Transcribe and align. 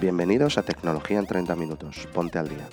Bienvenidos 0.00 0.56
a 0.56 0.62
Tecnología 0.62 1.18
en 1.18 1.26
30 1.26 1.54
Minutos. 1.56 2.08
Ponte 2.14 2.38
al 2.38 2.48
día. 2.48 2.66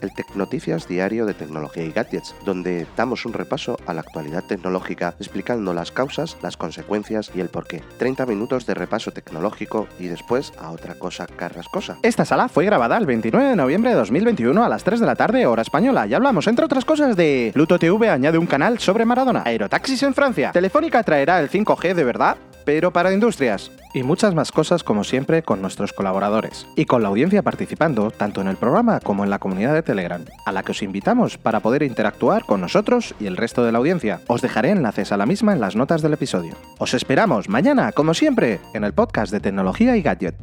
El 0.00 0.12
Tecnoticias 0.12 0.88
diario 0.88 1.26
de 1.26 1.32
tecnología 1.32 1.84
y 1.84 1.92
gadgets, 1.92 2.34
donde 2.44 2.88
damos 2.96 3.24
un 3.24 3.34
repaso 3.34 3.76
a 3.86 3.94
la 3.94 4.00
actualidad 4.00 4.42
tecnológica 4.42 5.14
explicando 5.20 5.74
las 5.74 5.92
causas, 5.92 6.36
las 6.42 6.56
consecuencias 6.56 7.30
y 7.36 7.40
el 7.40 7.50
porqué. 7.50 7.84
30 7.98 8.26
minutos 8.26 8.66
de 8.66 8.74
repaso 8.74 9.12
tecnológico 9.12 9.86
y 10.00 10.08
después 10.08 10.52
a 10.58 10.72
otra 10.72 10.96
cosa 10.96 11.28
carrascosa. 11.28 11.98
Esta 12.02 12.24
sala 12.24 12.48
fue 12.48 12.64
grabada 12.64 12.98
el 12.98 13.06
29 13.06 13.50
de 13.50 13.54
noviembre 13.54 13.90
de 13.90 13.96
2021 13.98 14.64
a 14.64 14.68
las 14.68 14.82
3 14.82 14.98
de 14.98 15.06
la 15.06 15.14
tarde, 15.14 15.46
hora 15.46 15.62
española, 15.62 16.08
y 16.08 16.14
hablamos, 16.14 16.48
entre 16.48 16.64
otras 16.64 16.84
cosas, 16.84 17.14
de 17.14 17.52
Pluto 17.54 17.78
TV 17.78 18.08
añade 18.08 18.38
un 18.38 18.46
canal 18.46 18.80
sobre 18.80 19.04
Maradona, 19.04 19.44
Aerotaxis 19.46 20.02
en 20.02 20.14
Francia, 20.14 20.50
Telefónica 20.50 21.04
traerá 21.04 21.38
el 21.38 21.48
5G 21.48 21.94
de 21.94 22.02
verdad, 22.02 22.36
pero 22.64 22.92
para 22.92 23.12
industrias. 23.12 23.70
Y 23.94 24.02
muchas 24.02 24.34
más 24.34 24.52
cosas 24.52 24.84
como 24.84 25.04
siempre 25.04 25.42
con 25.42 25.60
nuestros 25.60 25.92
colaboradores. 25.92 26.66
Y 26.76 26.86
con 26.86 27.02
la 27.02 27.08
audiencia 27.08 27.42
participando 27.42 28.10
tanto 28.10 28.40
en 28.40 28.48
el 28.48 28.56
programa 28.56 29.00
como 29.00 29.24
en 29.24 29.30
la 29.30 29.38
comunidad 29.38 29.74
de 29.74 29.82
Telegram, 29.82 30.24
a 30.46 30.52
la 30.52 30.62
que 30.62 30.72
os 30.72 30.82
invitamos 30.82 31.38
para 31.38 31.60
poder 31.60 31.82
interactuar 31.82 32.44
con 32.44 32.60
nosotros 32.60 33.14
y 33.20 33.26
el 33.26 33.36
resto 33.36 33.64
de 33.64 33.72
la 33.72 33.78
audiencia. 33.78 34.20
Os 34.28 34.42
dejaré 34.42 34.70
enlaces 34.70 35.12
a 35.12 35.16
la 35.16 35.26
misma 35.26 35.52
en 35.52 35.60
las 35.60 35.76
notas 35.76 36.02
del 36.02 36.14
episodio. 36.14 36.54
Os 36.78 36.94
esperamos 36.94 37.48
mañana, 37.48 37.92
como 37.92 38.14
siempre, 38.14 38.60
en 38.74 38.84
el 38.84 38.94
podcast 38.94 39.32
de 39.32 39.40
tecnología 39.40 39.96
y 39.96 40.02
gadget. 40.02 40.36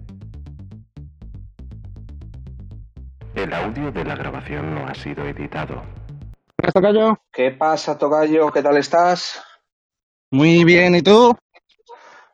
El 3.36 3.54
audio 3.54 3.92
de 3.92 4.04
la 4.04 4.16
grabación 4.16 4.76
no 4.76 4.88
ha 4.88 4.94
sido 4.94 5.26
editado. 5.26 5.82
Tocayo? 6.74 7.18
¿Qué 7.32 7.52
pasa, 7.52 7.98
Tocayo? 7.98 8.52
¿Qué 8.52 8.62
tal 8.62 8.78
estás? 8.78 9.42
Muy 10.32 10.64
bien, 10.64 10.96
¿y 10.96 11.02
tú? 11.02 11.36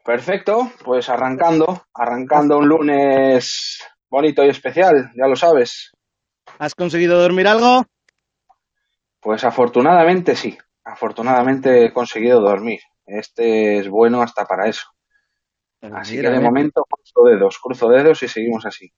Perfecto, 0.05 0.71
pues 0.83 1.09
arrancando, 1.09 1.87
arrancando 1.91 2.59
un 2.59 2.67
lunes 2.67 3.79
bonito 4.07 4.45
y 4.45 4.49
especial, 4.49 5.11
ya 5.15 5.25
lo 5.25 5.35
sabes. 5.35 5.93
¿Has 6.59 6.75
conseguido 6.75 7.19
dormir 7.19 7.47
algo? 7.47 7.83
Pues 9.19 9.43
afortunadamente 9.43 10.35
sí, 10.35 10.55
afortunadamente 10.83 11.85
he 11.85 11.91
conseguido 11.91 12.39
dormir. 12.39 12.81
Este 13.07 13.79
es 13.79 13.89
bueno 13.89 14.21
hasta 14.21 14.45
para 14.45 14.69
eso. 14.69 14.85
Así 15.81 16.21
que 16.21 16.29
de 16.29 16.39
momento 16.39 16.83
cruzo 16.87 17.23
dedos, 17.27 17.57
cruzo 17.57 17.89
dedos 17.89 18.21
y 18.21 18.27
seguimos 18.27 18.63
así. 18.67 18.93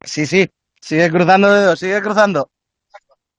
Sí, 0.00 0.26
sí, 0.26 0.48
sigue 0.80 1.10
cruzando 1.10 1.52
dedos, 1.52 1.80
sigue 1.80 2.00
cruzando. 2.00 2.52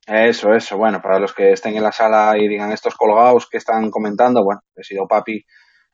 Eso, 0.06 0.52
eso. 0.52 0.76
Bueno, 0.76 1.00
para 1.00 1.18
los 1.18 1.32
que 1.32 1.52
estén 1.52 1.74
en 1.74 1.82
la 1.82 1.92
sala 1.92 2.36
y 2.36 2.46
digan 2.46 2.70
estos 2.70 2.94
colgados 2.96 3.48
que 3.48 3.56
están 3.56 3.90
comentando, 3.90 4.44
bueno, 4.44 4.60
he 4.74 4.84
sido 4.84 5.08
papi 5.08 5.42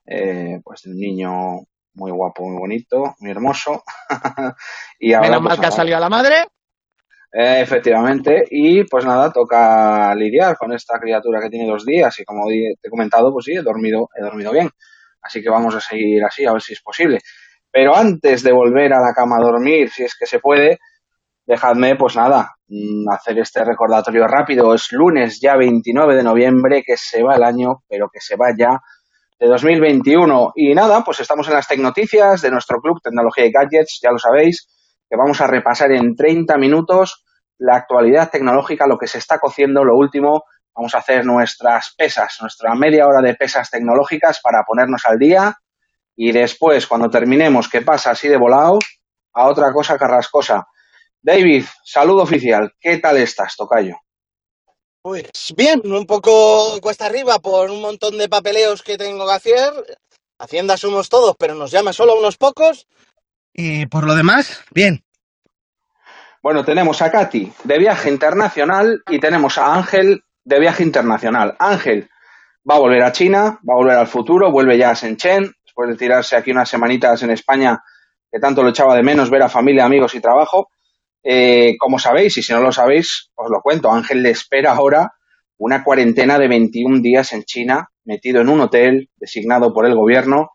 eh, 0.07 0.61
pues 0.65 0.87
un 0.87 0.97
niño 0.97 1.61
muy 1.95 2.11
guapo, 2.11 2.45
muy 2.45 2.59
bonito, 2.59 3.15
muy 3.21 3.31
hermoso. 3.31 3.83
y 4.99 5.13
ahora, 5.13 5.29
Menos 5.29 5.43
mal 5.43 5.61
que 5.61 5.67
ha 5.67 5.71
salido 5.71 5.97
a 5.97 6.01
la 6.01 6.09
madre. 6.09 6.45
Eh, 7.35 7.63
efectivamente, 7.63 8.45
y 8.51 8.85
pues 8.85 9.07
nada, 9.07 9.33
toca 9.33 10.15
lidiar 10.15 10.55
con 10.57 10.73
esta 10.73 10.99
criatura 10.99 11.41
que 11.41 11.49
tiene 11.49 11.67
dos 11.67 11.85
días 11.85 12.19
y 12.21 12.25
como 12.25 12.47
te 12.47 12.75
he 12.83 12.91
comentado, 12.91 13.33
pues 13.33 13.47
sí, 13.47 13.53
he 13.53 13.63
dormido, 13.63 14.09
he 14.15 14.23
dormido 14.23 14.53
bien. 14.53 14.69
Así 15.23 15.41
que 15.43 15.49
vamos 15.49 15.75
a 15.75 15.81
seguir 15.81 16.23
así, 16.25 16.45
a 16.45 16.53
ver 16.53 16.61
si 16.61 16.75
es 16.75 16.83
posible. 16.83 17.21
Pero 17.71 17.97
antes 17.97 18.43
de 18.43 18.53
volver 18.53 18.93
a 18.93 19.01
la 19.01 19.15
cama 19.15 19.37
a 19.39 19.43
dormir, 19.43 19.89
si 19.89 20.03
es 20.03 20.15
que 20.15 20.27
se 20.27 20.41
puede, 20.41 20.79
dejadme, 21.47 21.97
pues 21.97 22.17
nada, 22.17 22.55
mm, 22.69 23.09
hacer 23.11 23.39
este 23.39 23.65
recordatorio 23.65 24.27
rápido. 24.27 24.75
Es 24.75 24.93
lunes 24.93 25.41
ya 25.41 25.57
29 25.57 26.17
de 26.17 26.23
noviembre, 26.23 26.83
que 26.85 26.99
se 26.99 27.23
va 27.23 27.37
el 27.37 27.45
año, 27.45 27.83
pero 27.89 28.11
que 28.13 28.21
se 28.21 28.37
va 28.37 28.49
ya 28.57 28.79
de 29.43 29.49
2021. 29.49 30.53
Y 30.55 30.73
nada, 30.73 31.03
pues 31.03 31.19
estamos 31.19 31.49
en 31.49 31.55
las 31.55 31.67
Tecnoticias 31.67 32.43
de 32.43 32.51
nuestro 32.53 32.81
club 32.81 33.01
Tecnología 33.03 33.45
y 33.45 33.51
Gadgets, 33.51 33.99
ya 34.01 34.13
lo 34.13 34.19
sabéis, 34.19 34.69
que 35.11 35.17
vamos 35.17 35.41
a 35.41 35.49
repasar 35.49 35.91
en 35.91 36.15
30 36.15 36.57
minutos 36.59 37.25
la 37.59 37.75
actualidad 37.75 38.31
tecnológica, 38.31 38.87
lo 38.87 38.99
que 38.99 39.09
se 39.09 39.19
está 39.19 39.41
cociendo, 39.41 39.83
lo 39.83 39.97
último. 39.97 40.45
Vamos 40.73 40.95
a 40.95 40.99
hacer 40.99 41.27
nuestras 41.27 41.93
pesas, 41.99 42.39
nuestra 42.41 42.73
media 42.77 43.05
hora 43.05 43.21
de 43.21 43.35
pesas 43.35 43.69
tecnológicas 43.69 44.41
para 44.41 44.63
ponernos 44.63 45.05
al 45.07 45.19
día. 45.19 45.57
Y 46.15 46.31
después, 46.31 46.87
cuando 46.87 47.11
terminemos, 47.11 47.69
que 47.69 47.83
pasa 47.83 48.13
así 48.13 48.29
de 48.29 48.37
volado, 48.37 48.79
a 49.35 49.49
otra 49.49 49.73
cosa 49.73 49.99
carrascosa. 49.99 50.69
David, 51.21 51.65
saludo 51.85 52.23
oficial. 52.23 52.75
¿Qué 52.81 52.99
tal 52.99 53.17
estás, 53.17 53.57
Tocayo? 53.57 53.97
Pues 55.03 55.53
bien, 55.57 55.83
un 55.85 56.07
poco 56.07 56.81
cuesta 56.81 57.07
arriba 57.07 57.41
por 57.41 57.71
un 57.71 57.81
montón 57.81 58.17
de 58.19 58.29
papeleos 58.29 58.83
que 58.83 58.97
tengo 58.97 59.27
que 59.27 59.33
hacer. 59.33 59.99
Hacienda 60.39 60.77
somos 60.77 61.09
todos, 61.09 61.35
pero 61.37 61.57
nos 61.57 61.73
llama 61.73 61.93
solo 61.93 62.17
unos 62.17 62.37
pocos. 62.37 62.87
Y 63.53 63.87
por 63.87 64.07
lo 64.07 64.15
demás, 64.15 64.63
bien. 64.71 65.05
Bueno, 66.41 66.65
tenemos 66.65 67.03
a 67.03 67.11
Katy 67.11 67.53
de 67.65 67.79
viaje 67.79 68.11
internacional 68.11 69.03
y 69.09 69.19
tenemos 69.19 69.59
a 69.59 69.75
Ángel 69.75 70.23
de 70.45 70.61
viaje 70.61 70.85
internacional. 70.85 71.57
Ángel 71.59 72.09
va 72.69 72.77
a 72.77 72.81
volver 72.81 73.03
a 73.03 73.11
China, 73.11 73.61
va 73.69 73.75
a 73.75 73.79
volver 73.79 73.97
al 73.97 74.07
futuro, 74.07 74.53
vuelve 74.53 74.79
ya 74.79 74.91
a 74.91 74.95
Shenzhen, 74.95 75.53
después 75.65 75.89
de 75.91 75.97
tirarse 75.97 76.37
aquí 76.37 76.53
unas 76.53 76.69
semanitas 76.69 77.21
en 77.25 77.31
España 77.31 77.83
que 78.31 78.39
tanto 78.39 78.63
lo 78.63 78.71
echaba 78.71 78.95
de 78.95 79.03
menos 79.03 79.31
ver 79.31 79.43
a 79.43 79.49
familia, 79.49 79.85
amigos 79.85 80.15
y 80.15 80.21
trabajo. 80.21 80.71
Eh, 81.23 81.77
como 81.79 81.99
sabéis, 81.99 82.37
y 82.39 82.43
si 82.43 82.53
no 82.53 82.61
lo 82.61 82.73
sabéis, 82.73 83.31
os 83.35 83.51
lo 83.51 83.61
cuento, 83.61 83.93
Ángel 83.93 84.23
le 84.23 84.31
espera 84.31 84.73
ahora 84.73 85.13
una 85.59 85.85
cuarentena 85.85 86.39
de 86.39 86.49
21 86.49 87.01
días 87.01 87.33
en 87.33 87.45
China, 87.45 87.91
metido 88.05 88.41
en 88.41 88.49
un 88.49 88.61
hotel 88.61 89.11
designado 89.17 89.73
por 89.73 89.87
el 89.87 89.95
gobierno, 89.95 90.51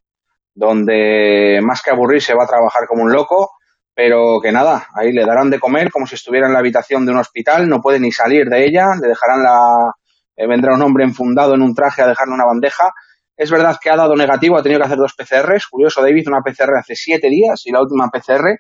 donde 0.54 1.60
más 1.64 1.82
que 1.82 1.92
aburrirse 1.92 2.34
va 2.34 2.44
a 2.44 2.48
trabajar 2.48 2.88
como 2.88 3.04
un 3.04 3.14
loco, 3.14 3.52
pero 3.94 4.40
que 4.42 4.52
nada, 4.52 4.88
ahí 4.94 5.14
le 5.14 5.26
darán 5.26 5.50
de 5.50 5.60
comer 5.60 5.92
como 5.92 6.06
si 6.06 6.16
estuviera 6.16 6.48
en 6.48 6.54
la 6.54 6.60
habitación 6.60 7.06
de 7.06 7.12
un 7.14 7.20
hospital, 7.20 7.70
no 7.70 7.82
puede 7.82 8.00
ni 8.00 8.12
salir 8.12 8.48
de 8.48 8.66
ella, 8.66 8.88
le 9.02 9.08
dejarán 9.08 9.44
la... 9.44 9.94
Eh, 10.36 10.46
vendrá 10.46 10.76
un 10.76 10.82
hombre 10.84 11.04
enfundado 11.04 11.56
en 11.56 11.64
un 11.64 11.74
traje 11.74 12.04
a 12.04 12.08
dejarle 12.08 12.36
una 12.36 12.46
bandeja. 12.46 12.92
Es 13.36 13.50
verdad 13.50 13.78
que 13.82 13.90
ha 13.90 13.96
dado 13.96 14.16
negativo, 14.16 14.56
ha 14.56 14.62
tenido 14.62 14.80
que 14.80 14.86
hacer 14.86 15.00
dos 15.00 15.16
PCRs. 15.16 15.66
Curioso, 15.68 16.02
David, 16.04 16.28
una 16.28 16.42
PCR 16.42 16.78
hace 16.78 16.96
siete 16.96 17.28
días 17.28 17.66
y 17.66 17.72
la 17.72 17.82
última 17.82 18.10
PCR 18.10 18.60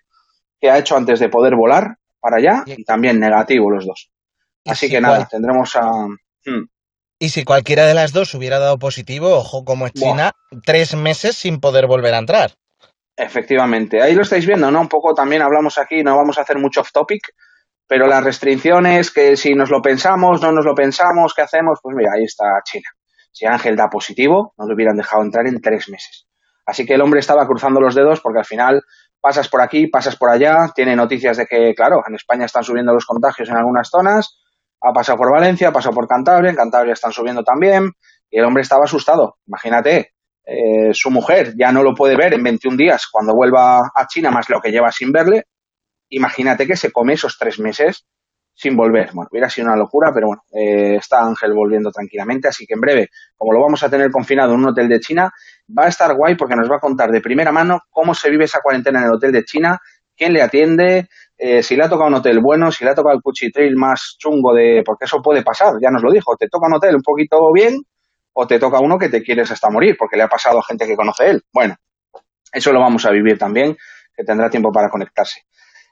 que 0.59 0.69
ha 0.69 0.77
hecho 0.77 0.95
antes 0.95 1.19
de 1.19 1.29
poder 1.29 1.55
volar 1.55 1.97
para 2.19 2.37
allá 2.37 2.63
y 2.65 2.83
también 2.83 3.19
negativo 3.19 3.69
los 3.71 3.85
dos. 3.85 4.09
Así 4.65 4.89
que 4.89 4.99
nada, 4.99 5.27
tendremos 5.27 5.75
a... 5.75 5.89
Hmm. 6.45 6.67
Y 7.19 7.29
si 7.29 7.43
cualquiera 7.43 7.85
de 7.85 7.93
las 7.93 8.13
dos 8.13 8.33
hubiera 8.35 8.59
dado 8.59 8.77
positivo, 8.77 9.29
ojo 9.35 9.63
como 9.63 9.87
es 9.87 9.93
China, 9.93 10.31
tres 10.63 10.95
meses 10.95 11.35
sin 11.35 11.59
poder 11.59 11.87
volver 11.87 12.13
a 12.13 12.19
entrar. 12.19 12.51
Efectivamente, 13.15 14.01
ahí 14.01 14.13
lo 14.13 14.21
estáis 14.21 14.45
viendo, 14.45 14.69
¿no? 14.69 14.79
Un 14.79 14.87
poco 14.87 15.15
también 15.15 15.41
hablamos 15.41 15.79
aquí, 15.79 16.03
no 16.03 16.15
vamos 16.15 16.37
a 16.37 16.41
hacer 16.41 16.59
mucho 16.59 16.81
off 16.81 16.91
topic, 16.91 17.33
pero 17.87 18.05
las 18.05 18.23
restricciones, 18.23 19.09
que 19.09 19.35
si 19.35 19.55
nos 19.55 19.71
lo 19.71 19.81
pensamos, 19.81 20.41
no 20.41 20.51
nos 20.51 20.65
lo 20.65 20.75
pensamos, 20.75 21.33
¿qué 21.33 21.41
hacemos? 21.41 21.79
Pues 21.81 21.95
mira, 21.95 22.11
ahí 22.15 22.25
está 22.25 22.43
China. 22.63 22.89
Si 23.31 23.45
Ángel 23.45 23.75
da 23.75 23.89
positivo, 23.89 24.53
no 24.57 24.67
lo 24.67 24.75
hubieran 24.75 24.97
dejado 24.97 25.23
entrar 25.23 25.47
en 25.47 25.59
tres 25.61 25.89
meses. 25.89 26.27
Así 26.65 26.85
que 26.85 26.93
el 26.95 27.01
hombre 27.01 27.21
estaba 27.21 27.47
cruzando 27.47 27.79
los 27.79 27.95
dedos 27.95 28.19
porque 28.19 28.39
al 28.39 28.45
final 28.45 28.83
pasas 29.27 29.49
por 29.49 29.59
aquí, 29.59 29.87
pasas 29.87 30.15
por 30.15 30.29
allá, 30.29 30.71
tiene 30.73 30.95
noticias 30.95 31.35
de 31.35 31.45
que, 31.45 31.73
claro, 31.75 32.01
en 32.07 32.15
España 32.15 32.45
están 32.45 32.63
subiendo 32.63 32.93
los 32.93 33.05
contagios 33.05 33.49
en 33.49 33.57
algunas 33.57 33.89
zonas, 33.89 34.39
ha 34.81 34.93
pasado 34.93 35.17
por 35.17 35.33
Valencia, 35.33 35.67
ha 35.67 35.71
pasado 35.73 35.93
por 35.93 36.07
Cantabria, 36.07 36.49
en 36.49 36.55
Cantabria 36.55 36.93
están 36.93 37.11
subiendo 37.11 37.43
también, 37.43 37.91
y 38.29 38.39
el 38.39 38.45
hombre 38.45 38.61
estaba 38.61 38.85
asustado. 38.85 39.35
Imagínate, 39.45 40.13
eh, 40.45 40.93
su 40.93 41.11
mujer 41.11 41.55
ya 41.59 41.73
no 41.73 41.83
lo 41.83 41.93
puede 41.93 42.15
ver 42.15 42.35
en 42.35 42.41
21 42.41 42.77
días 42.77 43.05
cuando 43.11 43.35
vuelva 43.35 43.91
a 43.93 44.07
China, 44.07 44.31
más 44.31 44.49
lo 44.49 44.61
que 44.61 44.71
lleva 44.71 44.93
sin 44.93 45.11
verle. 45.11 45.43
Imagínate 46.07 46.65
que 46.65 46.77
se 46.77 46.93
come 46.93 47.11
esos 47.11 47.37
tres 47.37 47.59
meses 47.59 48.05
sin 48.57 48.75
volver. 48.75 49.11
Bueno, 49.13 49.29
hubiera 49.31 49.49
sido 49.49 49.67
una 49.67 49.77
locura, 49.77 50.11
pero 50.11 50.27
bueno, 50.27 50.41
eh, 50.51 50.95
está 50.95 51.21
Ángel 51.21 51.53
volviendo 51.53 51.91
tranquilamente, 51.91 52.47
así 52.47 52.65
que 52.65 52.73
en 52.73 52.81
breve, 52.81 53.09
como 53.37 53.53
lo 53.53 53.61
vamos 53.61 53.83
a 53.83 53.89
tener 53.89 54.09
confinado 54.09 54.53
en 54.53 54.59
un 54.61 54.69
hotel 54.69 54.89
de 54.89 54.99
China, 54.99 55.31
va 55.77 55.85
a 55.85 55.89
estar 55.89 56.15
guay 56.15 56.35
porque 56.35 56.55
nos 56.55 56.69
va 56.69 56.77
a 56.77 56.79
contar 56.79 57.11
de 57.11 57.21
primera 57.21 57.51
mano 57.51 57.81
cómo 57.91 58.15
se 58.15 58.31
vive 58.31 58.45
esa 58.45 58.59
cuarentena 58.59 58.99
en 58.99 59.05
el 59.05 59.11
hotel 59.13 59.31
de 59.31 59.43
China, 59.45 59.79
quién 60.15 60.33
le 60.33 60.41
atiende, 60.41 61.07
eh, 61.37 61.61
si 61.61 61.75
le 61.75 61.83
ha 61.83 61.89
tocado 61.89 62.07
un 62.07 62.15
hotel 62.15 62.39
bueno, 62.39 62.71
si 62.71 62.83
le 62.83 62.89
ha 62.89 62.95
tocado 62.95 63.15
el 63.15 63.21
cuchitril 63.21 63.75
más 63.75 64.15
chungo 64.17 64.55
de... 64.55 64.81
porque 64.83 65.05
eso 65.05 65.21
puede 65.21 65.43
pasar, 65.43 65.73
ya 65.79 65.91
nos 65.91 66.01
lo 66.01 66.11
dijo, 66.11 66.35
te 66.35 66.49
toca 66.49 66.65
un 66.65 66.73
hotel 66.73 66.95
un 66.95 67.03
poquito 67.03 67.37
bien 67.53 67.79
o 68.33 68.47
te 68.47 68.57
toca 68.57 68.79
uno 68.79 68.97
que 68.97 69.09
te 69.09 69.21
quieres 69.21 69.51
hasta 69.51 69.69
morir 69.69 69.95
porque 69.99 70.17
le 70.17 70.23
ha 70.23 70.27
pasado 70.27 70.57
a 70.57 70.63
gente 70.63 70.87
que 70.87 70.95
conoce 70.95 71.29
él. 71.29 71.43
Bueno, 71.53 71.75
eso 72.51 72.73
lo 72.73 72.79
vamos 72.79 73.05
a 73.05 73.11
vivir 73.11 73.37
también, 73.37 73.77
que 74.15 74.23
tendrá 74.23 74.49
tiempo 74.49 74.71
para 74.71 74.89
conectarse. 74.89 75.41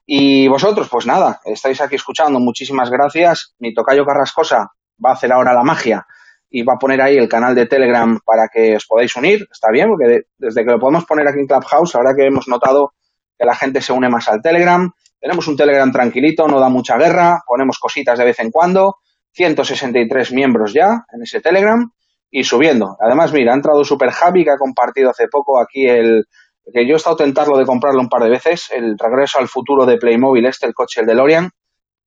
Y 0.05 0.47
vosotros, 0.47 0.87
pues 0.89 1.07
nada, 1.07 1.41
estáis 1.45 1.81
aquí 1.81 1.95
escuchando, 1.95 2.39
muchísimas 2.39 2.89
gracias. 2.91 3.55
Mi 3.59 3.73
tocayo 3.73 4.05
Carrascosa 4.05 4.71
va 5.03 5.09
a 5.09 5.13
hacer 5.13 5.33
ahora 5.33 5.53
la 5.53 5.63
magia 5.63 6.05
y 6.49 6.63
va 6.63 6.73
a 6.75 6.77
poner 6.77 7.01
ahí 7.01 7.17
el 7.17 7.27
canal 7.27 7.55
de 7.55 7.65
Telegram 7.65 8.19
para 8.23 8.47
que 8.47 8.75
os 8.75 8.85
podáis 8.85 9.15
unir. 9.15 9.47
Está 9.51 9.69
bien, 9.71 9.89
porque 9.89 10.27
desde 10.37 10.63
que 10.63 10.71
lo 10.71 10.79
podemos 10.79 11.05
poner 11.05 11.27
aquí 11.27 11.39
en 11.39 11.47
Clubhouse, 11.47 11.95
ahora 11.95 12.13
que 12.15 12.25
hemos 12.25 12.47
notado 12.47 12.93
que 13.37 13.45
la 13.45 13.55
gente 13.55 13.81
se 13.81 13.93
une 13.93 14.09
más 14.09 14.27
al 14.29 14.41
Telegram, 14.41 14.89
tenemos 15.19 15.47
un 15.47 15.57
Telegram 15.57 15.91
tranquilito, 15.91 16.47
no 16.47 16.59
da 16.59 16.69
mucha 16.69 16.97
guerra, 16.97 17.41
ponemos 17.45 17.79
cositas 17.79 18.17
de 18.19 18.25
vez 18.25 18.39
en 18.39 18.51
cuando, 18.51 18.97
163 19.31 20.31
miembros 20.33 20.71
ya 20.71 21.03
en 21.11 21.23
ese 21.23 21.41
Telegram 21.41 21.91
y 22.29 22.43
subiendo. 22.43 22.95
Además, 22.99 23.33
mira, 23.33 23.53
ha 23.53 23.55
entrado 23.55 23.83
Super 23.83 24.11
Javi 24.11 24.43
que 24.43 24.51
ha 24.51 24.57
compartido 24.57 25.09
hace 25.09 25.27
poco 25.27 25.59
aquí 25.59 25.87
el, 25.87 26.25
que 26.73 26.87
yo 26.87 26.93
he 26.93 26.97
estado 26.97 27.15
tentarlo 27.15 27.57
de 27.57 27.65
comprarlo 27.65 28.01
un 28.01 28.09
par 28.09 28.23
de 28.23 28.29
veces, 28.29 28.69
el 28.71 28.97
regreso 28.97 29.39
al 29.39 29.47
futuro 29.47 29.85
de 29.85 29.97
Playmobil 29.97 30.45
este, 30.45 30.65
el 30.65 30.73
coche, 30.73 31.01
el 31.01 31.07
DeLorean, 31.07 31.49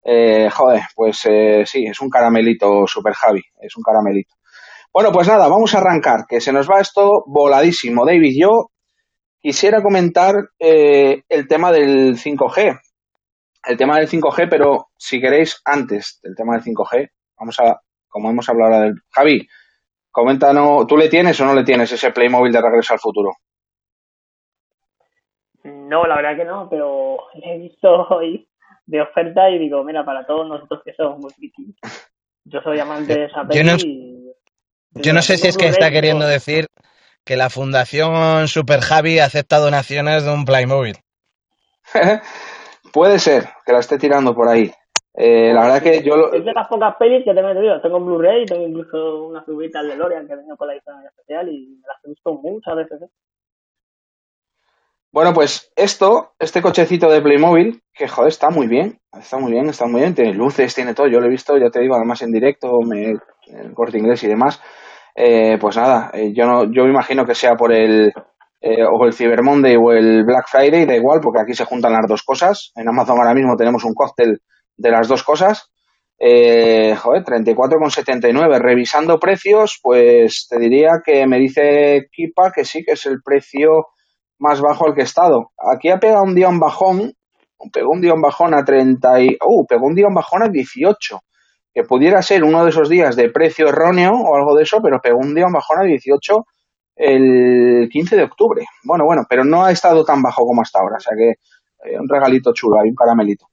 eh, 0.04 0.48
joder, 0.50 0.82
pues 0.94 1.26
eh, 1.26 1.64
sí, 1.66 1.84
es 1.84 2.00
un 2.00 2.08
caramelito 2.08 2.86
super 2.86 3.14
Javi, 3.14 3.42
es 3.60 3.76
un 3.76 3.82
caramelito. 3.82 4.34
Bueno, 4.92 5.12
pues 5.12 5.28
nada, 5.28 5.48
vamos 5.48 5.74
a 5.74 5.78
arrancar, 5.78 6.24
que 6.28 6.40
se 6.40 6.52
nos 6.52 6.68
va 6.68 6.80
esto 6.80 7.24
voladísimo. 7.26 8.06
David, 8.06 8.34
yo 8.40 8.70
quisiera 9.40 9.82
comentar 9.82 10.34
eh, 10.58 11.22
el 11.28 11.46
tema 11.46 11.70
del 11.72 12.16
5G. 12.16 12.80
El 13.64 13.76
tema 13.76 13.98
del 13.98 14.08
5G, 14.08 14.48
pero 14.48 14.88
si 14.96 15.20
queréis, 15.20 15.60
antes 15.64 16.20
del 16.22 16.34
tema 16.34 16.54
del 16.54 16.64
5G, 16.64 17.10
vamos 17.38 17.60
a, 17.60 17.80
como 18.08 18.30
hemos 18.30 18.48
hablado 18.48 18.72
ahora 18.72 18.84
del... 18.86 18.94
Javi, 19.10 19.46
coméntanos, 20.10 20.86
¿tú 20.86 20.96
le 20.96 21.08
tienes 21.08 21.38
o 21.40 21.44
no 21.44 21.54
le 21.54 21.64
tienes 21.64 21.92
ese 21.92 22.10
Playmobil 22.12 22.52
de 22.52 22.62
Regreso 22.62 22.94
al 22.94 23.00
Futuro? 23.00 23.32
No, 25.88 26.04
la 26.06 26.16
verdad 26.16 26.36
que 26.36 26.44
no, 26.44 26.68
pero 26.68 27.18
he 27.42 27.58
visto 27.58 28.06
hoy 28.10 28.48
de 28.86 29.00
oferta 29.02 29.50
y 29.50 29.58
digo, 29.58 29.82
mira, 29.84 30.04
para 30.04 30.26
todos 30.26 30.46
nosotros 30.48 30.82
que 30.84 30.92
somos 30.94 31.18
muy 31.18 31.30
frikis. 31.32 31.76
Yo 32.44 32.60
soy 32.62 32.78
amante 32.78 33.14
de 33.18 33.24
esa 33.26 33.46
Yo 33.50 33.64
no- 33.64 33.76
peli 33.76 33.82
y... 33.84 34.18
Yo 35.02 35.12
no 35.12 35.20
sé 35.22 35.36
si 35.36 35.48
es 35.48 35.56
que 35.58 35.66
está 35.68 35.90
queriendo 35.90 36.26
decir 36.26 36.66
que 37.24 37.36
la 37.36 37.50
Fundación 37.50 38.48
Super 38.48 38.80
Javi 38.80 39.18
acepta 39.18 39.58
donaciones 39.58 40.24
de 40.24 40.32
un 40.32 40.44
Playmobil. 40.46 40.96
Puede 42.92 43.18
ser 43.18 43.44
que 43.66 43.72
la 43.72 43.80
esté 43.80 43.98
tirando 43.98 44.34
por 44.34 44.48
ahí. 44.48 44.70
Eh, 45.14 45.52
la 45.52 45.62
verdad 45.62 45.82
que 45.82 46.02
yo... 46.02 46.16
lo- 46.16 46.32
Es 46.32 46.44
de 46.44 46.52
las 46.52 46.66
pocas 46.68 46.96
pelis 46.96 47.24
que 47.24 47.34
tengo 47.34 47.48
entendido. 47.48 47.80
Tengo 47.82 47.98
en 47.98 48.06
Blu-ray, 48.06 48.46
tengo 48.46 48.66
incluso 48.66 49.26
una 49.26 49.42
figurita 49.44 49.82
de 49.82 49.88
DeLorean 49.90 50.26
que 50.26 50.36
venía 50.36 50.56
con 50.56 50.68
la 50.68 50.74
edición 50.74 51.04
especial 51.04 51.48
y 51.48 51.66
me 51.80 51.86
las 51.86 52.04
he 52.04 52.08
visto 52.08 52.32
muchas 52.34 52.76
veces. 52.76 53.02
¿eh? 53.02 53.08
Bueno, 55.10 55.32
pues 55.32 55.72
esto, 55.74 56.32
este 56.38 56.60
cochecito 56.60 57.08
de 57.10 57.22
Playmobil, 57.22 57.82
que 57.94 58.08
joder, 58.08 58.28
está 58.28 58.50
muy 58.50 58.66
bien, 58.66 59.00
está 59.18 59.38
muy 59.38 59.52
bien, 59.52 59.68
está 59.70 59.86
muy 59.86 60.02
bien, 60.02 60.14
tiene 60.14 60.34
luces, 60.34 60.74
tiene 60.74 60.94
todo, 60.94 61.08
yo 61.08 61.18
lo 61.18 61.26
he 61.26 61.30
visto, 61.30 61.56
ya 61.56 61.70
te 61.70 61.80
digo, 61.80 61.94
además 61.94 62.20
en 62.22 62.30
directo, 62.30 62.80
me, 62.86 63.12
en 63.12 63.58
el 63.58 63.72
corte 63.74 63.98
inglés 63.98 64.22
y 64.24 64.28
demás. 64.28 64.60
Eh, 65.16 65.56
pues 65.58 65.76
nada, 65.76 66.10
eh, 66.12 66.32
yo 66.34 66.46
no, 66.46 66.64
yo 66.72 66.84
me 66.84 66.90
imagino 66.90 67.24
que 67.24 67.34
sea 67.34 67.54
por 67.54 67.72
el 67.72 68.12
eh, 68.60 68.84
o 68.84 69.04
el 69.06 69.12
Cyber 69.12 69.42
Monday 69.42 69.76
o 69.76 69.92
el 69.92 70.24
Black 70.24 70.46
Friday, 70.48 70.84
da 70.84 70.94
igual, 70.96 71.20
porque 71.22 71.40
aquí 71.40 71.54
se 71.54 71.64
juntan 71.64 71.92
las 71.92 72.06
dos 72.06 72.22
cosas. 72.22 72.72
En 72.76 72.88
Amazon 72.88 73.18
ahora 73.18 73.34
mismo 73.34 73.56
tenemos 73.56 73.84
un 73.84 73.94
cóctel 73.94 74.40
de 74.76 74.90
las 74.90 75.08
dos 75.08 75.22
cosas. 75.22 75.70
Eh, 76.18 76.94
joder, 76.96 77.24
34,79. 77.24 78.58
Revisando 78.60 79.18
precios, 79.18 79.78
pues 79.82 80.46
te 80.50 80.58
diría 80.58 81.00
que 81.04 81.26
me 81.26 81.38
dice 81.38 82.08
Kipa 82.12 82.52
que 82.52 82.64
sí, 82.64 82.84
que 82.84 82.92
es 82.92 83.06
el 83.06 83.22
precio 83.24 83.86
más 84.38 84.60
bajo 84.60 84.86
al 84.86 84.94
que 84.94 85.02
he 85.02 85.04
estado. 85.04 85.50
Aquí 85.72 85.88
ha 85.90 85.98
pegado 85.98 86.22
un 86.22 86.34
día 86.34 86.48
un 86.48 86.58
bajón, 86.58 87.12
pegó 87.72 87.92
un 87.92 88.00
día 88.00 88.14
un 88.14 88.20
bajón 88.20 88.54
a 88.54 88.64
30 88.64 89.20
y, 89.20 89.38
uh, 89.44 89.66
pegó 89.66 89.86
un 89.86 89.94
día 89.94 90.06
un 90.06 90.14
bajón 90.14 90.42
a 90.42 90.48
18, 90.48 91.20
que 91.74 91.82
pudiera 91.84 92.22
ser 92.22 92.44
uno 92.44 92.64
de 92.64 92.70
esos 92.70 92.88
días 92.88 93.16
de 93.16 93.30
precio 93.30 93.68
erróneo 93.68 94.12
o 94.12 94.36
algo 94.36 94.56
de 94.56 94.62
eso, 94.62 94.80
pero 94.82 95.00
pegó 95.00 95.18
un 95.18 95.34
día 95.34 95.46
un 95.46 95.52
bajón 95.52 95.80
a 95.80 95.84
18 95.84 96.46
el 96.96 97.88
15 97.90 98.16
de 98.16 98.24
octubre. 98.24 98.64
Bueno, 98.84 99.04
bueno, 99.04 99.22
pero 99.28 99.44
no 99.44 99.64
ha 99.64 99.70
estado 99.70 100.04
tan 100.04 100.22
bajo 100.22 100.44
como 100.44 100.62
hasta 100.62 100.80
ahora, 100.80 100.96
o 100.96 101.00
sea 101.00 101.16
que 101.16 101.30
eh, 101.84 101.98
un 101.98 102.08
regalito 102.08 102.52
chulo, 102.52 102.80
hay 102.80 102.90
un 102.90 102.96
caramelito. 102.96 103.46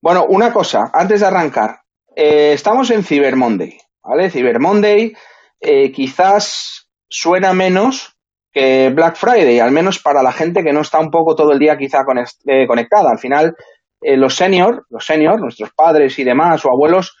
Bueno, 0.00 0.26
una 0.28 0.52
cosa, 0.52 0.90
antes 0.92 1.20
de 1.20 1.26
arrancar, 1.26 1.80
eh, 2.14 2.52
estamos 2.52 2.90
en 2.90 3.04
Cyber 3.04 3.36
Monday, 3.36 3.78
¿vale? 4.02 4.30
Cyber 4.30 4.58
Monday 4.58 5.14
eh, 5.60 5.92
quizás 5.92 6.88
suena 7.08 7.52
menos 7.52 8.17
que 8.52 8.90
Black 8.90 9.16
Friday, 9.16 9.60
al 9.60 9.72
menos 9.72 9.98
para 9.98 10.22
la 10.22 10.32
gente 10.32 10.62
que 10.62 10.72
no 10.72 10.80
está 10.80 10.98
un 10.98 11.10
poco 11.10 11.34
todo 11.34 11.52
el 11.52 11.58
día 11.58 11.76
quizá 11.76 12.04
eh, 12.46 12.66
conectada. 12.66 13.10
Al 13.10 13.18
final, 13.18 13.54
eh, 14.00 14.16
los 14.16 14.34
senior, 14.34 14.86
los 14.90 15.04
senior, 15.04 15.40
nuestros 15.40 15.72
padres 15.72 16.18
y 16.18 16.24
demás 16.24 16.64
o 16.64 16.70
abuelos, 16.70 17.16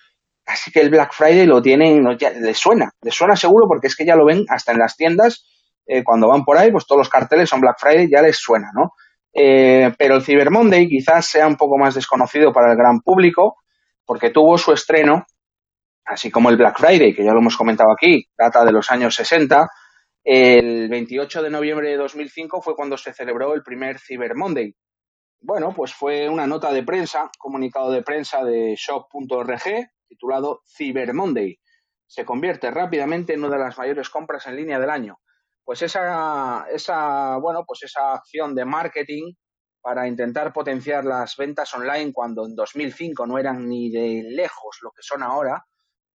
así 0.46 0.70
que 0.70 0.80
el 0.80 0.90
Black 0.90 1.12
Friday 1.12 1.46
lo 1.46 1.60
tienen, 1.60 2.16
ya, 2.18 2.30
les 2.30 2.58
suena, 2.58 2.90
les 3.02 3.14
suena 3.14 3.36
seguro 3.36 3.66
porque 3.68 3.88
es 3.88 3.96
que 3.96 4.06
ya 4.06 4.16
lo 4.16 4.24
ven 4.24 4.44
hasta 4.48 4.72
en 4.72 4.78
las 4.78 4.96
tiendas, 4.96 5.46
eh, 5.86 6.02
cuando 6.02 6.28
van 6.28 6.44
por 6.44 6.56
ahí, 6.56 6.70
pues 6.70 6.86
todos 6.86 7.00
los 7.00 7.08
carteles 7.08 7.48
son 7.48 7.60
Black 7.60 7.78
Friday, 7.78 8.08
ya 8.10 8.22
les 8.22 8.36
suena, 8.36 8.70
¿no? 8.74 8.92
Pero 9.30 10.16
el 10.16 10.22
Cyber 10.22 10.50
Monday 10.50 10.88
quizás 10.88 11.26
sea 11.26 11.46
un 11.46 11.56
poco 11.56 11.78
más 11.78 11.94
desconocido 11.94 12.52
para 12.52 12.72
el 12.72 12.76
gran 12.76 13.00
público, 13.00 13.58
porque 14.04 14.30
tuvo 14.30 14.58
su 14.58 14.72
estreno, 14.72 15.26
así 16.04 16.28
como 16.28 16.50
el 16.50 16.56
Black 16.56 16.76
Friday, 16.76 17.14
que 17.14 17.22
ya 17.22 17.32
lo 17.32 17.38
hemos 17.38 17.56
comentado 17.56 17.92
aquí, 17.92 18.26
data 18.36 18.64
de 18.64 18.72
los 18.72 18.90
años 18.90 19.14
60, 19.14 19.68
el 20.30 20.90
28 20.90 21.42
de 21.42 21.48
noviembre 21.48 21.88
de 21.88 21.96
2005 21.96 22.60
fue 22.60 22.76
cuando 22.76 22.98
se 22.98 23.14
celebró 23.14 23.54
el 23.54 23.62
primer 23.62 23.98
Cyber 23.98 24.34
Monday. 24.34 24.76
Bueno, 25.40 25.72
pues 25.74 25.94
fue 25.94 26.28
una 26.28 26.46
nota 26.46 26.70
de 26.70 26.82
prensa, 26.82 27.30
comunicado 27.38 27.90
de 27.90 28.02
prensa 28.02 28.44
de 28.44 28.74
shop.org 28.76 29.88
titulado 30.06 30.60
Cyber 30.66 31.14
Monday. 31.14 31.58
Se 32.06 32.26
convierte 32.26 32.70
rápidamente 32.70 33.32
en 33.32 33.42
una 33.42 33.56
de 33.56 33.64
las 33.64 33.78
mayores 33.78 34.10
compras 34.10 34.46
en 34.46 34.56
línea 34.56 34.78
del 34.78 34.90
año. 34.90 35.18
Pues 35.64 35.80
esa, 35.80 36.66
esa, 36.70 37.38
bueno, 37.38 37.64
pues 37.66 37.84
esa 37.84 38.12
acción 38.12 38.54
de 38.54 38.66
marketing 38.66 39.32
para 39.80 40.06
intentar 40.06 40.52
potenciar 40.52 41.06
las 41.06 41.38
ventas 41.38 41.72
online 41.72 42.12
cuando 42.12 42.44
en 42.44 42.54
2005 42.54 43.26
no 43.26 43.38
eran 43.38 43.66
ni 43.66 43.90
de 43.90 44.24
lejos 44.28 44.76
lo 44.82 44.90
que 44.90 45.00
son 45.00 45.22
ahora, 45.22 45.64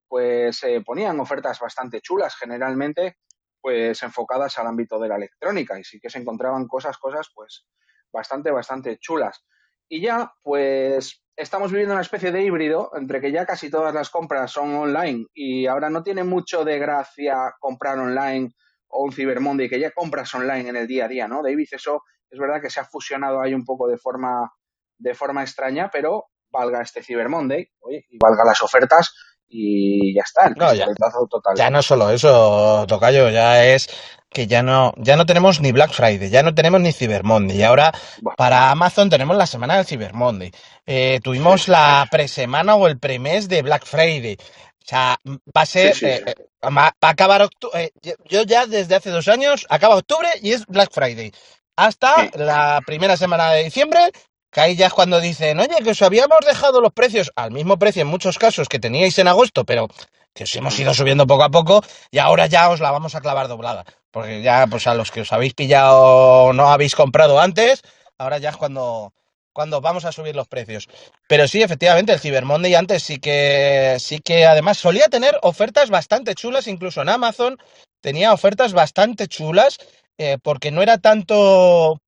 pues 0.08 0.64
eh, 0.66 0.84
ponían 0.86 1.20
ofertas 1.20 1.60
bastante 1.60 2.00
chulas 2.00 2.36
generalmente 2.36 3.18
pues 3.64 4.04
enfocadas 4.04 4.60
al 4.60 4.68
ámbito 4.68 5.00
de 5.00 5.08
la 5.08 5.16
electrónica 5.16 5.80
y 5.80 5.86
sí 5.86 5.98
que 5.98 6.10
se 6.10 6.20
encontraban 6.20 6.68
cosas, 6.68 6.98
cosas 6.98 7.32
pues 7.34 7.66
bastante, 8.12 8.52
bastante 8.52 8.98
chulas. 9.00 9.46
Y 9.88 10.02
ya, 10.02 10.34
pues 10.44 11.24
estamos 11.38 11.72
viviendo 11.72 11.94
una 11.94 12.02
especie 12.02 12.34
de 12.34 12.44
híbrido 12.44 12.92
entre 12.94 13.22
que 13.22 13.32
ya 13.32 13.46
casi 13.46 13.70
todas 13.70 13.94
las 13.94 14.10
compras 14.10 14.52
son 14.52 14.76
online 14.76 15.28
y 15.34 15.66
ahora 15.66 15.90
no 15.90 16.04
tiene 16.04 16.26
mucho 16.26 16.66
de 16.66 16.78
gracia 16.78 17.54
comprar 17.58 17.98
online 17.98 18.52
o 18.90 19.06
un 19.06 19.14
Cyber 19.14 19.40
Monday 19.40 19.70
que 19.70 19.80
ya 19.80 19.92
compras 19.92 20.36
online 20.36 20.68
en 20.68 20.76
el 20.76 20.86
día 20.86 21.06
a 21.06 21.08
día, 21.08 21.30
¿no? 21.30 21.42
David, 21.42 21.70
eso 21.72 22.04
es 22.30 22.38
verdad 22.38 22.62
que 22.62 22.70
se 22.70 22.82
ha 22.82 22.86
fusionado 22.86 23.40
ahí 23.40 23.54
un 23.54 23.64
poco 23.64 23.88
de 23.88 23.98
forma, 23.98 24.52
de 24.98 25.14
forma 25.16 25.42
extraña, 25.42 25.90
pero 25.90 26.26
valga 26.50 26.82
este 26.82 27.02
Cyber 27.02 27.30
Monday, 27.30 27.66
oye, 27.80 28.06
y 28.10 28.18
valga 28.18 28.44
las 28.44 28.62
ofertas 28.62 29.16
y 29.54 30.16
ya 30.16 30.24
está, 30.24 30.48
el 30.48 30.56
No, 30.56 30.74
ya. 30.76 30.88
total. 31.30 31.56
Ya 31.58 31.70
no 31.72 31.82
solo 31.84 32.10
eso, 32.12 32.86
Tocayo, 32.88 33.30
ya 33.30 33.66
es 33.66 33.90
que 34.30 34.48
ya 34.48 34.64
no, 34.64 34.94
ya 34.98 35.18
no 35.18 35.26
tenemos 35.26 35.62
ni 35.62 35.72
Black 35.74 35.92
Friday, 35.94 36.30
ya 36.30 36.44
no 36.44 36.56
tenemos 36.56 36.82
ni 36.82 36.94
Cyber 36.94 37.24
Monday. 37.24 37.58
Y 37.60 37.64
ahora 37.64 37.94
para 38.38 38.72
Amazon 38.72 39.10
tenemos 39.10 39.38
la 39.38 39.48
semana 39.48 39.78
del 39.78 39.86
Cyber 39.86 40.14
Monday. 40.16 40.52
Eh, 40.86 41.20
tuvimos 41.24 41.68
la 41.70 42.08
presemana 42.12 42.76
o 42.76 42.88
el 42.88 43.00
premes 43.00 43.50
de 43.50 43.62
Black 43.64 43.86
Friday. 43.86 44.38
O 44.40 44.88
sea, 44.88 45.18
va 45.26 45.62
a 45.64 45.66
ser, 45.68 45.94
Sí, 45.94 46.00
sí, 46.00 46.08
eh, 46.08 46.24
eh, 46.26 46.36
va 46.70 46.94
a 47.02 47.10
acabar 47.10 47.44
octubre. 47.44 47.92
yo 48.30 48.44
ya 48.44 48.68
desde 48.68 48.96
hace 48.96 49.12
dos 49.12 49.28
años 49.30 49.66
acaba 49.70 49.98
octubre 49.98 50.30
y 50.42 50.54
es 50.54 50.66
Black 50.68 50.92
Friday. 50.94 51.32
Hasta 51.78 52.30
la 52.36 52.82
primera 52.86 53.18
semana 53.18 53.52
de 53.54 53.66
diciembre, 53.66 54.12
que 54.54 54.62
ahí 54.62 54.76
ya 54.76 54.88
es 54.88 54.94
cuando 54.94 55.20
dicen, 55.20 55.60
oye, 55.60 55.84
que 55.84 55.90
os 55.90 56.02
habíamos 56.02 56.40
dejado 56.46 56.80
los 56.80 56.94
precios 56.94 57.32
al 57.36 57.52
mismo 57.52 57.80
precio 57.80 58.04
en 58.04 58.08
muchos 58.08 58.38
casos 58.38 58.70
que 58.70 58.80
teníais 58.80 59.18
en 59.18 59.28
agosto, 59.28 59.66
pero 59.66 59.88
que 60.34 60.44
os 60.44 60.56
hemos 60.56 60.78
ido 60.80 60.94
subiendo 60.94 61.28
poco 61.28 61.44
a 61.44 61.50
poco 61.50 61.84
y 62.12 62.20
ahora 62.20 62.46
ya 62.46 62.70
os 62.70 62.80
la 62.80 62.92
vamos 62.92 63.16
a 63.16 63.22
clavar 63.22 63.48
doblada. 63.48 63.84
Porque 64.12 64.44
ya, 64.44 64.68
pues 64.68 64.86
a 64.86 64.94
los 64.94 65.12
que 65.12 65.22
os 65.22 65.34
habéis 65.34 65.56
pillado 65.56 66.54
no 66.54 66.70
habéis 66.72 66.96
comprado 66.96 67.40
antes, 67.40 67.82
ahora 68.20 68.38
ya 68.38 68.52
es 68.52 68.58
cuando, 68.58 69.12
cuando 69.54 69.82
vamos 69.82 70.06
a 70.06 70.12
subir 70.12 70.36
los 70.36 70.48
precios. 70.48 70.88
Pero 71.28 71.48
sí, 71.48 71.64
efectivamente, 71.64 72.14
el 72.14 72.20
Cyber 72.20 72.46
Monday 72.46 72.76
antes 72.76 73.02
sí 73.02 73.18
que, 73.18 73.98
sí 74.00 74.20
que 74.20 74.46
además 74.46 74.78
solía 74.78 75.08
tener 75.08 75.38
ofertas 75.42 75.90
bastante 75.90 76.36
chulas, 76.36 76.68
incluso 76.68 77.02
en 77.02 77.10
Amazon 77.10 77.58
tenía 78.02 78.34
ofertas 78.34 78.74
bastante 78.74 79.28
chulas, 79.28 79.80
eh, 80.20 80.38
porque 80.44 80.70
no 80.70 80.84
era 80.84 81.00
tanto 81.00 82.00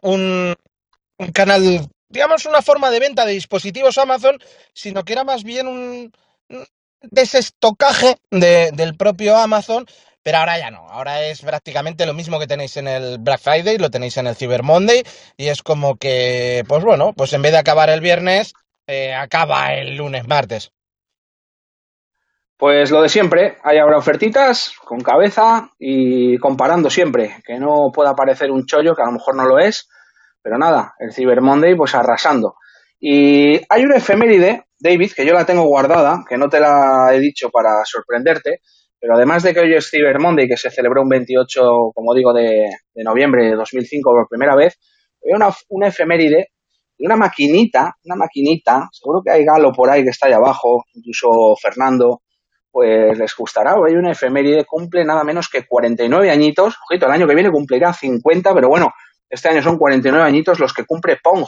un, 0.00 0.54
un 1.20 1.32
canal, 1.32 1.86
digamos, 2.08 2.46
una 2.46 2.62
forma 2.62 2.90
de 2.90 3.00
venta 3.00 3.24
de 3.26 3.32
dispositivos 3.32 3.98
Amazon, 3.98 4.38
sino 4.72 5.04
que 5.04 5.12
era 5.12 5.24
más 5.24 5.44
bien 5.44 5.66
un, 5.68 6.12
desestocaje 7.02 8.16
de- 8.30 8.70
del 8.72 8.96
propio 8.96 9.36
Amazon. 9.36 9.86
Pero 10.22 10.36
ahora 10.38 10.58
ya 10.58 10.70
no, 10.70 10.86
ahora 10.90 11.24
es 11.24 11.40
prácticamente 11.40 12.04
lo 12.04 12.12
mismo 12.12 12.38
que 12.38 12.46
tenéis 12.46 12.76
en 12.76 12.88
el 12.88 13.18
Black 13.18 13.40
Friday, 13.40 13.78
lo 13.78 13.90
tenéis 13.90 14.18
en 14.18 14.26
el 14.26 14.36
Cyber 14.36 14.62
Monday 14.62 15.02
y 15.38 15.48
es 15.48 15.62
como 15.62 15.96
que, 15.96 16.62
pues 16.68 16.84
bueno, 16.84 17.14
pues 17.16 17.32
en 17.32 17.40
vez 17.40 17.52
de 17.52 17.58
acabar 17.58 17.88
el 17.88 18.02
viernes, 18.02 18.52
eh, 18.86 19.14
acaba 19.14 19.72
el 19.72 19.96
lunes, 19.96 20.28
martes. 20.28 20.72
Pues 22.58 22.90
lo 22.90 23.00
de 23.00 23.08
siempre, 23.08 23.56
hay 23.64 23.78
ahora 23.78 23.96
ofertitas 23.96 24.74
con 24.84 25.00
cabeza 25.00 25.70
y 25.78 26.36
comparando 26.36 26.90
siempre, 26.90 27.36
que 27.46 27.58
no 27.58 27.90
pueda 27.90 28.14
parecer 28.14 28.50
un 28.50 28.66
chollo, 28.66 28.94
que 28.94 29.00
a 29.00 29.06
lo 29.06 29.12
mejor 29.12 29.36
no 29.36 29.46
lo 29.46 29.58
es, 29.58 29.88
pero 30.42 30.58
nada, 30.58 30.94
el 30.98 31.12
Cyber 31.12 31.40
Monday 31.40 31.74
pues 31.76 31.94
arrasando. 31.94 32.56
Y 32.98 33.60
hay 33.68 33.84
una 33.84 33.96
efeméride, 33.96 34.64
David, 34.78 35.12
que 35.16 35.24
yo 35.26 35.32
la 35.32 35.46
tengo 35.46 35.64
guardada, 35.64 36.24
que 36.28 36.36
no 36.36 36.48
te 36.48 36.60
la 36.60 37.10
he 37.14 37.20
dicho 37.20 37.50
para 37.50 37.84
sorprenderte, 37.84 38.60
Pero 39.00 39.14
además 39.14 39.42
de 39.42 39.54
que 39.54 39.60
hoy 39.60 39.74
es 39.74 39.88
Cyber 39.90 40.20
Monday, 40.20 40.46
que 40.46 40.58
se 40.58 40.70
celebró 40.70 41.02
un 41.02 41.08
28, 41.08 41.60
como 41.94 42.14
digo, 42.14 42.34
de, 42.34 42.68
de 42.94 43.04
noviembre 43.04 43.46
de 43.46 43.56
2005 43.56 44.10
por 44.10 44.28
primera 44.28 44.54
vez, 44.54 44.78
hay 45.24 45.32
una, 45.34 45.48
una 45.70 45.88
efeméride 45.88 46.48
y 46.98 47.06
una 47.06 47.16
maquinita, 47.16 47.96
una 48.04 48.16
maquinita, 48.16 48.88
seguro 48.92 49.22
que 49.24 49.30
hay 49.30 49.44
Galo 49.44 49.72
por 49.72 49.88
ahí 49.88 50.04
que 50.04 50.10
está 50.10 50.26
ahí 50.26 50.34
abajo, 50.34 50.84
incluso 50.92 51.54
Fernando, 51.60 52.20
pues 52.70 53.18
les 53.18 53.34
gustará. 53.34 53.74
Hay 53.86 53.94
una 53.94 54.12
efeméride, 54.12 54.64
cumple 54.64 55.04
nada 55.04 55.24
menos 55.24 55.48
que 55.48 55.66
49 55.66 56.30
añitos. 56.30 56.76
Ojito, 56.88 57.06
el 57.06 57.12
año 57.12 57.26
que 57.26 57.34
viene 57.34 57.50
cumplirá 57.50 57.92
50, 57.92 58.54
pero 58.54 58.68
bueno, 58.68 58.92
este 59.30 59.48
año 59.48 59.62
son 59.62 59.78
49 59.78 60.26
añitos 60.26 60.58
los 60.58 60.74
que 60.74 60.84
cumple 60.84 61.18
Pong, 61.22 61.46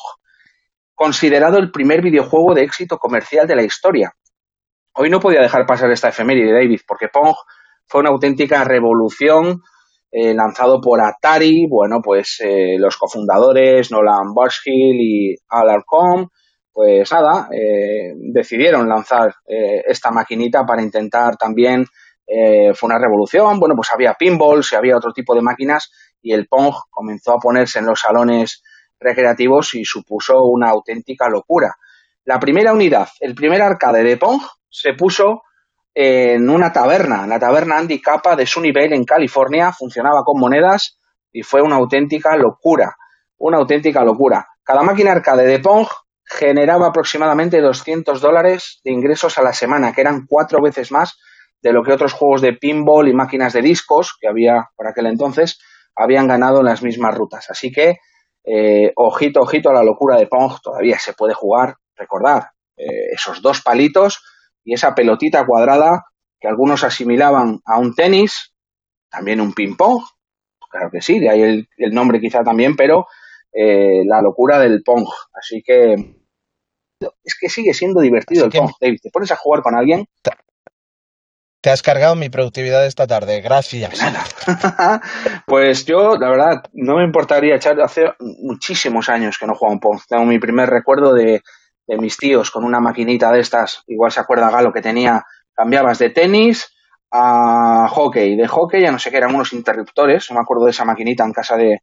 considerado 0.95 1.59
el 1.59 1.73
primer 1.73 2.01
videojuego 2.01 2.55
de 2.55 2.63
éxito 2.63 2.97
comercial 2.97 3.47
de 3.47 3.57
la 3.57 3.65
historia. 3.65 4.13
Hoy 4.95 5.11
no 5.11 5.21
podía 5.21 5.41
dejar 5.41 5.67
pasar 5.67 5.91
esta 5.91 6.09
efeméride, 6.09 6.53
David, 6.53 6.81
porque 6.87 7.09
Pong 7.09 7.35
fue 7.87 8.01
una 8.01 8.11
auténtica 8.11 8.63
revolución 8.63 9.63
eh, 10.13 10.35
lanzado 10.35 10.81
por 10.81 11.01
Atari, 11.01 11.67
bueno, 11.69 12.01
pues 12.05 12.39
eh, 12.45 12.77
los 12.79 12.97
cofundadores 12.99 13.91
Nolan 13.91 14.35
Bushill 14.35 15.01
y 15.01 15.35
Alarcom, 15.49 16.29
pues 16.71 17.11
nada, 17.11 17.49
eh, 17.51 18.13
decidieron 18.33 18.89
lanzar 18.89 19.35
eh, 19.47 19.83
esta 19.87 20.11
maquinita 20.11 20.65
para 20.65 20.83
intentar 20.83 21.37
también, 21.37 21.87
fue 22.75 22.87
una 22.87 22.99
revolución, 22.99 23.61
bueno, 23.61 23.75
pues 23.77 23.91
había 23.93 24.15
pinballs 24.15 24.73
y 24.73 24.77
había 24.77 24.97
otro 24.97 25.13
tipo 25.13 25.35
de 25.35 25.43
máquinas 25.43 25.91
y 26.23 26.33
el 26.33 26.47
Pong 26.47 26.75
comenzó 26.91 27.33
a 27.33 27.39
ponerse 27.39 27.81
en 27.81 27.87
los 27.87 28.01
salones 28.01 28.63
recreativos 28.99 29.75
y 29.75 29.85
supuso 29.85 30.45
una 30.45 30.71
auténtica 30.71 31.29
locura. 31.29 31.75
La 32.25 32.39
primera 32.39 32.73
unidad, 32.73 33.09
el 33.21 33.35
primer 33.35 33.61
arcade 33.61 34.05
de 34.05 34.17
Pong 34.17 34.41
se 34.71 34.95
puso 34.95 35.43
en 35.95 36.49
una 36.49 36.73
taberna, 36.73 37.27
la 37.27 37.39
taberna 37.39 37.79
Andy 37.79 38.01
Kappa 38.01 38.37
de 38.37 38.47
Sunnyvale 38.47 38.97
en 38.97 39.05
California, 39.05 39.73
funcionaba 39.73 40.23
con 40.25 40.41
monedas 40.41 40.99
y 41.33 41.43
fue 41.43 41.61
una 41.61 41.77
auténtica 41.77 42.37
locura, 42.37 42.97
una 43.39 43.59
auténtica 43.59 44.03
locura. 44.05 44.47
Cada 44.63 44.83
máquina 44.83 45.13
arcade 45.13 45.47
de 45.47 45.59
Pong 45.59 45.87
generaba 46.25 46.87
aproximadamente 46.87 47.61
200 47.61 48.21
dólares 48.21 48.81
de 48.85 48.93
ingresos 48.93 49.37
a 49.37 49.43
la 49.43 49.53
semana, 49.53 49.93
que 49.93 50.01
eran 50.01 50.27
cuatro 50.27 50.61
veces 50.63 50.93
más 50.93 51.19
de 51.61 51.73
lo 51.73 51.83
que 51.83 51.93
otros 51.93 52.13
juegos 52.13 52.41
de 52.41 52.55
pinball 52.55 53.09
y 53.09 53.15
máquinas 53.15 53.53
de 53.53 53.63
discos 53.63 54.17
que 54.21 54.29
había 54.29 54.71
por 54.77 54.87
aquel 54.87 55.07
entonces 55.07 55.59
habían 55.97 56.27
ganado 56.29 56.61
en 56.61 56.67
las 56.67 56.83
mismas 56.83 57.15
rutas. 57.15 57.51
Así 57.51 57.71
que, 57.73 57.99
eh, 58.45 58.93
ojito, 58.97 59.41
ojito 59.41 59.71
a 59.71 59.75
la 59.75 59.83
locura 59.83 60.17
de 60.17 60.27
Pong, 60.27 60.53
todavía 60.63 60.99
se 60.99 61.13
puede 61.13 61.35
jugar, 61.35 61.77
recordar, 61.97 62.51
eh, 62.77 63.11
esos 63.13 63.43
dos 63.43 63.61
palitos 63.63 64.23
y 64.65 64.75
esa 64.75 64.95
pelotita 64.95 65.45
cuadrada 65.47 66.05
que 66.41 66.49
algunos 66.49 66.83
asimilaban 66.85 67.61
a 67.65 67.79
un 67.79 67.95
tenis, 67.95 68.53
también 69.11 69.41
un 69.41 69.53
ping-pong, 69.53 70.03
claro 70.71 70.91
que 70.91 71.01
sí, 71.03 71.19
de 71.21 71.29
ahí 71.29 71.43
el, 71.43 71.69
el 71.77 71.93
nombre 71.93 72.21
quizá 72.21 72.43
también, 72.43 72.75
pero 72.75 73.07
eh, 73.53 74.03
la 74.07 74.23
locura 74.23 74.59
del 74.59 74.83
Pong. 74.83 75.07
Así 75.35 75.63
que 75.63 76.17
es 77.25 77.37
que 77.39 77.49
sigue 77.49 77.75
siendo 77.75 78.01
divertido 78.01 78.47
Así 78.47 78.47
el 78.47 78.53
que- 78.53 78.59
Pong, 78.59 78.73
David. 78.81 78.99
Te 79.03 79.11
pones 79.11 79.31
a 79.31 79.37
jugar 79.37 79.63
con 79.63 79.75
alguien. 79.77 80.07
Te 81.63 81.71
has 81.71 81.81
cargado 81.81 82.17
mi 82.17 82.29
productividad 82.29 82.85
esta 82.85 83.07
tarde, 83.07 83.41
gracias. 83.41 84.01
pues 85.47 85.85
yo, 85.85 86.17
la 86.17 86.29
verdad, 86.29 86.63
no 86.73 86.97
me 86.97 87.05
importaría 87.05 87.55
echar. 87.55 87.81
Hace 87.81 88.03
muchísimos 88.19 89.09
años 89.09 89.39
que 89.39 89.47
no 89.47 89.55
juego 89.55 89.73
un 89.73 89.79
Pong. 89.79 90.01
Tengo 90.09 90.25
mi 90.25 90.41
primer 90.41 90.69
recuerdo 90.69 91.15
de, 91.15 91.41
mis 91.87 92.17
tíos 92.17 92.51
con 92.51 92.65
una 92.65 92.81
maquinita 92.81 93.31
de 93.31 93.39
estas. 93.39 93.85
Igual 93.87 94.11
se 94.11 94.19
acuerda 94.19 94.51
Galo 94.51 94.73
que 94.73 94.81
tenía. 94.83 95.23
Cambiabas 95.55 96.01
de 96.01 96.11
tenis 96.11 96.75
a 97.13 97.87
hockey. 97.89 98.35
De 98.35 98.49
hockey 98.49 98.83
ya 98.83 98.91
no 98.91 98.99
sé 98.99 99.13
qué, 99.13 99.19
eran 99.19 99.33
unos 99.33 99.53
interruptores. 99.53 100.27
No 100.31 100.35
me 100.37 100.43
acuerdo 100.43 100.65
de 100.65 100.73
esa 100.73 100.85
maquinita 100.85 101.25
en 101.25 101.33
casa 101.33 101.57
de, 101.57 101.79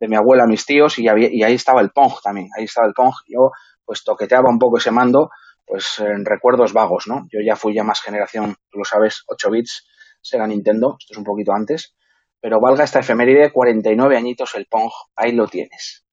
de 0.00 0.08
mi 0.08 0.16
abuela, 0.16 0.46
mis 0.46 0.64
tíos, 0.64 0.98
y, 0.98 1.06
había- 1.06 1.28
y 1.30 1.42
ahí 1.42 1.52
estaba 1.52 1.82
el 1.82 1.90
Pong 1.90 2.14
también. 2.24 2.48
Ahí 2.56 2.64
estaba 2.64 2.86
el 2.86 2.94
Pong. 2.94 3.12
Yo, 3.26 3.50
pues, 3.84 4.02
toqueteaba 4.04 4.48
un 4.48 4.58
poco 4.58 4.78
ese 4.78 4.90
mando, 4.90 5.28
pues, 5.68 5.98
en 6.00 6.24
recuerdos 6.24 6.72
vagos, 6.72 7.06
¿no? 7.06 7.26
Yo 7.30 7.40
ya 7.44 7.56
fui 7.56 7.74
ya 7.74 7.84
más 7.84 8.00
generación, 8.00 8.56
tú 8.70 8.78
lo 8.78 8.84
sabes, 8.84 9.22
8 9.26 9.50
bits, 9.50 9.86
Sega 10.20 10.46
Nintendo, 10.46 10.96
esto 10.98 11.12
es 11.12 11.18
un 11.18 11.24
poquito 11.24 11.52
antes. 11.52 11.94
Pero 12.40 12.60
valga 12.60 12.84
esta 12.84 13.00
efeméride, 13.00 13.52
49 13.52 14.16
añitos 14.16 14.54
el 14.54 14.66
Pong, 14.66 14.90
ahí 15.16 15.32
lo 15.32 15.46
tienes. 15.46 16.06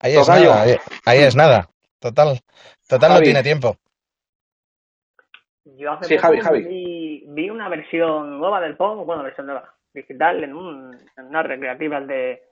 Ahí 0.00 0.14
es 0.16 0.26
Tocayo. 0.26 0.50
nada, 0.50 0.62
ahí, 0.62 0.76
ahí 1.04 1.18
es 1.20 1.36
nada. 1.36 1.68
Total, 1.98 2.40
total 2.88 3.14
no 3.14 3.20
tiene 3.20 3.42
tiempo. 3.42 3.76
Yo 5.64 5.92
hace 5.92 6.06
Sí, 6.06 6.16
poco 6.16 6.26
Javi, 6.26 6.40
Javi. 6.40 6.64
Vi, 6.64 7.24
vi 7.28 7.50
una 7.50 7.68
versión 7.68 8.38
nueva 8.38 8.60
del 8.60 8.76
Pong, 8.76 9.06
bueno, 9.06 9.22
versión 9.22 9.46
nueva, 9.46 9.72
digital, 9.94 10.42
en, 10.42 10.54
un, 10.54 10.98
en 11.16 11.26
unas 11.26 11.46
recreativas 11.46 12.06
de 12.06 12.42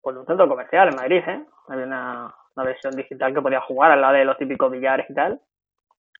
pues, 0.00 0.14
de 0.14 0.20
un 0.20 0.26
centro 0.26 0.48
comercial 0.48 0.88
en 0.88 0.96
Madrid, 0.96 1.22
¿eh? 1.26 1.44
Había 1.68 1.84
una, 1.84 2.34
una 2.56 2.66
versión 2.66 2.94
digital 2.94 3.34
que 3.34 3.42
podía 3.42 3.60
jugar 3.60 3.92
al 3.92 4.00
lado 4.00 4.14
de 4.14 4.24
los 4.24 4.36
típicos 4.38 4.70
billares 4.70 5.06
y 5.08 5.14
tal. 5.14 5.40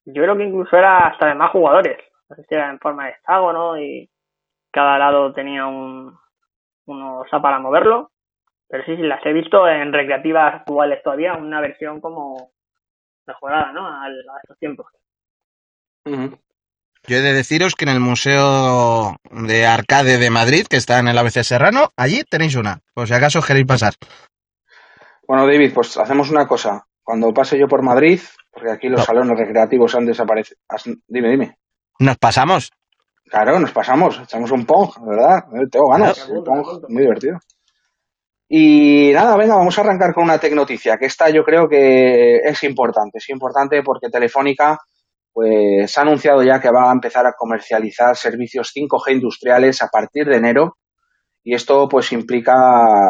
Yo 0.06 0.22
creo 0.22 0.36
que 0.36 0.44
incluso 0.44 0.76
era 0.76 1.08
hasta 1.08 1.26
de 1.26 1.34
más 1.34 1.50
jugadores. 1.50 1.98
No 2.28 2.36
sé 2.36 2.44
si 2.48 2.54
era 2.54 2.70
en 2.70 2.78
forma 2.78 3.04
de 3.06 3.10
hexágono 3.12 3.78
y 3.78 4.08
cada 4.70 4.98
lado 4.98 5.32
tenía 5.32 5.66
un, 5.66 6.16
uno 6.86 7.24
para 7.42 7.58
moverlo. 7.58 8.10
Pero 8.68 8.84
sí, 8.84 8.96
sí, 8.96 9.02
las 9.02 9.24
he 9.26 9.32
visto 9.32 9.66
en 9.68 9.92
recreativas 9.92 10.54
actuales 10.54 11.02
todavía, 11.02 11.34
una 11.34 11.60
versión 11.60 12.00
como 12.00 12.52
mejorada, 13.26 13.72
¿no? 13.72 13.86
Al- 13.86 14.24
a 14.28 14.38
estos 14.42 14.58
tiempos. 14.58 14.86
Yo 17.06 17.16
he 17.16 17.20
de 17.20 17.32
deciros 17.32 17.74
que 17.74 17.84
en 17.84 17.90
el 17.90 18.00
Museo 18.00 19.16
de 19.30 19.66
Arcade 19.66 20.18
de 20.18 20.30
Madrid, 20.30 20.66
que 20.68 20.76
está 20.76 20.98
en 21.00 21.08
el 21.08 21.18
ABC 21.18 21.42
Serrano, 21.42 21.90
allí 21.96 22.22
tenéis 22.24 22.56
una, 22.56 22.80
por 22.94 23.08
si 23.08 23.14
acaso 23.14 23.40
queréis 23.42 23.66
pasar. 23.66 23.94
Bueno, 25.30 25.46
David, 25.46 25.72
pues 25.72 25.96
hacemos 25.96 26.28
una 26.30 26.44
cosa. 26.44 26.84
Cuando 27.04 27.32
pase 27.32 27.56
yo 27.56 27.68
por 27.68 27.82
Madrid, 27.84 28.18
porque 28.50 28.68
aquí 28.72 28.88
los 28.88 28.98
No. 28.98 29.06
salones 29.06 29.38
recreativos 29.38 29.94
han 29.94 30.04
desaparecido. 30.04 30.58
Dime, 31.06 31.30
dime. 31.30 31.56
Nos 32.00 32.16
pasamos. 32.18 32.72
Claro, 33.26 33.60
nos 33.60 33.70
pasamos, 33.70 34.18
echamos 34.24 34.50
un 34.50 34.66
Pong, 34.66 34.90
¿verdad? 35.06 35.44
Eh, 35.54 35.68
Tengo 35.70 35.88
ganas, 35.88 36.24
Claro, 36.24 36.42
Pong, 36.42 36.84
muy 36.88 37.02
divertido. 37.02 37.38
Y 38.48 39.12
nada, 39.14 39.36
venga, 39.36 39.54
vamos 39.54 39.78
a 39.78 39.82
arrancar 39.82 40.12
con 40.12 40.24
una 40.24 40.38
tecnoticia, 40.40 40.98
que 40.98 41.06
esta 41.06 41.30
yo 41.30 41.44
creo 41.44 41.68
que 41.68 42.38
es 42.38 42.64
importante. 42.64 43.18
Es 43.18 43.28
importante 43.30 43.84
porque 43.84 44.08
Telefónica 44.10 44.80
pues 45.32 45.96
ha 45.96 46.00
anunciado 46.00 46.42
ya 46.42 46.60
que 46.60 46.72
va 46.72 46.90
a 46.90 46.92
empezar 46.92 47.24
a 47.24 47.34
comercializar 47.38 48.16
servicios 48.16 48.72
5G 48.74 49.12
industriales 49.12 49.80
a 49.80 49.86
partir 49.86 50.26
de 50.26 50.38
enero 50.38 50.76
y 51.42 51.54
esto 51.54 51.88
pues 51.88 52.12
implica 52.12 52.54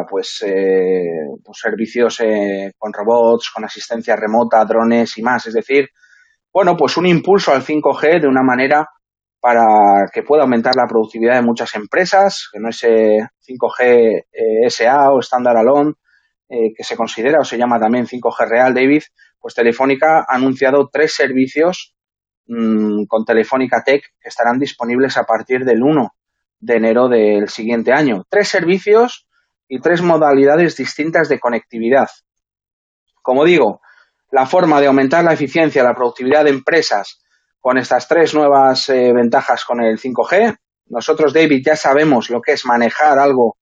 pues, 0.09 0.43
eh, 0.47 1.27
pues 1.45 1.59
servicios 1.59 2.21
eh, 2.21 2.73
con 2.79 2.93
robots, 2.93 3.51
con 3.55 3.65
asistencia 3.65 4.17
remota, 4.17 4.65
drones 4.65 5.19
y 5.19 5.23
más. 5.23 5.47
Es 5.47 5.55
decir, 5.55 5.89
bueno, 6.53 6.77
pues 6.77 6.97
un 6.97 7.07
impulso 7.07 7.53
al 7.53 7.65
5G 7.65 8.21
de 8.21 8.29
una 8.29 8.43
manera 8.43 8.87
para 9.41 10.07
que 10.13 10.23
pueda 10.23 10.43
aumentar 10.43 10.75
la 10.77 10.87
productividad 10.87 11.37
de 11.37 11.43
muchas 11.43 11.75
empresas, 11.75 12.49
que 12.53 12.61
no 12.61 12.69
es 12.69 12.85
eh, 12.85 13.19
5G 13.49 14.25
eh, 14.33 14.71
SA 14.71 15.13
o 15.13 15.21
Standard 15.21 15.57
Alone, 15.57 15.95
eh, 16.49 16.73
que 16.77 16.85
se 16.85 16.97
considera 16.97 17.41
o 17.41 17.45
se 17.45 17.57
llama 17.57 17.81
también 17.81 18.07
5G 18.07 18.49
real, 18.49 18.75
David, 18.75 19.03
pues 19.41 19.55
Telefónica 19.55 20.21
ha 20.29 20.37
anunciado 20.37 20.89
tres 20.93 21.15
servicios 21.15 21.95
mmm, 22.47 23.05
con 23.07 23.25
Telefónica 23.25 23.83
Tech 23.83 24.03
que 24.21 24.29
estarán 24.29 24.59
disponibles 24.59 25.17
a 25.17 25.25
partir 25.25 25.65
del 25.65 25.83
1 25.83 26.13
de 26.61 26.76
enero 26.76 27.09
del 27.09 27.49
siguiente 27.49 27.93
año. 27.93 28.25
Tres 28.29 28.49
servicios 28.49 29.26
y 29.69 29.81
tres 29.81 30.02
modalidades 30.02 30.76
distintas 30.76 31.29
de 31.29 31.40
conectividad. 31.40 32.09
Como 33.23 33.45
digo, 33.45 33.81
la 34.31 34.47
forma 34.47 34.81
de 34.81 34.87
aumentar 34.87 35.25
la 35.25 35.33
eficiencia, 35.33 35.83
la 35.83 35.95
productividad 35.95 36.45
de 36.45 36.50
empresas 36.50 37.23
con 37.61 37.79
estas 37.79 38.09
tres 38.09 38.35
nuevas 38.35 38.88
eh, 38.88 39.12
ventajas 39.12 39.64
con 39.64 39.83
el 39.83 39.99
5G. 39.99 40.57
Nosotros, 40.87 41.33
David, 41.33 41.62
ya 41.64 41.76
sabemos 41.76 42.31
lo 42.31 42.40
que 42.40 42.52
es 42.52 42.64
manejar 42.64 43.19
algo 43.19 43.57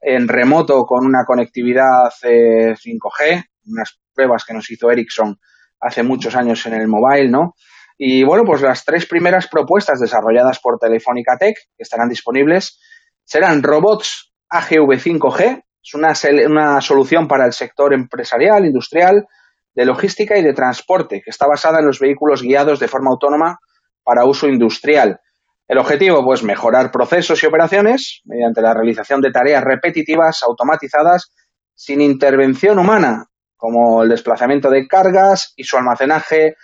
en 0.00 0.28
remoto 0.28 0.84
con 0.84 1.04
una 1.06 1.24
conectividad 1.26 2.12
eh, 2.22 2.74
5G, 2.74 3.44
unas 3.66 3.98
pruebas 4.14 4.44
que 4.44 4.54
nos 4.54 4.70
hizo 4.70 4.90
Ericsson 4.90 5.38
hace 5.80 6.02
muchos 6.02 6.34
años 6.34 6.64
en 6.66 6.74
el 6.74 6.88
mobile, 6.88 7.30
¿no? 7.30 7.54
Y 7.98 8.22
bueno, 8.22 8.44
pues 8.46 8.62
las 8.62 8.84
tres 8.84 9.06
primeras 9.06 9.48
propuestas 9.48 9.98
desarrolladas 9.98 10.60
por 10.60 10.78
Telefónica 10.78 11.36
Tech, 11.36 11.56
que 11.76 11.82
estarán 11.82 12.08
disponibles, 12.08 12.78
serán 13.24 13.62
robots 13.62 14.32
AGV 14.48 14.98
5G, 14.98 15.64
es 15.82 15.94
una, 15.94 16.12
una 16.46 16.80
solución 16.80 17.26
para 17.26 17.44
el 17.44 17.52
sector 17.52 17.92
empresarial, 17.92 18.64
industrial, 18.64 19.26
de 19.74 19.84
logística 19.84 20.38
y 20.38 20.42
de 20.42 20.54
transporte, 20.54 21.22
que 21.24 21.30
está 21.30 21.46
basada 21.46 21.80
en 21.80 21.86
los 21.86 21.98
vehículos 21.98 22.42
guiados 22.42 22.78
de 22.78 22.88
forma 22.88 23.10
autónoma 23.10 23.58
para 24.04 24.24
uso 24.24 24.48
industrial. 24.48 25.20
El 25.66 25.78
objetivo, 25.78 26.24
pues, 26.24 26.42
mejorar 26.42 26.90
procesos 26.90 27.42
y 27.42 27.46
operaciones 27.46 28.22
mediante 28.24 28.62
la 28.62 28.74
realización 28.74 29.20
de 29.20 29.30
tareas 29.30 29.62
repetitivas, 29.62 30.42
automatizadas, 30.46 31.32
sin 31.74 32.00
intervención 32.00 32.78
humana, 32.78 33.26
como 33.56 34.02
el 34.02 34.08
desplazamiento 34.08 34.70
de 34.70 34.86
cargas 34.86 35.52
y 35.56 35.64
su 35.64 35.76
almacenaje 35.76 36.56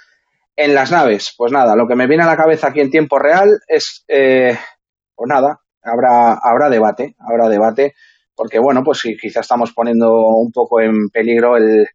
En 0.56 0.74
las 0.74 0.92
naves, 0.92 1.34
pues 1.36 1.50
nada, 1.50 1.74
lo 1.74 1.88
que 1.88 1.96
me 1.96 2.06
viene 2.06 2.22
a 2.22 2.28
la 2.28 2.36
cabeza 2.36 2.68
aquí 2.68 2.80
en 2.80 2.90
tiempo 2.90 3.18
real 3.18 3.60
es, 3.66 4.04
eh, 4.06 4.56
pues 5.14 5.28
nada, 5.28 5.60
habrá, 5.82 6.34
habrá 6.34 6.68
debate, 6.70 7.16
habrá 7.18 7.48
debate, 7.48 7.94
porque 8.36 8.58
bueno, 8.58 8.82
pues 8.84 8.98
si 9.00 9.16
quizá 9.16 9.40
estamos 9.40 9.72
poniendo 9.72 10.12
un 10.12 10.52
poco 10.52 10.80
en 10.80 11.08
peligro 11.10 11.56
el 11.56 11.86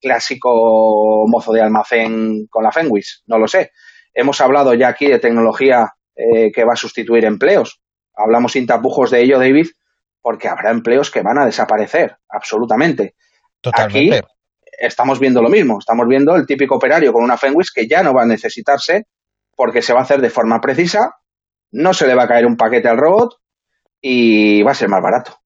clásico 0.00 1.24
mozo 1.28 1.52
de 1.52 1.62
almacén 1.62 2.46
con 2.48 2.64
la 2.64 2.72
Fenwis, 2.72 3.22
no 3.26 3.38
lo 3.38 3.46
sé. 3.46 3.72
Hemos 4.14 4.40
hablado 4.40 4.74
ya 4.74 4.88
aquí 4.88 5.06
de 5.06 5.18
tecnología 5.18 5.92
eh, 6.16 6.50
que 6.52 6.64
va 6.64 6.72
a 6.72 6.76
sustituir 6.76 7.24
empleos. 7.24 7.80
Hablamos 8.14 8.52
sin 8.52 8.66
tapujos 8.66 9.10
de 9.10 9.22
ello, 9.22 9.38
David, 9.38 9.68
porque 10.20 10.48
habrá 10.48 10.70
empleos 10.70 11.10
que 11.10 11.22
van 11.22 11.38
a 11.38 11.46
desaparecer, 11.46 12.16
absolutamente. 12.28 13.14
Totalmente. 13.60 14.22
Estamos 14.78 15.18
viendo 15.18 15.42
lo 15.42 15.48
mismo, 15.48 15.78
estamos 15.78 16.06
viendo 16.06 16.36
el 16.36 16.46
típico 16.46 16.76
operario 16.76 17.12
con 17.12 17.22
una 17.22 17.36
Fenwis 17.36 17.70
que 17.72 17.86
ya 17.86 18.02
no 18.02 18.14
va 18.14 18.22
a 18.22 18.26
necesitarse 18.26 19.06
porque 19.56 19.82
se 19.82 19.92
va 19.92 20.00
a 20.00 20.02
hacer 20.04 20.20
de 20.20 20.30
forma 20.30 20.60
precisa, 20.60 21.16
no 21.72 21.92
se 21.92 22.06
le 22.06 22.14
va 22.14 22.24
a 22.24 22.28
caer 22.28 22.46
un 22.46 22.56
paquete 22.56 22.88
al 22.88 22.96
robot 22.96 23.36
y 24.00 24.62
va 24.62 24.70
a 24.70 24.76
ser 24.76 24.88
más 24.88 25.02
barato. 25.02 25.38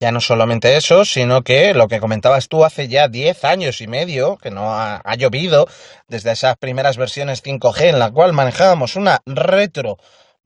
Ya 0.00 0.12
no 0.12 0.20
solamente 0.20 0.76
eso, 0.76 1.04
sino 1.04 1.42
que 1.42 1.72
lo 1.74 1.88
que 1.88 2.00
comentabas 2.00 2.48
tú 2.48 2.64
hace 2.64 2.88
ya 2.88 3.08
10 3.08 3.44
años 3.44 3.80
y 3.80 3.86
medio, 3.86 4.36
que 4.38 4.50
no 4.50 4.72
ha, 4.72 5.00
ha 5.04 5.14
llovido, 5.16 5.66
desde 6.08 6.32
esas 6.32 6.56
primeras 6.56 6.96
versiones 6.96 7.42
5G 7.42 7.90
en 7.90 7.98
la 7.98 8.10
cual 8.10 8.32
manejábamos 8.32 8.96
una 8.96 9.20
retro 9.26 9.96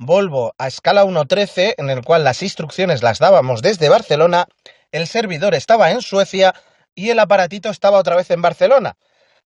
Volvo 0.01 0.55
a 0.59 0.69
escala 0.69 1.05
1.13, 1.05 1.75
en 1.77 1.91
el 1.91 2.05
cual 2.05 2.23
las 2.23 2.45
instrucciones 2.45 3.03
las 3.03 3.19
dábamos 3.19 3.63
desde 3.63 3.89
Barcelona, 3.89 4.47
el 4.93 5.09
servidor 5.09 5.57
estaba 5.57 5.91
en 5.91 6.03
Suecia 6.03 6.55
y 6.99 7.11
el 7.11 7.21
aparatito 7.21 7.71
estaba 7.71 7.99
otra 7.99 8.17
vez 8.17 8.29
en 8.33 8.43
Barcelona. 8.43 8.97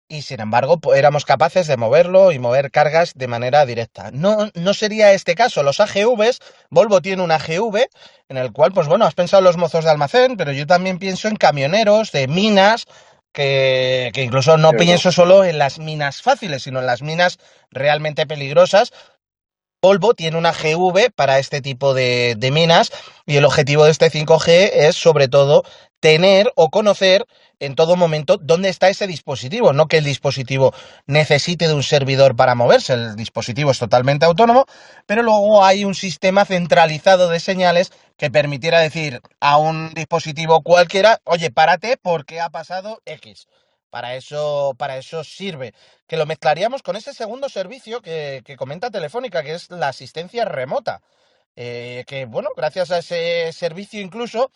Y 0.07 0.21
sin 0.21 0.39
embargo, 0.39 0.77
pues, 0.77 0.97
éramos 0.97 1.25
capaces 1.25 1.67
de 1.67 1.75
moverlo 1.75 2.31
y 2.31 2.39
mover 2.39 2.71
cargas 2.71 3.11
de 3.15 3.27
manera 3.27 3.65
directa. 3.65 4.11
No, 4.11 4.49
no 4.53 4.73
sería 4.73 5.11
este 5.11 5.35
caso. 5.35 5.61
Los 5.61 5.81
AGVs, 5.81 6.39
Volvo 6.69 7.01
tiene 7.01 7.21
un 7.21 7.31
AGV, 7.31 7.87
en 8.29 8.37
el 8.37 8.53
cual, 8.53 8.71
pues 8.71 8.87
bueno, 8.87 9.05
has 9.05 9.13
pensado 9.13 9.39
en 9.39 9.45
los 9.45 9.57
mozos 9.57 9.83
de 9.83 9.91
almacén, 9.91 10.37
pero 10.37 10.53
yo 10.53 10.65
también 10.65 10.99
pienso 10.99 11.27
en 11.27 11.35
camioneros, 11.35 12.13
de 12.13 12.29
minas, 12.29 12.85
que, 13.33 14.11
que 14.13 14.23
incluso 14.23 14.55
no 14.57 14.71
pienso 14.71 15.11
solo 15.11 15.43
en 15.43 15.57
las 15.57 15.79
minas 15.79 16.21
fáciles, 16.21 16.63
sino 16.63 16.79
en 16.79 16.85
las 16.85 17.01
minas 17.01 17.39
realmente 17.71 18.25
peligrosas. 18.25 18.93
Volvo 19.81 20.13
tiene 20.13 20.37
una 20.37 20.53
GV 20.53 21.11
para 21.13 21.39
este 21.39 21.59
tipo 21.59 21.93
de, 21.93 22.35
de 22.37 22.51
minas 22.51 22.93
y 23.25 23.35
el 23.35 23.43
objetivo 23.43 23.83
de 23.83 23.91
este 23.91 24.09
5G 24.09 24.69
es 24.71 24.95
sobre 24.95 25.27
todo 25.27 25.63
tener 26.03 26.51
o 26.55 26.69
conocer 26.69 27.25
en 27.61 27.75
todo 27.75 27.95
momento 27.95 28.35
dónde 28.35 28.67
está 28.67 28.89
ese 28.89 29.07
dispositivo, 29.07 29.71
no 29.71 29.87
que 29.87 29.99
el 29.99 30.03
dispositivo 30.03 30.73
necesite 31.05 31.69
de 31.69 31.73
un 31.73 31.81
servidor 31.81 32.35
para 32.35 32.55
moverse, 32.55 32.91
el 32.91 33.15
dispositivo 33.15 33.71
es 33.71 33.79
totalmente 33.79 34.25
autónomo, 34.25 34.65
pero 35.05 35.23
luego 35.23 35.63
hay 35.63 35.85
un 35.85 35.95
sistema 35.95 36.43
centralizado 36.43 37.29
de 37.29 37.39
señales 37.39 37.93
que 38.17 38.29
permitiera 38.29 38.81
decir 38.81 39.21
a 39.39 39.55
un 39.55 39.93
dispositivo 39.93 40.61
cualquiera, 40.61 41.21
oye, 41.23 41.51
párate 41.51 41.95
porque 41.95 42.41
ha 42.41 42.49
pasado 42.49 43.01
X. 43.05 43.47
Para 43.89 44.15
eso, 44.15 44.75
para 44.77 44.97
eso 44.97 45.23
sirve. 45.23 45.73
Que 46.05 46.17
lo 46.17 46.25
mezclaríamos 46.25 46.81
con 46.83 46.97
ese 46.97 47.13
segundo 47.13 47.47
servicio 47.47 48.01
que, 48.01 48.43
comenta 48.57 48.91
Telefónica, 48.91 49.41
que 49.41 49.53
es 49.53 49.71
la 49.71 49.87
asistencia 49.87 50.43
remota. 50.43 51.01
Eh, 51.55 52.03
que, 52.07 52.25
bueno, 52.25 52.49
gracias 52.57 52.91
a 52.91 52.97
ese 52.97 53.53
servicio 53.53 54.01
incluso 54.01 54.51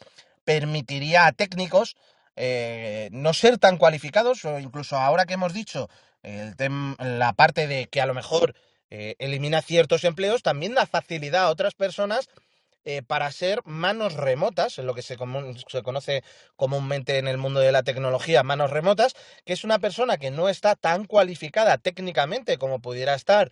permitiría 0.48 1.28
a 1.28 1.34
técnicos 1.34 1.98
eh, 2.38 3.10
no 3.12 3.34
ser 3.34 3.58
tan 3.58 3.76
cualificados, 3.78 4.46
o 4.46 4.60
incluso 4.60 4.96
ahora 4.96 5.26
que 5.26 5.34
hemos 5.34 5.54
dicho 5.54 5.90
el 6.24 6.56
la 7.00 7.34
parte 7.34 7.68
de 7.68 7.88
que 7.88 8.00
a 8.00 8.06
lo 8.06 8.14
mejor 8.14 8.56
eh, 8.90 9.16
elimina 9.20 9.62
ciertos 9.62 10.06
empleos, 10.06 10.44
también 10.44 10.74
da 10.74 10.86
facilidad 10.86 11.44
a 11.44 11.50
otras 11.50 11.74
personas 11.74 12.30
eh, 12.86 13.02
para 13.02 13.30
ser 13.34 13.60
manos 13.66 14.14
remotas, 14.14 14.78
lo 14.78 14.94
que 14.94 15.02
se, 15.02 15.18
se 15.68 15.84
conoce 15.84 16.24
comúnmente 16.56 17.18
en 17.18 17.28
el 17.28 17.38
mundo 17.38 17.60
de 17.60 17.74
la 17.74 17.84
tecnología, 17.84 18.42
manos 18.44 18.72
remotas, 18.72 19.16
que 19.44 19.52
es 19.52 19.66
una 19.66 19.80
persona 19.80 20.18
que 20.18 20.32
no 20.32 20.48
está 20.48 20.76
tan 20.76 21.04
cualificada 21.04 21.78
técnicamente 21.78 22.58
como 22.58 22.80
pudiera 22.80 23.16
estar 23.16 23.52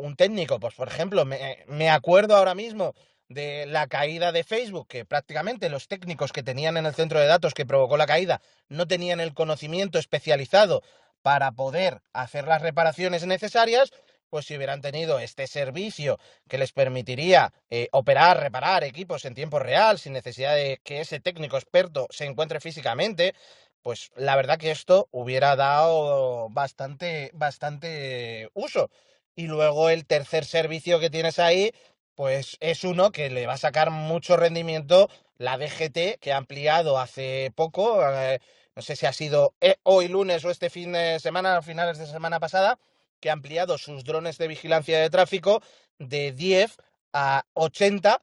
un 0.00 0.16
técnico. 0.16 0.58
Pues, 0.58 0.74
por 0.74 0.88
ejemplo, 0.88 1.24
me 1.24 1.90
acuerdo 1.90 2.36
ahora 2.36 2.56
mismo 2.56 2.92
de 3.30 3.64
la 3.66 3.86
caída 3.86 4.32
de 4.32 4.44
Facebook, 4.44 4.88
que 4.88 5.04
prácticamente 5.04 5.70
los 5.70 5.86
técnicos 5.86 6.32
que 6.32 6.42
tenían 6.42 6.76
en 6.76 6.84
el 6.84 6.94
centro 6.94 7.20
de 7.20 7.26
datos 7.26 7.54
que 7.54 7.64
provocó 7.64 7.96
la 7.96 8.06
caída 8.06 8.42
no 8.68 8.86
tenían 8.88 9.20
el 9.20 9.34
conocimiento 9.34 9.98
especializado 9.98 10.82
para 11.22 11.52
poder 11.52 12.02
hacer 12.12 12.48
las 12.48 12.60
reparaciones 12.60 13.24
necesarias, 13.26 13.92
pues 14.30 14.46
si 14.46 14.56
hubieran 14.56 14.80
tenido 14.80 15.20
este 15.20 15.46
servicio 15.46 16.18
que 16.48 16.58
les 16.58 16.72
permitiría 16.72 17.52
eh, 17.70 17.88
operar, 17.92 18.40
reparar 18.40 18.82
equipos 18.82 19.24
en 19.24 19.34
tiempo 19.34 19.60
real, 19.60 19.98
sin 19.98 20.12
necesidad 20.12 20.56
de 20.56 20.80
que 20.82 21.00
ese 21.00 21.20
técnico 21.20 21.56
experto 21.56 22.08
se 22.10 22.24
encuentre 22.24 22.60
físicamente, 22.60 23.34
pues 23.82 24.10
la 24.16 24.34
verdad 24.34 24.58
que 24.58 24.72
esto 24.72 25.08
hubiera 25.12 25.54
dado 25.54 26.48
bastante, 26.50 27.30
bastante 27.32 28.48
uso. 28.54 28.90
Y 29.36 29.46
luego 29.46 29.88
el 29.88 30.04
tercer 30.06 30.44
servicio 30.44 30.98
que 30.98 31.10
tienes 31.10 31.38
ahí, 31.38 31.72
pues 32.20 32.58
es 32.60 32.84
uno 32.84 33.12
que 33.12 33.30
le 33.30 33.46
va 33.46 33.54
a 33.54 33.56
sacar 33.56 33.90
mucho 33.90 34.36
rendimiento 34.36 35.08
la 35.38 35.56
DGT, 35.56 36.20
que 36.20 36.34
ha 36.34 36.36
ampliado 36.36 36.98
hace 36.98 37.50
poco, 37.56 38.06
eh, 38.12 38.40
no 38.76 38.82
sé 38.82 38.94
si 38.94 39.06
ha 39.06 39.12
sido 39.14 39.54
eh, 39.62 39.76
hoy 39.84 40.08
lunes 40.08 40.44
o 40.44 40.50
este 40.50 40.68
fin 40.68 40.92
de 40.92 41.18
semana, 41.18 41.62
finales 41.62 41.96
de 41.96 42.04
semana 42.04 42.38
pasada, 42.38 42.78
que 43.20 43.30
ha 43.30 43.32
ampliado 43.32 43.78
sus 43.78 44.04
drones 44.04 44.36
de 44.36 44.48
vigilancia 44.48 45.00
de 45.00 45.08
tráfico 45.08 45.62
de 45.98 46.32
10 46.32 46.76
a 47.14 47.44
80 47.54 48.20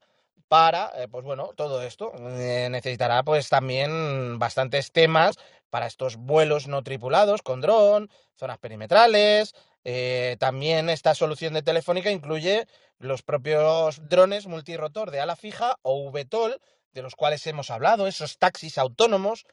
para, 0.47 0.91
eh, 0.95 1.07
pues 1.07 1.25
bueno, 1.25 1.53
todo 1.55 1.81
esto. 1.81 2.13
Necesitará 2.19 3.23
pues 3.23 3.49
también 3.49 4.37
bastantes 4.37 4.91
temas 4.91 5.37
para 5.69 5.87
estos 5.87 6.17
vuelos 6.17 6.67
no 6.67 6.83
tripulados 6.83 7.41
con 7.41 7.61
dron, 7.61 8.09
zonas 8.35 8.57
perimetrales. 8.59 9.53
eh, 9.83 10.35
también 10.39 10.89
esta 10.89 11.15
solución 11.15 11.53
de 11.53 11.61
Telefónica 11.61 12.11
incluye 12.11 12.67
los 12.99 13.21
propios 13.23 14.07
drones 14.09 14.47
multirotor 14.47 15.11
de 15.11 15.19
ala 15.19 15.35
fija 15.35 15.77
o 15.83 16.11
VTOL, 16.11 16.59
de 16.93 17.01
los 17.01 17.15
cuales 17.15 17.45
hemos 17.47 17.69
hablado, 17.69 18.07
esos 18.07 18.37
taxis 18.37 18.77
autónomos. 18.77 19.45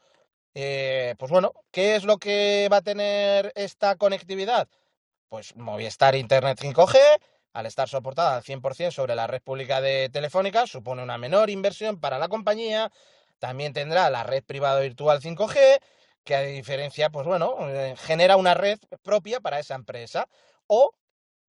Eh, 0.55 1.15
pues 1.19 1.31
bueno, 1.31 1.53
¿qué 1.71 1.95
es 1.95 2.03
lo 2.05 2.17
que 2.17 2.69
va 2.71 2.77
a 2.77 2.81
tener 2.81 3.51
esta 3.55 3.95
conectividad? 3.97 4.67
Pues 5.29 5.55
Movistar 5.55 6.15
Internet 6.15 6.59
5G, 6.61 6.97
al 7.53 7.65
estar 7.65 7.89
soportada 7.89 8.37
al 8.37 8.43
100% 8.43 8.91
sobre 8.91 9.15
la 9.15 9.27
red 9.27 9.41
pública 9.41 9.81
de 9.81 10.09
Telefónica, 10.09 10.67
supone 10.67 11.03
una 11.03 11.17
menor 11.17 11.49
inversión 11.49 11.99
para 11.99 12.19
la 12.19 12.29
compañía. 12.29 12.91
También 13.39 13.73
tendrá 13.73 14.09
la 14.09 14.23
red 14.23 14.43
privada 14.43 14.79
virtual 14.81 15.21
5G, 15.21 15.79
que 16.25 16.35
a 16.35 16.41
diferencia, 16.41 17.09
pues 17.09 17.25
bueno, 17.25 17.55
eh, 17.69 17.95
genera 17.97 18.35
una 18.35 18.53
red 18.55 18.79
propia 19.03 19.39
para 19.39 19.59
esa 19.59 19.75
empresa. 19.75 20.27
O 20.67 20.91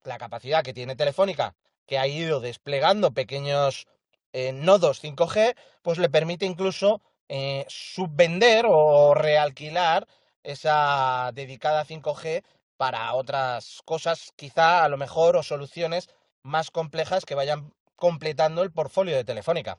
la 0.04 0.18
capacidad 0.18 0.62
que 0.62 0.74
tiene 0.74 0.94
Telefónica, 0.96 1.56
que 1.86 1.98
ha 1.98 2.06
ido 2.06 2.40
desplegando 2.40 3.12
pequeños 3.12 3.86
eh, 4.32 4.52
nodos 4.52 5.02
5G, 5.02 5.56
pues 5.82 5.98
le 5.98 6.10
permite 6.10 6.46
incluso 6.46 7.00
eh, 7.28 7.64
subvender 7.68 8.66
o 8.68 9.14
realquilar 9.14 10.06
esa 10.42 11.30
dedicada 11.34 11.84
5G 11.84 12.44
para 12.76 13.14
otras 13.14 13.80
cosas, 13.84 14.32
quizá 14.36 14.84
a 14.84 14.88
lo 14.88 14.98
mejor, 14.98 15.36
o 15.36 15.42
soluciones 15.42 16.08
más 16.42 16.70
complejas 16.70 17.24
que 17.24 17.34
vayan 17.34 17.72
completando 17.96 18.62
el 18.62 18.72
portfolio 18.72 19.16
de 19.16 19.24
Telefónica. 19.24 19.78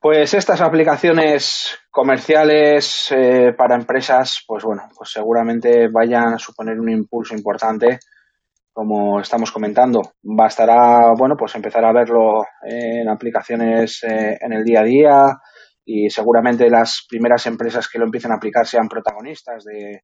Pues 0.00 0.32
estas 0.32 0.60
aplicaciones 0.60 1.76
comerciales 1.90 3.10
eh, 3.10 3.52
para 3.56 3.74
empresas, 3.74 4.44
pues 4.46 4.62
bueno, 4.62 4.82
pues 4.96 5.10
seguramente 5.10 5.88
vayan 5.88 6.34
a 6.34 6.38
suponer 6.38 6.78
un 6.78 6.88
impulso 6.88 7.34
importante, 7.34 7.98
como 8.72 9.18
estamos 9.20 9.50
comentando. 9.50 10.00
Bastará, 10.22 11.12
bueno, 11.18 11.34
pues 11.36 11.52
empezar 11.56 11.84
a 11.84 11.92
verlo 11.92 12.44
en 12.62 13.08
aplicaciones 13.08 14.04
eh, 14.04 14.38
en 14.40 14.52
el 14.52 14.62
día 14.62 14.82
a 14.82 14.84
día 14.84 15.22
y 15.84 16.08
seguramente 16.10 16.70
las 16.70 17.04
primeras 17.08 17.46
empresas 17.46 17.88
que 17.88 17.98
lo 17.98 18.04
empiecen 18.04 18.30
a 18.30 18.36
aplicar 18.36 18.66
sean 18.66 18.86
protagonistas 18.86 19.64
de 19.64 20.02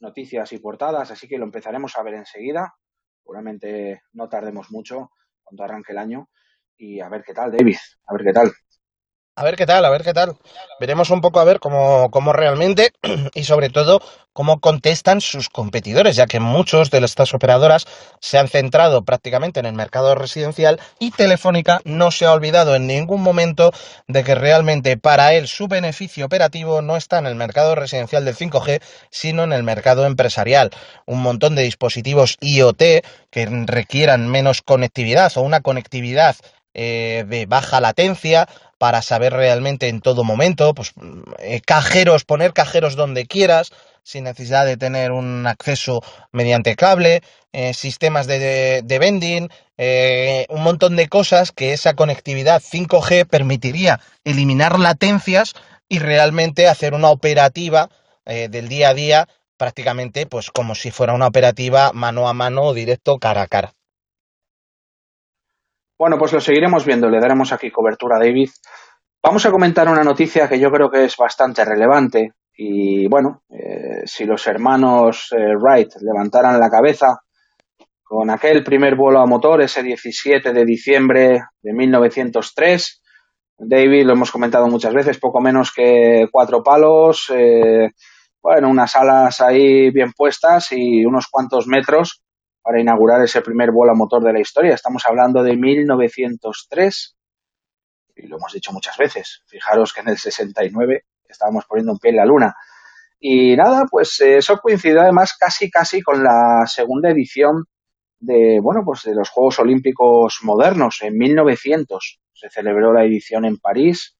noticias 0.00 0.52
y 0.54 0.58
portadas, 0.58 1.12
así 1.12 1.28
que 1.28 1.38
lo 1.38 1.44
empezaremos 1.44 1.96
a 1.96 2.02
ver 2.02 2.14
enseguida. 2.14 2.74
Seguramente 3.22 4.02
no 4.14 4.28
tardemos 4.28 4.72
mucho 4.72 5.10
cuando 5.44 5.62
arranque 5.62 5.92
el 5.92 5.98
año 5.98 6.30
y 6.76 7.00
a 7.00 7.08
ver 7.08 7.22
qué 7.24 7.32
tal, 7.32 7.52
David, 7.52 7.76
a 8.08 8.12
ver 8.12 8.26
qué 8.26 8.32
tal. 8.32 8.50
A 9.38 9.44
ver 9.44 9.56
qué 9.56 9.66
tal, 9.66 9.84
a 9.84 9.90
ver 9.90 10.02
qué 10.02 10.14
tal. 10.14 10.34
Veremos 10.80 11.10
un 11.10 11.20
poco 11.20 11.40
a 11.40 11.44
ver 11.44 11.60
cómo, 11.60 12.10
cómo 12.10 12.32
realmente 12.32 12.94
y 13.34 13.44
sobre 13.44 13.68
todo 13.68 14.00
cómo 14.32 14.60
contestan 14.60 15.20
sus 15.20 15.50
competidores, 15.50 16.16
ya 16.16 16.26
que 16.26 16.40
muchos 16.40 16.90
de 16.90 17.04
estas 17.04 17.34
operadoras 17.34 17.86
se 18.18 18.38
han 18.38 18.48
centrado 18.48 19.04
prácticamente 19.04 19.60
en 19.60 19.66
el 19.66 19.74
mercado 19.74 20.14
residencial 20.14 20.80
y 20.98 21.10
Telefónica 21.10 21.82
no 21.84 22.12
se 22.12 22.24
ha 22.24 22.32
olvidado 22.32 22.74
en 22.76 22.86
ningún 22.86 23.20
momento 23.20 23.72
de 24.08 24.24
que 24.24 24.34
realmente 24.34 24.96
para 24.96 25.34
él 25.34 25.48
su 25.48 25.68
beneficio 25.68 26.24
operativo 26.24 26.80
no 26.80 26.96
está 26.96 27.18
en 27.18 27.26
el 27.26 27.34
mercado 27.34 27.74
residencial 27.74 28.24
del 28.24 28.36
5G, 28.36 28.80
sino 29.10 29.44
en 29.44 29.52
el 29.52 29.62
mercado 29.64 30.06
empresarial. 30.06 30.70
Un 31.04 31.20
montón 31.20 31.56
de 31.56 31.62
dispositivos 31.62 32.38
IoT 32.40 32.82
que 33.30 33.64
requieran 33.66 34.28
menos 34.28 34.62
conectividad 34.62 35.30
o 35.36 35.42
una 35.42 35.60
conectividad 35.60 36.36
eh, 36.78 37.24
de 37.26 37.46
baja 37.46 37.80
latencia 37.80 38.46
para 38.78 39.02
saber 39.02 39.32
realmente 39.32 39.88
en 39.88 40.00
todo 40.00 40.24
momento, 40.24 40.74
pues 40.74 40.92
eh, 41.38 41.60
cajeros, 41.60 42.24
poner 42.24 42.52
cajeros 42.52 42.96
donde 42.96 43.26
quieras, 43.26 43.72
sin 44.02 44.24
necesidad 44.24 44.66
de 44.66 44.76
tener 44.76 45.12
un 45.12 45.46
acceso 45.46 46.02
mediante 46.32 46.76
cable, 46.76 47.22
eh, 47.52 47.74
sistemas 47.74 48.26
de, 48.26 48.82
de 48.84 48.98
vending, 48.98 49.48
eh, 49.78 50.46
un 50.48 50.62
montón 50.62 50.96
de 50.96 51.08
cosas 51.08 51.52
que 51.52 51.72
esa 51.72 51.94
conectividad 51.94 52.62
5G 52.62 53.26
permitiría 53.26 54.00
eliminar 54.24 54.78
latencias 54.78 55.54
y 55.88 55.98
realmente 55.98 56.68
hacer 56.68 56.94
una 56.94 57.10
operativa 57.10 57.88
del 58.24 58.68
día 58.68 58.88
a 58.88 58.94
día 58.94 59.28
prácticamente 59.56 60.26
pues 60.26 60.50
como 60.50 60.74
si 60.74 60.90
fuera 60.90 61.12
una 61.12 61.28
operativa 61.28 61.92
mano 61.92 62.28
a 62.28 62.32
mano 62.32 62.74
directo 62.74 63.18
cara 63.18 63.42
a 63.42 63.46
cara. 63.46 63.72
Bueno, 65.98 66.18
pues 66.18 66.32
lo 66.34 66.40
seguiremos 66.40 66.84
viendo, 66.84 67.08
le 67.08 67.18
daremos 67.18 67.52
aquí 67.52 67.70
cobertura 67.70 68.16
a 68.16 68.20
David. 68.20 68.50
Vamos 69.22 69.46
a 69.46 69.50
comentar 69.50 69.88
una 69.88 70.04
noticia 70.04 70.46
que 70.46 70.60
yo 70.60 70.70
creo 70.70 70.90
que 70.90 71.04
es 71.04 71.16
bastante 71.16 71.64
relevante 71.64 72.34
y 72.54 73.08
bueno, 73.08 73.42
eh, 73.48 74.02
si 74.04 74.26
los 74.26 74.46
hermanos 74.46 75.28
eh, 75.32 75.56
Wright 75.56 75.94
levantaran 76.02 76.60
la 76.60 76.68
cabeza 76.68 77.20
con 78.02 78.28
aquel 78.28 78.62
primer 78.62 78.94
vuelo 78.94 79.20
a 79.20 79.26
motor, 79.26 79.62
ese 79.62 79.82
17 79.82 80.52
de 80.52 80.64
diciembre 80.66 81.40
de 81.62 81.72
1903, 81.72 83.02
David, 83.58 84.04
lo 84.04 84.12
hemos 84.12 84.30
comentado 84.30 84.68
muchas 84.68 84.92
veces, 84.92 85.18
poco 85.18 85.40
menos 85.40 85.72
que 85.72 86.28
cuatro 86.30 86.62
palos, 86.62 87.32
eh, 87.34 87.90
bueno, 88.42 88.68
unas 88.68 88.94
alas 88.96 89.40
ahí 89.40 89.90
bien 89.90 90.12
puestas 90.14 90.72
y 90.72 91.06
unos 91.06 91.26
cuantos 91.28 91.66
metros 91.66 92.22
para 92.66 92.80
inaugurar 92.80 93.22
ese 93.22 93.42
primer 93.42 93.70
vuelo 93.70 93.92
a 93.92 93.94
motor 93.94 94.24
de 94.24 94.32
la 94.32 94.40
historia. 94.40 94.74
Estamos 94.74 95.04
hablando 95.06 95.40
de 95.44 95.56
1903 95.56 97.16
y 98.16 98.26
lo 98.26 98.38
hemos 98.38 98.52
dicho 98.52 98.72
muchas 98.72 98.96
veces. 98.96 99.44
Fijaros 99.46 99.92
que 99.92 100.00
en 100.00 100.08
el 100.08 100.18
69 100.18 101.04
estábamos 101.28 101.64
poniendo 101.66 101.92
un 101.92 102.00
pie 102.00 102.10
en 102.10 102.16
la 102.16 102.26
luna. 102.26 102.56
Y 103.20 103.54
nada, 103.54 103.84
pues 103.88 104.20
eso 104.20 104.58
coincidió 104.58 105.02
además 105.02 105.36
casi 105.38 105.70
casi 105.70 106.02
con 106.02 106.24
la 106.24 106.64
segunda 106.66 107.08
edición 107.08 107.66
de, 108.18 108.58
bueno, 108.60 108.82
pues 108.84 109.04
de 109.04 109.14
los 109.14 109.30
Juegos 109.30 109.60
Olímpicos 109.60 110.40
modernos. 110.42 111.02
En 111.02 111.16
1900 111.16 112.18
se 112.32 112.50
celebró 112.50 112.92
la 112.92 113.04
edición 113.04 113.44
en 113.44 113.58
París, 113.58 114.16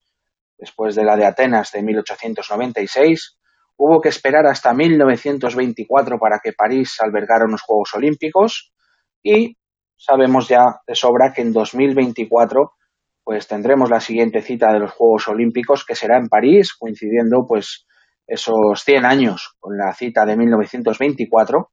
después 0.56 0.94
de 0.94 1.02
la 1.02 1.16
de 1.16 1.26
Atenas 1.26 1.72
de 1.72 1.82
1896. 1.82 3.38
Hubo 3.78 4.00
que 4.00 4.08
esperar 4.08 4.46
hasta 4.46 4.72
1924 4.72 6.18
para 6.18 6.38
que 6.42 6.52
París 6.52 6.96
albergara 7.00 7.44
unos 7.44 7.62
Juegos 7.62 7.94
Olímpicos 7.94 8.72
y 9.22 9.56
sabemos 9.96 10.48
ya 10.48 10.64
de 10.86 10.94
sobra 10.94 11.32
que 11.34 11.42
en 11.42 11.52
2024 11.52 12.72
pues 13.24 13.48
tendremos 13.48 13.90
la 13.90 14.00
siguiente 14.00 14.40
cita 14.40 14.72
de 14.72 14.78
los 14.78 14.92
Juegos 14.92 15.28
Olímpicos 15.28 15.84
que 15.84 15.96
será 15.96 16.16
en 16.16 16.28
París, 16.28 16.74
coincidiendo 16.74 17.44
pues 17.46 17.86
esos 18.26 18.82
100 18.84 19.04
años 19.04 19.56
con 19.58 19.76
la 19.76 19.92
cita 19.92 20.24
de 20.24 20.36
1924. 20.36 21.70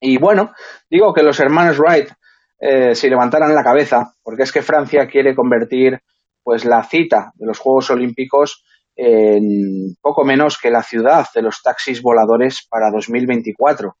Y 0.00 0.18
bueno, 0.18 0.52
digo 0.90 1.12
que 1.12 1.22
los 1.22 1.38
hermanos 1.40 1.78
Wright 1.78 2.10
eh, 2.64 2.94
si 2.94 3.10
levantaran 3.10 3.52
la 3.52 3.64
cabeza, 3.64 4.14
porque 4.22 4.44
es 4.44 4.52
que 4.52 4.62
Francia 4.62 5.08
quiere 5.08 5.34
convertir 5.34 5.98
pues 6.44 6.64
la 6.64 6.84
cita 6.84 7.32
de 7.34 7.46
los 7.46 7.58
Juegos 7.58 7.90
Olímpicos 7.90 8.64
en 8.94 9.94
poco 10.00 10.24
menos 10.24 10.58
que 10.58 10.70
la 10.70 10.82
ciudad 10.82 11.26
de 11.34 11.42
los 11.42 11.62
taxis 11.62 12.02
voladores 12.02 12.66
para 12.68 12.90
2024. 12.90 13.96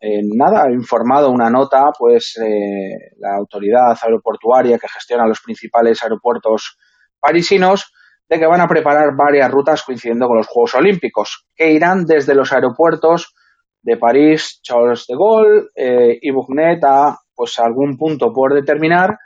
Eh, 0.00 0.20
nada, 0.34 0.64
ha 0.64 0.72
informado 0.72 1.30
una 1.30 1.48
nota, 1.48 1.90
pues 1.96 2.36
eh, 2.42 3.14
la 3.18 3.36
autoridad 3.36 3.96
aeroportuaria 4.02 4.78
que 4.78 4.88
gestiona 4.88 5.26
los 5.26 5.40
principales 5.40 6.02
aeropuertos 6.02 6.76
parisinos, 7.20 7.92
de 8.28 8.38
que 8.38 8.46
van 8.46 8.60
a 8.60 8.66
preparar 8.66 9.14
varias 9.14 9.50
rutas 9.50 9.82
coincidiendo 9.82 10.26
con 10.26 10.38
los 10.38 10.48
Juegos 10.48 10.74
Olímpicos, 10.74 11.46
que 11.54 11.70
irán 11.70 12.04
desde 12.04 12.34
los 12.34 12.52
aeropuertos 12.52 13.34
de 13.82 13.96
París, 13.96 14.60
Charles 14.62 15.06
de 15.06 15.14
Gaulle 15.14 15.68
eh, 15.76 16.18
y 16.20 16.30
Bugnet 16.30 16.82
a 16.84 17.18
pues 17.34 17.58
algún 17.58 17.96
punto 17.96 18.32
por 18.32 18.54
determinar 18.54 19.18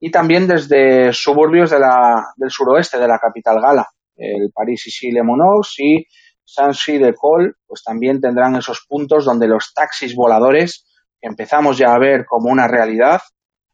y 0.00 0.10
también 0.10 0.46
desde 0.46 1.12
suburbios 1.12 1.70
de 1.70 1.80
la, 1.80 2.32
del 2.36 2.50
suroeste 2.50 2.98
de 2.98 3.08
la 3.08 3.18
capital 3.18 3.60
gala, 3.60 3.86
el 4.16 4.50
París 4.54 4.98
y 5.02 5.10
le 5.10 5.22
Monox 5.22 5.74
y 5.78 6.04
Saint-Cy 6.44 6.98
de 6.98 7.14
Col, 7.14 7.56
pues 7.66 7.82
también 7.82 8.20
tendrán 8.20 8.56
esos 8.56 8.84
puntos 8.88 9.24
donde 9.24 9.48
los 9.48 9.72
taxis 9.74 10.14
voladores, 10.14 10.86
que 11.20 11.28
empezamos 11.28 11.78
ya 11.78 11.94
a 11.94 11.98
ver 11.98 12.24
como 12.26 12.50
una 12.50 12.68
realidad, 12.68 13.20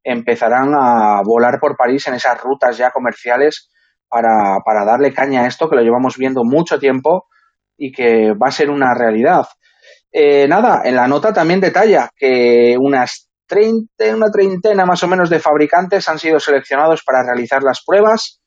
empezarán 0.03 0.73
a 0.75 1.21
volar 1.25 1.59
por 1.61 1.77
París 1.77 2.07
en 2.07 2.15
esas 2.15 2.41
rutas 2.41 2.77
ya 2.79 2.91
comerciales 2.91 3.71
para, 4.09 4.59
para 4.65 4.85
darle 4.85 5.13
caña 5.13 5.43
a 5.43 5.47
esto, 5.47 5.69
que 5.69 5.77
lo 5.77 5.83
llevamos 5.83 6.17
viendo 6.17 6.43
mucho 6.45 6.79
tiempo 6.79 7.27
y 7.77 7.93
que 7.93 8.33
va 8.33 8.49
a 8.49 8.53
ser 8.53 8.71
una 8.71 8.95
realidad. 8.95 9.47
Eh, 10.13 10.49
nada, 10.49 10.83
en 10.85 10.97
la 10.97 11.07
nota 11.07 11.33
también 11.33 11.61
detalla 11.61 12.11
que 12.17 12.77
unas 12.79 13.29
30, 13.47 14.15
una 14.15 14.31
treintena 14.31 14.85
más 14.85 15.03
o 15.03 15.09
menos 15.09 15.31
de 15.31 15.41
fabricantes 15.41 16.09
han 16.09 16.19
sido 16.19 16.39
seleccionados 16.41 17.03
para 17.05 17.23
realizar 17.23 17.63
las 17.63 17.83
pruebas 17.85 18.40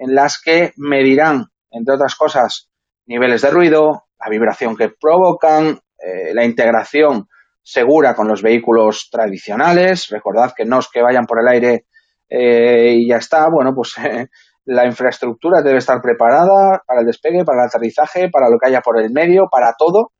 en 0.00 0.14
las 0.14 0.40
que 0.40 0.72
medirán, 0.78 1.44
entre 1.70 1.94
otras 1.94 2.14
cosas, 2.16 2.70
niveles 3.06 3.42
de 3.42 3.50
ruido, 3.50 4.04
la 4.18 4.30
vibración 4.30 4.74
que 4.74 4.88
provocan, 4.88 5.78
eh, 5.98 6.32
la 6.32 6.44
integración 6.44 7.26
segura 7.62 8.14
con 8.14 8.26
los 8.26 8.42
vehículos 8.42 9.08
tradicionales. 9.12 10.08
Recordad 10.08 10.52
que 10.56 10.64
no 10.64 10.78
es 10.78 10.88
que 10.88 11.02
vayan 11.02 11.26
por 11.26 11.40
el 11.40 11.48
aire 11.48 11.84
eh, 12.30 12.94
y 12.96 13.10
ya 13.10 13.16
está. 13.16 13.46
Bueno, 13.52 13.72
pues 13.74 13.94
la 14.64 14.86
infraestructura 14.86 15.60
debe 15.62 15.78
estar 15.78 16.00
preparada 16.00 16.82
para 16.86 17.00
el 17.00 17.06
despegue, 17.06 17.44
para 17.44 17.62
el 17.62 17.68
aterrizaje, 17.68 18.30
para 18.30 18.48
lo 18.48 18.56
que 18.58 18.68
haya 18.68 18.80
por 18.80 18.98
el 18.98 19.12
medio, 19.12 19.48
para 19.50 19.74
todo. 19.78 20.12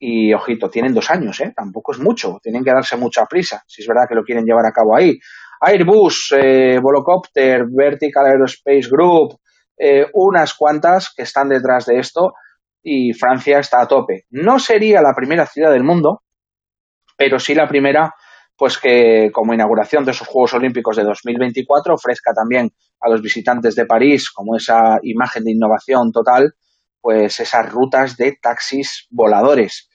Y 0.00 0.32
ojito, 0.32 0.70
tienen 0.70 0.94
dos 0.94 1.10
años, 1.10 1.38
¿eh? 1.40 1.52
Tampoco 1.54 1.92
es 1.92 1.98
mucho. 1.98 2.38
Tienen 2.42 2.64
que 2.64 2.70
darse 2.70 2.96
mucha 2.96 3.26
prisa, 3.26 3.62
si 3.66 3.82
es 3.82 3.88
verdad 3.88 4.06
que 4.08 4.14
lo 4.14 4.22
quieren 4.22 4.44
llevar 4.44 4.64
a 4.64 4.72
cabo 4.72 4.96
ahí. 4.96 5.18
Airbus, 5.60 6.34
eh, 6.36 6.78
Volocopter, 6.80 7.64
Vertical 7.70 8.26
Aerospace 8.26 8.88
Group, 8.90 9.38
eh, 9.76 10.06
unas 10.14 10.54
cuantas 10.54 11.12
que 11.14 11.22
están 11.22 11.48
detrás 11.48 11.86
de 11.86 11.98
esto 11.98 12.32
y 12.82 13.12
Francia 13.12 13.58
está 13.58 13.82
a 13.82 13.86
tope. 13.86 14.24
No 14.30 14.58
sería 14.58 15.00
la 15.00 15.14
primera 15.14 15.46
ciudad 15.46 15.72
del 15.72 15.84
mundo, 15.84 16.22
pero 17.16 17.38
sí 17.38 17.54
la 17.54 17.68
primera, 17.68 18.14
pues 18.56 18.78
que 18.78 19.30
como 19.32 19.54
inauguración 19.54 20.04
de 20.04 20.12
esos 20.12 20.26
Juegos 20.26 20.54
Olímpicos 20.54 20.96
de 20.96 21.04
2024 21.04 21.94
ofrezca 21.94 22.32
también 22.32 22.70
a 23.00 23.08
los 23.08 23.22
visitantes 23.22 23.74
de 23.74 23.86
París 23.86 24.30
como 24.30 24.56
esa 24.56 24.98
imagen 25.02 25.44
de 25.44 25.52
innovación 25.52 26.10
total, 26.12 26.54
pues 27.00 27.38
esas 27.40 27.70
rutas 27.70 28.16
de 28.16 28.36
taxis 28.40 29.06
voladores. 29.10 29.88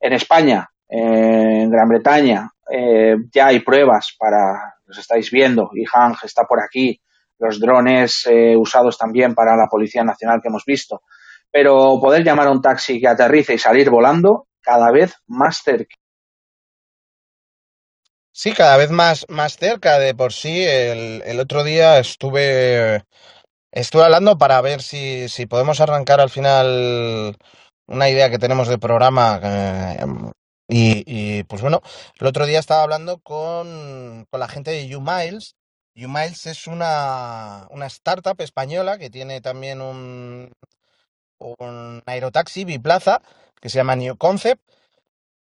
En 0.00 0.12
España, 0.12 0.68
en 0.88 1.70
Gran 1.70 1.88
Bretaña, 1.88 2.50
eh, 2.72 3.16
ya 3.32 3.48
hay 3.48 3.60
pruebas 3.60 4.16
para, 4.18 4.74
los 4.90 4.98
estáis 4.98 5.30
viendo, 5.30 5.70
y 5.72 5.84
Hang 5.84 6.16
está 6.24 6.44
por 6.44 6.60
aquí, 6.60 7.00
los 7.38 7.60
drones 7.60 8.26
eh, 8.26 8.56
usados 8.56 8.98
también 8.98 9.34
para 9.34 9.56
la 9.56 9.68
Policía 9.68 10.04
Nacional 10.04 10.40
que 10.42 10.48
hemos 10.48 10.64
visto. 10.64 11.02
Pero 11.50 11.98
poder 12.00 12.24
llamar 12.24 12.48
a 12.48 12.50
un 12.50 12.60
taxi 12.60 13.00
que 13.00 13.08
aterrice 13.08 13.54
y 13.54 13.58
salir 13.58 13.88
volando 13.88 14.48
cada 14.60 14.90
vez 14.90 15.14
más 15.28 15.58
cerca. 15.62 15.94
Sí, 18.32 18.52
cada 18.52 18.76
vez 18.76 18.90
más, 18.90 19.26
más 19.28 19.56
cerca 19.56 19.98
de 19.98 20.14
por 20.14 20.32
sí. 20.32 20.64
El, 20.64 21.22
el 21.24 21.40
otro 21.40 21.64
día 21.64 21.98
estuve, 21.98 23.04
estuve 23.72 24.04
hablando 24.04 24.38
para 24.38 24.60
ver 24.60 24.82
si, 24.82 25.28
si 25.28 25.46
podemos 25.46 25.80
arrancar 25.80 26.20
al 26.20 26.30
final 26.30 27.36
una 27.86 28.08
idea 28.08 28.30
que 28.30 28.38
tenemos 28.38 28.68
de 28.68 28.78
programa. 28.78 29.40
eh, 29.42 29.98
y, 30.70 31.04
y, 31.06 31.44
pues 31.44 31.62
bueno, 31.62 31.82
el 32.20 32.28
otro 32.28 32.46
día 32.46 32.60
estaba 32.60 32.84
hablando 32.84 33.18
con, 33.20 34.26
con 34.30 34.40
la 34.40 34.48
gente 34.48 34.72
de 34.72 34.96
U-Miles. 34.96 35.56
U-Miles 35.96 36.46
es 36.46 36.68
una, 36.68 37.68
una 37.70 37.86
startup 37.88 38.40
española 38.42 38.98
que 38.98 39.10
tiene 39.10 39.42
también 39.42 39.82
un, 39.82 40.52
un 41.38 42.02
aerotaxi 42.06 42.64
biplaza 42.64 43.22
que 43.60 43.70
se 43.70 43.78
llama 43.78 43.96
New 43.96 44.16
Concept 44.18 44.60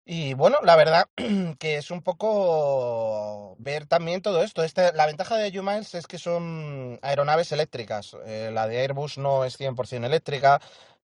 Y 0.05 0.35
bueno, 0.35 0.57
la 0.63 0.75
verdad 0.77 1.09
que 1.59 1.77
es 1.77 1.91
un 1.91 2.03
poco 2.03 3.55
ver 3.59 3.87
también 3.87 4.21
todo 4.21 4.43
esto. 4.43 4.63
Este, 4.65 4.93
la 4.93 5.07
ventaja 5.07 5.37
de 5.37 5.57
U-Miles 5.59 5.95
es 5.95 6.07
que 6.07 6.19
son 6.19 6.99
aeronaves 7.03 7.53
eléctricas. 7.53 8.17
Eh, 8.27 8.51
la 8.53 8.67
de 8.67 8.79
Airbus 8.81 9.17
no 9.19 9.45
es 9.45 9.57
100% 9.59 10.05
eléctrica. 10.05 10.61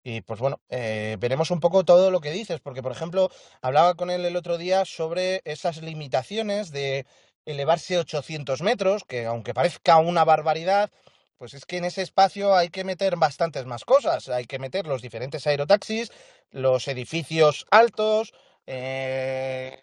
Y 0.08 0.22
pues 0.22 0.40
bueno, 0.40 0.58
eh, 0.70 1.18
veremos 1.20 1.50
un 1.50 1.60
poco 1.60 1.84
todo 1.84 2.10
lo 2.10 2.20
que 2.22 2.30
dices, 2.30 2.60
porque 2.60 2.82
por 2.82 2.92
ejemplo, 2.92 3.28
hablaba 3.60 3.94
con 3.94 4.10
él 4.10 4.24
el 4.24 4.36
otro 4.36 4.56
día 4.56 4.86
sobre 4.86 5.42
esas 5.44 5.82
limitaciones 5.82 6.70
de 6.70 7.04
elevarse 7.44 7.98
800 7.98 8.62
metros, 8.62 9.04
que 9.04 9.26
aunque 9.26 9.52
parezca 9.52 9.98
una 9.98 10.24
barbaridad, 10.24 10.90
pues 11.36 11.52
es 11.52 11.66
que 11.66 11.76
en 11.76 11.84
ese 11.84 12.00
espacio 12.00 12.56
hay 12.56 12.70
que 12.70 12.84
meter 12.84 13.16
bastantes 13.16 13.66
más 13.66 13.84
cosas. 13.84 14.30
Hay 14.30 14.46
que 14.46 14.58
meter 14.58 14.86
los 14.86 15.02
diferentes 15.02 15.46
aerotaxis, 15.46 16.10
los 16.52 16.88
edificios 16.88 17.66
altos. 17.70 18.32
eh, 18.66 19.78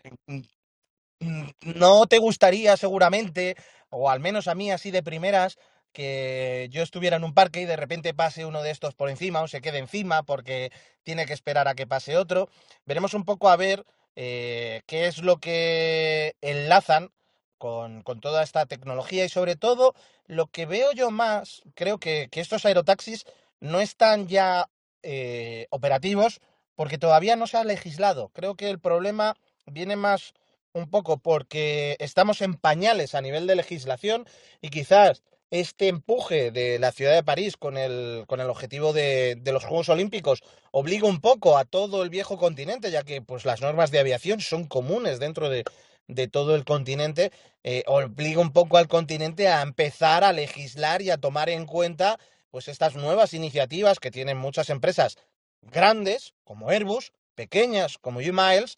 no 1.61 2.05
te 2.07 2.17
gustaría 2.19 2.77
seguramente, 2.77 3.55
o 3.89 4.09
al 4.09 4.19
menos 4.19 4.47
a 4.47 4.55
mí 4.55 4.71
así 4.71 4.91
de 4.91 5.03
primeras, 5.03 5.57
que 5.95 6.67
yo 6.71 6.83
estuviera 6.83 7.15
en 7.15 7.23
un 7.23 7.33
parque 7.33 7.61
y 7.61 7.65
de 7.65 7.77
repente 7.77 8.13
pase 8.13 8.45
uno 8.45 8.61
de 8.61 8.69
estos 8.69 8.93
por 8.93 9.09
encima 9.09 9.41
o 9.41 9.47
se 9.47 9.61
quede 9.61 9.79
encima 9.79 10.23
porque 10.23 10.71
tiene 11.03 11.25
que 11.25 11.33
esperar 11.33 11.67
a 11.69 11.73
que 11.73 11.87
pase 11.87 12.17
otro. 12.17 12.49
Veremos 12.85 13.13
un 13.13 13.23
poco 13.23 13.49
a 13.49 13.55
ver 13.55 13.85
eh, 14.15 14.81
qué 14.87 15.07
es 15.07 15.19
lo 15.19 15.37
que 15.37 16.35
enlazan 16.41 17.11
con, 17.57 18.03
toda 18.21 18.43
esta 18.43 18.65
tecnología 18.65 19.23
y 19.25 19.29
sobre 19.29 19.55
todo 19.55 19.95
lo 20.27 20.47
que 20.47 20.65
veo 20.65 20.91
yo 20.91 21.11
más, 21.11 21.63
creo 21.75 21.97
que, 21.97 22.27
que 22.29 22.41
estos 22.41 22.65
aerotaxis 22.65 23.25
no 23.61 23.79
están 23.79 24.27
ya 24.27 24.69
eh, 25.01 25.67
operativos 25.69 26.41
porque 26.75 26.97
todavía 26.97 27.37
no 27.37 27.47
se 27.47 27.57
ha 27.57 27.63
legislado. 27.63 28.29
Creo 28.33 28.55
que 28.55 28.69
el 28.69 28.79
problema 28.79 29.35
viene 29.65 29.95
más 29.95 30.33
un 30.73 30.89
poco 30.89 31.17
porque 31.19 31.95
estamos 31.99 32.41
en 32.41 32.55
pañales 32.55 33.15
a 33.15 33.21
nivel 33.21 33.47
de 33.47 33.55
legislación 33.55 34.27
y 34.61 34.69
quizás 34.69 35.23
este 35.51 35.87
empuje 35.87 36.51
de 36.51 36.79
la 36.79 36.91
ciudad 36.91 37.13
de 37.13 37.23
París 37.23 37.57
con 37.57 37.77
el, 37.77 38.25
con 38.27 38.39
el 38.39 38.49
objetivo 38.49 38.93
de, 38.93 39.39
los 39.45 39.63
Juegos 39.63 39.89
Olímpicos 39.89 40.43
obliga 40.71 41.07
un 41.07 41.21
poco 41.21 41.57
a 41.57 41.65
todo 41.65 42.03
el 42.03 42.09
viejo 42.09 42.37
continente, 42.37 42.91
ya 42.91 43.03
que 43.03 43.21
pues, 43.21 43.45
las 43.45 43.61
normas 43.61 43.91
de 43.91 43.99
aviación 43.99 44.41
son 44.41 44.65
comunes 44.65 45.19
dentro 45.19 45.49
de, 45.49 45.63
de 46.07 46.27
todo 46.27 46.55
el 46.55 46.65
continente, 46.65 47.31
eh, 47.63 47.83
obliga 47.87 48.41
un 48.41 48.51
poco 48.51 48.77
al 48.77 48.87
continente 48.87 49.47
a 49.47 49.61
empezar 49.61 50.23
a 50.23 50.33
legislar 50.33 51.01
y 51.01 51.09
a 51.09 51.17
tomar 51.17 51.49
en 51.49 51.65
cuenta 51.65 52.19
pues 52.51 52.67
estas 52.67 52.95
nuevas 52.95 53.33
iniciativas 53.33 53.99
que 53.99 54.11
tienen 54.11 54.37
muchas 54.37 54.69
empresas 54.69 55.17
grandes, 55.61 56.33
como 56.43 56.69
Airbus, 56.69 57.11
pequeñas, 57.35 57.97
como 57.97 58.19
U-Miles, 58.19 58.77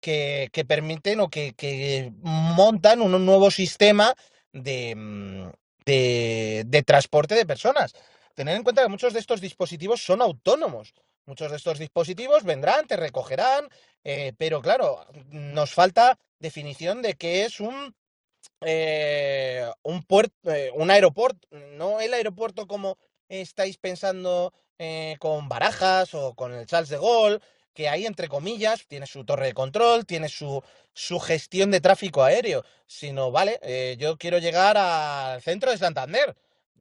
que, 0.00 0.48
que 0.52 0.64
permiten 0.64 1.20
o 1.20 1.28
que, 1.28 1.52
que 1.52 2.12
montan 2.22 3.02
un 3.02 3.26
nuevo 3.26 3.50
sistema 3.50 4.14
de, 4.52 4.94
mm, 4.96 5.50
de, 5.88 6.64
de 6.66 6.82
transporte 6.82 7.34
de 7.34 7.46
personas. 7.46 7.94
Tener 8.34 8.54
en 8.56 8.62
cuenta 8.62 8.82
que 8.82 8.88
muchos 8.88 9.12
de 9.14 9.20
estos 9.20 9.40
dispositivos 9.40 10.02
son 10.04 10.20
autónomos. 10.22 10.94
Muchos 11.26 11.50
de 11.50 11.56
estos 11.56 11.78
dispositivos 11.78 12.44
vendrán, 12.44 12.86
te 12.86 12.96
recogerán, 12.96 13.68
eh, 14.04 14.32
pero 14.38 14.62
claro, 14.62 15.04
nos 15.30 15.74
falta 15.74 16.18
definición 16.38 17.02
de 17.02 17.14
qué 17.14 17.44
es 17.44 17.60
un, 17.60 17.94
eh, 18.60 19.68
un, 19.82 20.04
eh, 20.44 20.70
un 20.74 20.90
aeropuerto, 20.90 21.48
no 21.50 22.00
el 22.00 22.14
aeropuerto 22.14 22.66
como 22.66 22.96
estáis 23.28 23.76
pensando 23.76 24.52
con 25.18 25.48
Barajas 25.48 26.14
o 26.14 26.34
con 26.34 26.54
el 26.54 26.64
Charles 26.64 26.88
de 26.90 26.98
Gaulle, 26.98 27.40
que 27.78 27.88
ahí, 27.88 28.06
entre 28.06 28.26
comillas, 28.26 28.88
tiene 28.88 29.06
su 29.06 29.24
torre 29.24 29.46
de 29.46 29.54
control, 29.54 30.04
tiene 30.04 30.28
su, 30.28 30.64
su 30.94 31.20
gestión 31.20 31.70
de 31.70 31.80
tráfico 31.80 32.24
aéreo, 32.24 32.64
sino, 32.88 33.30
vale, 33.30 33.60
eh, 33.62 33.94
yo 34.00 34.18
quiero 34.18 34.38
llegar 34.38 34.76
al 34.76 35.40
centro 35.42 35.70
de 35.70 35.78
Santander. 35.78 36.34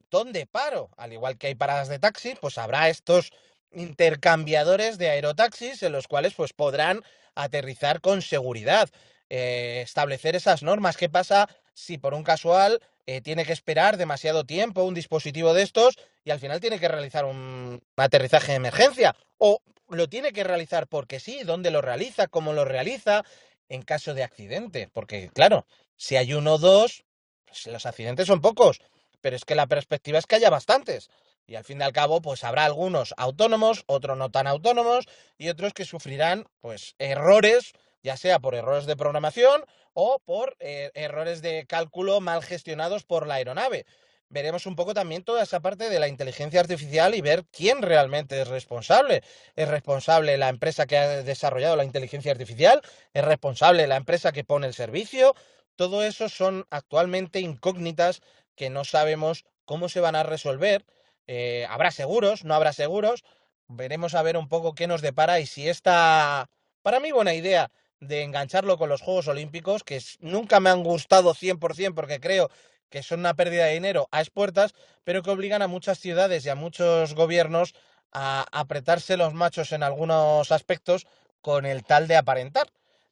¿Dónde 0.10 0.48
paro? 0.48 0.90
Al 0.98 1.14
igual 1.14 1.38
que 1.38 1.46
hay 1.46 1.54
paradas 1.54 1.88
de 1.88 2.00
taxi, 2.00 2.34
pues 2.42 2.58
habrá 2.58 2.90
estos 2.90 3.32
intercambiadores 3.72 4.98
de 4.98 5.12
aerotaxis 5.12 5.84
en 5.84 5.92
los 5.92 6.08
cuales 6.08 6.34
pues 6.34 6.54
podrán 6.54 7.04
aterrizar 7.36 8.02
con 8.02 8.24
seguridad, 8.24 8.90
eh, 9.30 9.82
establecer 9.86 10.36
esas 10.36 10.64
normas. 10.64 10.98
¿Qué 10.98 11.10
pasa 11.10 11.48
si 11.76 12.00
por 12.00 12.16
un 12.16 12.24
casual 12.24 12.82
eh, 13.06 13.22
tiene 13.22 13.46
que 13.46 13.54
esperar 13.54 13.98
demasiado 13.98 14.46
tiempo 14.46 14.82
un 14.82 14.96
dispositivo 14.96 15.54
de 15.54 15.62
estos 15.62 15.94
y 16.26 16.32
al 16.32 16.40
final 16.40 16.60
tiene 16.60 16.80
que 16.80 16.88
realizar 16.88 17.24
un 17.26 17.84
aterrizaje 17.98 18.54
de 18.54 18.56
emergencia? 18.56 19.16
¿O 19.38 19.62
lo 19.90 20.10
tiene 20.10 20.34
que 20.34 20.44
realizar 20.44 20.88
porque 20.88 21.20
sí? 21.20 21.42
¿Dónde 21.44 21.72
lo 21.72 21.82
realiza? 21.82 22.28
¿Cómo 22.28 22.54
lo 22.54 22.66
realiza? 22.66 23.24
En 23.70 23.82
caso 23.82 24.14
de 24.14 24.24
accidente. 24.24 24.90
Porque 24.92 25.30
claro, 25.34 25.66
si 25.96 26.16
hay 26.16 26.34
uno 26.34 26.56
o 26.56 26.58
dos, 26.58 27.06
pues 27.46 27.68
los 27.68 27.86
accidentes 27.86 28.28
son 28.28 28.42
pocos. 28.42 28.80
Pero 29.22 29.36
es 29.36 29.46
que 29.46 29.56
la 29.56 29.68
perspectiva 29.68 30.20
es 30.20 30.26
que 30.26 30.36
haya 30.36 30.50
bastantes. 30.50 31.10
Y 31.48 31.56
al 31.56 31.64
fin 31.64 31.80
y 31.80 31.84
al 31.84 31.94
cabo, 31.94 32.22
pues 32.22 32.44
habrá 32.44 32.66
algunos 32.66 33.14
autónomos, 33.18 33.84
otros 33.88 34.18
no 34.18 34.30
tan 34.30 34.48
autónomos 34.48 35.06
y 35.38 35.48
otros 35.48 35.74
que 35.74 35.86
sufrirán, 35.86 36.46
pues, 36.60 36.96
errores, 37.00 37.72
ya 38.04 38.18
sea 38.18 38.40
por 38.40 38.54
errores 38.54 38.86
de 38.86 38.98
programación 38.98 39.64
o 39.94 40.20
por 40.20 40.58
eh, 40.60 40.92
errores 40.94 41.42
de 41.42 41.66
cálculo 41.66 42.20
mal 42.20 42.44
gestionados 42.44 43.06
por 43.06 43.26
la 43.28 43.36
aeronave. 43.36 43.86
Veremos 44.30 44.66
un 44.66 44.76
poco 44.76 44.94
también 44.94 45.24
toda 45.24 45.44
esa 45.44 45.62
parte 45.62 45.90
de 45.90 46.00
la 46.00 46.08
inteligencia 46.08 46.60
artificial 46.60 47.16
y 47.16 47.22
ver 47.22 47.46
quién 47.52 47.82
realmente 47.82 48.42
es 48.42 48.48
responsable. 48.48 49.24
¿Es 49.56 49.68
responsable 49.68 50.38
la 50.38 50.50
empresa 50.50 50.86
que 50.86 50.98
ha 50.98 51.24
desarrollado 51.24 51.76
la 51.76 51.86
inteligencia 51.86 52.32
artificial? 52.32 52.82
¿Es 53.14 53.24
responsable 53.24 53.88
la 53.88 53.96
empresa 53.96 54.32
que 54.32 54.44
pone 54.44 54.68
el 54.68 54.74
servicio? 54.74 55.34
Todo 55.76 56.04
eso 56.04 56.28
son 56.30 56.66
actualmente 56.70 57.40
incógnitas 57.40 58.22
que 58.56 58.70
no 58.70 58.84
sabemos 58.84 59.46
cómo 59.66 59.90
se 59.90 60.02
van 60.02 60.16
a 60.16 60.24
resolver 60.24 60.86
eh, 61.28 61.66
habrá 61.70 61.92
seguros, 61.92 62.44
no 62.46 62.56
habrá 62.56 62.74
seguros. 62.74 63.24
Veremos 63.68 64.16
a 64.16 64.22
ver 64.24 64.38
un 64.38 64.48
poco 64.48 64.74
qué 64.74 64.88
nos 64.88 65.02
depara 65.02 65.40
y 65.40 65.46
si 65.46 65.68
esta, 65.68 66.50
para 66.82 67.00
mí, 67.00 67.12
buena 67.12 67.34
idea 67.34 67.70
de 68.00 68.24
engancharlo 68.24 68.78
con 68.78 68.90
los 68.90 69.02
Juegos 69.02 69.28
Olímpicos, 69.28 69.84
que 69.84 70.02
nunca 70.20 70.60
me 70.60 70.70
han 70.70 70.84
gustado 70.84 71.34
100% 71.34 71.94
porque 71.96 72.20
creo 72.20 72.50
que 72.90 73.04
son 73.04 73.22
una 73.22 73.36
pérdida 73.36 73.66
de 73.66 73.74
dinero 73.74 74.08
a 74.12 74.22
expuertas, 74.22 74.74
pero 75.04 75.24
que 75.24 75.32
obligan 75.32 75.62
a 75.62 75.68
muchas 75.68 76.00
ciudades 76.00 76.46
y 76.46 76.50
a 76.50 76.56
muchos 76.56 77.14
gobiernos 77.14 77.74
a 78.12 78.46
apretarse 78.52 79.18
los 79.18 79.34
machos 79.34 79.72
en 79.72 79.84
algunos 79.84 80.52
aspectos 80.52 81.08
con 81.42 81.66
el 81.66 81.84
tal 81.84 82.08
de 82.08 82.16
aparentar. 82.16 82.68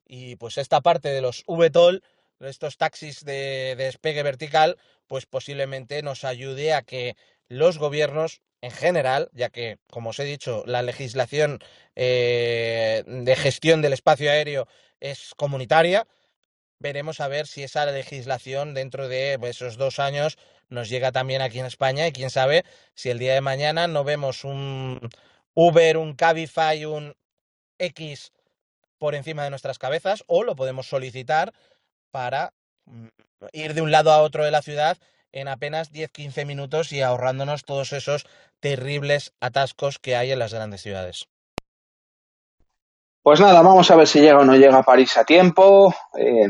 Y 0.07 0.35
pues 0.35 0.57
esta 0.57 0.81
parte 0.81 1.09
de 1.09 1.21
los 1.21 1.43
VTOL, 1.47 2.03
estos 2.39 2.77
taxis 2.77 3.23
de, 3.25 3.75
de 3.77 3.85
despegue 3.85 4.23
vertical, 4.23 4.77
pues 5.07 5.25
posiblemente 5.25 6.01
nos 6.01 6.23
ayude 6.23 6.73
a 6.73 6.81
que 6.81 7.15
los 7.47 7.77
gobiernos 7.77 8.41
en 8.65 8.71
general, 8.71 9.29
ya 9.33 9.49
que, 9.49 9.77
como 9.91 10.09
os 10.09 10.19
he 10.19 10.23
dicho, 10.23 10.63
la 10.65 10.81
legislación 10.81 11.59
eh, 11.95 13.03
de 13.05 13.35
gestión 13.35 13.83
del 13.83 13.93
espacio 13.93 14.31
aéreo 14.31 14.67
es 14.99 15.33
comunitaria, 15.38 16.07
veremos 16.79 17.19
a 17.19 17.27
ver 17.27 17.47
si 17.47 17.63
esa 17.63 17.85
legislación 17.85 18.73
dentro 18.73 19.07
de 19.07 19.38
pues, 19.39 19.57
esos 19.57 19.77
dos 19.77 19.99
años 19.99 20.38
nos 20.69 20.89
llega 20.89 21.11
también 21.11 21.41
aquí 21.41 21.59
en 21.59 21.65
España 21.65 22.07
y 22.07 22.11
quién 22.11 22.29
sabe 22.29 22.63
si 22.93 23.09
el 23.09 23.19
día 23.19 23.33
de 23.33 23.41
mañana 23.41 23.88
no 23.88 24.03
vemos 24.03 24.43
un 24.43 25.09
Uber, 25.53 25.97
un 25.97 26.15
Cabify, 26.15 26.85
un 26.85 27.15
X 27.77 28.31
por 28.97 29.15
encima 29.15 29.43
de 29.43 29.49
nuestras 29.49 29.77
cabezas 29.77 30.23
o 30.27 30.43
lo 30.43 30.55
podemos 30.55 30.88
solicitar 30.88 31.53
para 32.11 32.53
mm, 32.85 33.07
ir 33.51 33.73
de 33.73 33.81
un 33.81 33.91
lado 33.91 34.11
a 34.11 34.21
otro 34.21 34.43
de 34.43 34.51
la 34.51 34.61
ciudad 34.61 34.97
en 35.31 35.47
apenas 35.47 35.91
10-15 35.91 36.45
minutos 36.45 36.91
y 36.93 37.01
ahorrándonos 37.01 37.65
todos 37.65 37.93
esos 37.93 38.25
terribles 38.59 39.33
atascos 39.41 39.99
que 39.99 40.15
hay 40.15 40.31
en 40.31 40.39
las 40.39 40.53
grandes 40.53 40.81
ciudades. 40.81 41.27
Pues 43.25 43.39
nada, 43.39 43.63
vamos 43.63 43.89
a 43.89 43.95
ver 43.95 44.05
si 44.05 44.19
llega 44.19 44.38
o 44.38 44.45
no 44.45 44.55
llega 44.55 44.77
a 44.77 44.83
París 44.83 45.17
a 45.17 45.23
tiempo. 45.23 45.91
Eh, 46.15 46.45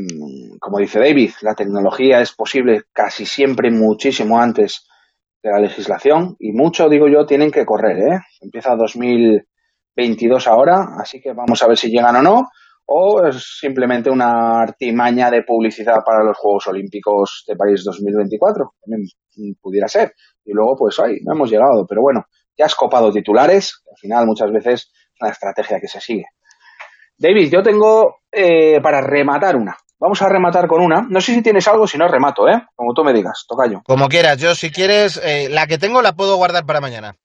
como 0.59 0.79
dice 0.79 0.99
David, 0.99 1.31
la 1.41 1.55
tecnología 1.55 2.19
es 2.19 2.33
posible 2.33 2.81
casi 2.91 3.25
siempre 3.25 3.71
muchísimo 3.71 4.37
antes 4.37 4.85
de 5.41 5.51
la 5.51 5.59
legislación 5.59 6.35
y 6.37 6.51
mucho, 6.51 6.89
digo 6.89 7.07
yo, 7.07 7.25
tienen 7.25 7.49
que 7.49 7.65
correr. 7.65 7.97
¿eh? 7.99 8.19
Empieza 8.41 8.75
2022 8.75 10.47
ahora, 10.49 10.97
así 10.99 11.21
que 11.21 11.31
vamos 11.31 11.63
a 11.63 11.67
ver 11.69 11.77
si 11.77 11.89
llegan 11.89 12.17
o 12.17 12.21
no. 12.21 12.49
O 12.87 13.25
es 13.25 13.57
simplemente 13.57 14.09
una 14.09 14.59
artimaña 14.59 15.31
de 15.31 15.43
publicidad 15.43 16.03
para 16.05 16.25
los 16.25 16.37
Juegos 16.37 16.67
Olímpicos 16.67 17.45
de 17.47 17.55
París 17.55 17.85
2024. 17.85 18.73
También 18.81 19.07
pudiera 19.61 19.87
ser. 19.87 20.13
Y 20.43 20.51
luego, 20.51 20.75
pues, 20.77 20.99
ahí 20.99 21.19
no 21.23 21.35
hemos 21.35 21.49
llegado. 21.49 21.85
Pero 21.87 22.01
bueno, 22.01 22.25
ya 22.57 22.65
has 22.65 22.75
copado 22.75 23.13
titulares. 23.13 23.81
Al 23.89 23.97
final, 23.97 24.25
muchas 24.27 24.51
veces, 24.51 24.91
es 24.91 25.21
una 25.21 25.31
estrategia 25.31 25.79
que 25.79 25.87
se 25.87 26.01
sigue. 26.01 26.25
David, 27.17 27.51
yo 27.51 27.63
tengo 27.63 28.21
eh, 28.31 28.81
para 28.81 29.01
rematar 29.01 29.55
una. 29.55 29.75
Vamos 29.99 30.21
a 30.21 30.29
rematar 30.29 30.67
con 30.67 30.81
una. 30.81 31.05
No 31.09 31.21
sé 31.21 31.33
si 31.33 31.41
tienes 31.41 31.67
algo, 31.67 31.87
si 31.87 31.97
no 31.97 32.07
remato, 32.07 32.47
¿eh? 32.49 32.61
Como 32.75 32.93
tú 32.93 33.03
me 33.03 33.13
digas, 33.13 33.45
tocayo. 33.47 33.81
Como 33.85 34.07
quieras, 34.07 34.37
yo 34.37 34.53
si 34.53 34.69
quieres, 34.71 35.19
eh, 35.23 35.47
la 35.49 35.67
que 35.67 35.77
tengo 35.77 36.01
la 36.01 36.13
puedo 36.13 36.35
guardar 36.35 36.65
para 36.65 36.81
mañana. 36.81 37.15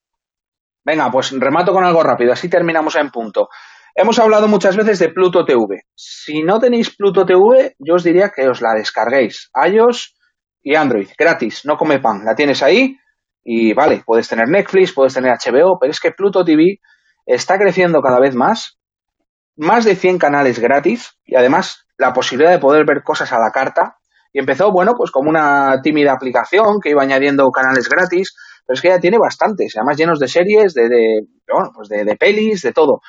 Venga, 0.84 1.10
pues 1.10 1.32
remato 1.38 1.72
con 1.72 1.84
algo 1.84 2.02
rápido, 2.02 2.32
así 2.32 2.48
terminamos 2.48 2.96
en 2.96 3.10
punto. 3.10 3.48
Hemos 3.94 4.18
hablado 4.18 4.48
muchas 4.48 4.76
veces 4.76 4.98
de 4.98 5.10
Pluto 5.10 5.44
TV. 5.44 5.82
Si 5.94 6.42
no 6.42 6.58
tenéis 6.58 6.96
Pluto 6.96 7.26
TV, 7.26 7.74
yo 7.78 7.94
os 7.94 8.04
diría 8.04 8.30
que 8.34 8.48
os 8.48 8.62
la 8.62 8.74
descarguéis. 8.74 9.50
iOS 9.66 10.16
y 10.62 10.74
Android, 10.74 11.08
gratis, 11.18 11.64
no 11.64 11.76
come 11.76 11.98
pan. 11.98 12.24
La 12.24 12.34
tienes 12.34 12.62
ahí 12.62 12.96
y 13.42 13.74
vale, 13.74 14.02
puedes 14.06 14.28
tener 14.28 14.48
Netflix, 14.48 14.92
puedes 14.92 15.14
tener 15.14 15.32
HBO, 15.32 15.78
pero 15.78 15.90
es 15.90 16.00
que 16.00 16.12
Pluto 16.12 16.44
TV 16.44 16.78
está 17.26 17.58
creciendo 17.58 18.00
cada 18.00 18.20
vez 18.20 18.34
más. 18.34 18.79
Más 19.60 19.84
de 19.84 19.94
100 19.94 20.18
canales 20.18 20.58
gratis 20.58 21.18
y 21.24 21.36
además 21.36 21.86
la 21.98 22.12
posibilidad 22.12 22.50
de 22.50 22.58
poder 22.58 22.84
ver 22.86 23.02
cosas 23.02 23.32
a 23.32 23.38
la 23.38 23.50
carta. 23.50 23.96
Y 24.32 24.38
empezó, 24.38 24.72
bueno, 24.72 24.94
pues 24.96 25.10
como 25.10 25.28
una 25.28 25.80
tímida 25.82 26.12
aplicación 26.12 26.80
que 26.82 26.90
iba 26.90 27.02
añadiendo 27.02 27.50
canales 27.50 27.88
gratis, 27.88 28.34
pero 28.66 28.74
es 28.74 28.80
que 28.80 28.88
ya 28.88 29.00
tiene 29.00 29.18
bastantes, 29.18 29.76
además 29.76 29.96
llenos 29.96 30.18
de 30.18 30.28
series, 30.28 30.72
de, 30.72 30.88
de 30.88 31.20
bueno, 31.52 31.70
pues 31.74 31.88
de, 31.88 32.04
de 32.04 32.16
pelis, 32.16 32.62
de 32.62 32.72
todo 32.72 33.00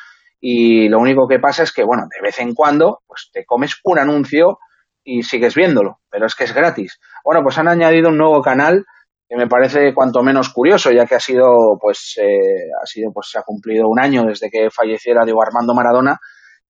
y 0.43 0.89
lo 0.89 0.99
único 0.99 1.27
que 1.27 1.39
pasa 1.39 1.61
es 1.63 1.71
que, 1.71 1.83
bueno, 1.83 2.03
de 2.09 2.19
vez 2.21 2.39
en 2.39 2.55
cuando, 2.55 3.01
pues 3.07 3.29
te 3.31 3.45
comes 3.45 3.75
un 3.83 3.99
anuncio 3.99 4.57
y 5.03 5.21
sigues 5.21 5.53
viéndolo, 5.53 5.99
pero 6.09 6.25
es 6.25 6.33
que 6.33 6.45
es 6.45 6.53
gratis. 6.53 6.99
Bueno, 7.23 7.41
pues 7.43 7.59
han 7.59 7.67
añadido 7.67 8.09
un 8.09 8.17
nuevo 8.17 8.41
canal 8.41 8.83
que 9.29 9.37
me 9.37 9.47
parece 9.47 9.93
cuanto 9.93 10.23
menos 10.23 10.49
curioso, 10.49 10.91
ya 10.91 11.05
que 11.05 11.15
ha 11.15 11.19
sido, 11.19 11.45
pues, 11.79 12.15
eh, 12.17 12.67
ha 12.81 12.85
sido, 12.85 13.11
pues, 13.13 13.29
se 13.31 13.37
ha 13.37 13.43
cumplido 13.43 13.87
un 13.87 13.99
año 13.99 14.23
desde 14.23 14.49
que 14.49 14.69
falleciera 14.71 15.23
Diego 15.23 15.41
Armando 15.41 15.73
Maradona 15.75 16.17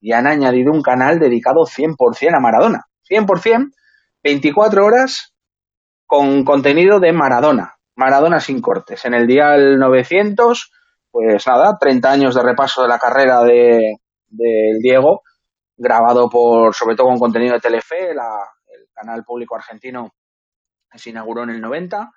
y 0.01 0.11
han 0.11 0.27
añadido 0.27 0.73
un 0.73 0.81
canal 0.81 1.19
dedicado 1.19 1.61
100% 1.61 2.35
a 2.35 2.39
Maradona. 2.41 2.87
100%, 3.09 3.71
24 4.23 4.85
horas 4.85 5.33
con 6.05 6.43
contenido 6.43 6.99
de 6.99 7.13
Maradona. 7.13 7.75
Maradona 7.95 8.39
sin 8.39 8.61
cortes. 8.61 9.05
En 9.05 9.13
el 9.13 9.27
dial 9.27 9.77
900 9.79 10.71
pues 11.11 11.45
nada, 11.45 11.77
30 11.77 12.09
años 12.09 12.35
de 12.35 12.41
repaso 12.41 12.81
de 12.81 12.87
la 12.87 12.97
carrera 12.97 13.43
de, 13.43 13.97
del 14.29 14.79
Diego, 14.81 15.21
grabado 15.75 16.29
por, 16.29 16.73
sobre 16.73 16.95
todo 16.95 17.07
con 17.07 17.19
contenido 17.19 17.53
de 17.53 17.59
Telefe, 17.59 18.13
la, 18.15 18.47
el 18.67 18.87
canal 18.93 19.23
público 19.25 19.55
argentino 19.55 20.13
se 20.93 21.09
inauguró 21.09 21.43
en 21.43 21.51
el 21.51 21.61
90 21.61 22.11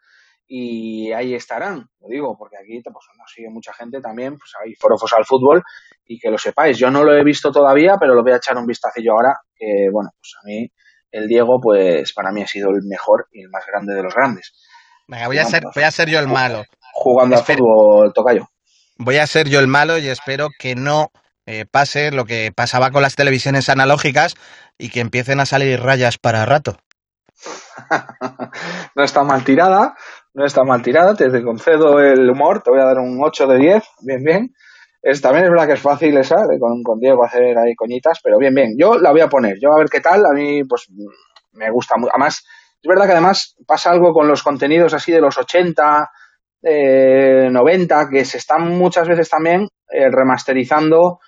y 0.46 1.12
ahí 1.12 1.34
estarán, 1.34 1.86
lo 2.00 2.08
digo, 2.08 2.36
porque 2.38 2.56
aquí 2.56 2.80
pues, 2.82 3.06
nos 3.18 3.30
sigue 3.32 3.48
mucha 3.50 3.72
gente 3.72 4.00
también, 4.00 4.36
pues 4.36 4.52
hay 4.62 4.74
forofos 4.74 5.12
al 5.16 5.24
fútbol 5.24 5.62
y 6.06 6.18
que 6.18 6.30
lo 6.30 6.38
sepáis, 6.38 6.78
yo 6.78 6.90
no 6.90 7.02
lo 7.02 7.14
he 7.14 7.24
visto 7.24 7.50
todavía, 7.50 7.96
pero 7.98 8.14
lo 8.14 8.22
voy 8.22 8.32
a 8.32 8.36
echar 8.36 8.56
un 8.56 8.66
vistacillo 8.66 9.12
ahora, 9.12 9.34
que 9.56 9.88
bueno, 9.92 10.10
pues 10.20 10.32
a 10.42 10.46
mí 10.46 10.68
el 11.10 11.28
Diego, 11.28 11.58
pues 11.62 12.12
para 12.12 12.32
mí 12.32 12.42
ha 12.42 12.46
sido 12.46 12.68
el 12.70 12.82
mejor 12.88 13.26
y 13.32 13.42
el 13.42 13.48
más 13.50 13.64
grande 13.66 13.94
de 13.94 14.02
los 14.02 14.14
grandes. 14.14 14.52
Venga, 15.08 15.26
voy 15.28 15.38
a 15.38 15.44
ser, 15.44 15.62
voy 15.74 15.84
a 15.84 15.90
ser 15.90 16.08
yo 16.08 16.18
el 16.18 16.28
malo. 16.28 16.64
Jugando 16.92 17.36
al 17.36 17.44
fútbol, 17.44 18.12
tocayo 18.12 18.48
voy 18.98 19.18
a 19.18 19.26
ser 19.26 19.48
yo 19.48 19.60
el 19.60 19.68
malo 19.68 19.98
y 19.98 20.08
espero 20.08 20.48
que 20.58 20.74
no 20.74 21.08
eh, 21.46 21.64
pase 21.70 22.10
lo 22.10 22.24
que 22.24 22.52
pasaba 22.54 22.90
con 22.90 23.02
las 23.02 23.16
televisiones 23.16 23.68
analógicas 23.68 24.34
y 24.78 24.90
que 24.90 25.00
empiecen 25.00 25.40
a 25.40 25.46
salir 25.46 25.80
rayas 25.80 26.18
para 26.18 26.46
rato. 26.46 26.76
no 28.94 29.04
está 29.04 29.24
mal 29.24 29.44
tirada, 29.44 29.94
no 30.34 30.44
está 30.44 30.64
mal 30.64 30.82
tirada, 30.82 31.14
te 31.14 31.42
concedo 31.42 32.00
el 32.00 32.28
humor, 32.28 32.62
te 32.62 32.70
voy 32.70 32.80
a 32.80 32.84
dar 32.84 32.98
un 32.98 33.18
8 33.22 33.46
de 33.46 33.58
10, 33.58 33.84
bien, 34.02 34.22
bien. 34.24 34.54
Es, 35.00 35.20
también 35.20 35.44
es 35.44 35.50
verdad 35.50 35.66
que 35.66 35.74
es 35.74 35.80
fácil 35.80 36.16
esa, 36.16 36.36
con, 36.58 36.82
con 36.82 36.98
Diego 36.98 37.24
hacer 37.24 37.56
ahí 37.56 37.74
coñitas, 37.74 38.18
pero 38.22 38.38
bien, 38.38 38.54
bien. 38.54 38.74
Yo 38.76 38.98
la 38.98 39.12
voy 39.12 39.20
a 39.20 39.28
poner, 39.28 39.56
yo 39.60 39.72
a 39.72 39.78
ver 39.78 39.88
qué 39.88 40.00
tal, 40.00 40.24
a 40.26 40.32
mí 40.34 40.64
pues 40.64 40.86
me 41.52 41.70
gusta 41.70 41.96
mucho. 41.96 42.10
Además, 42.12 42.44
es 42.82 42.88
verdad 42.88 43.06
que 43.06 43.12
además 43.12 43.54
pasa 43.66 43.90
algo 43.90 44.12
con 44.12 44.26
los 44.26 44.42
contenidos 44.42 44.92
así 44.92 45.12
de 45.12 45.20
los 45.20 45.38
80, 45.38 46.10
eh, 46.62 47.48
90 47.50 48.08
que 48.10 48.24
se 48.24 48.38
están 48.38 48.68
muchas 48.76 49.06
veces 49.06 49.28
también 49.28 49.68
eh, 49.90 50.08
remasterizando 50.10 51.20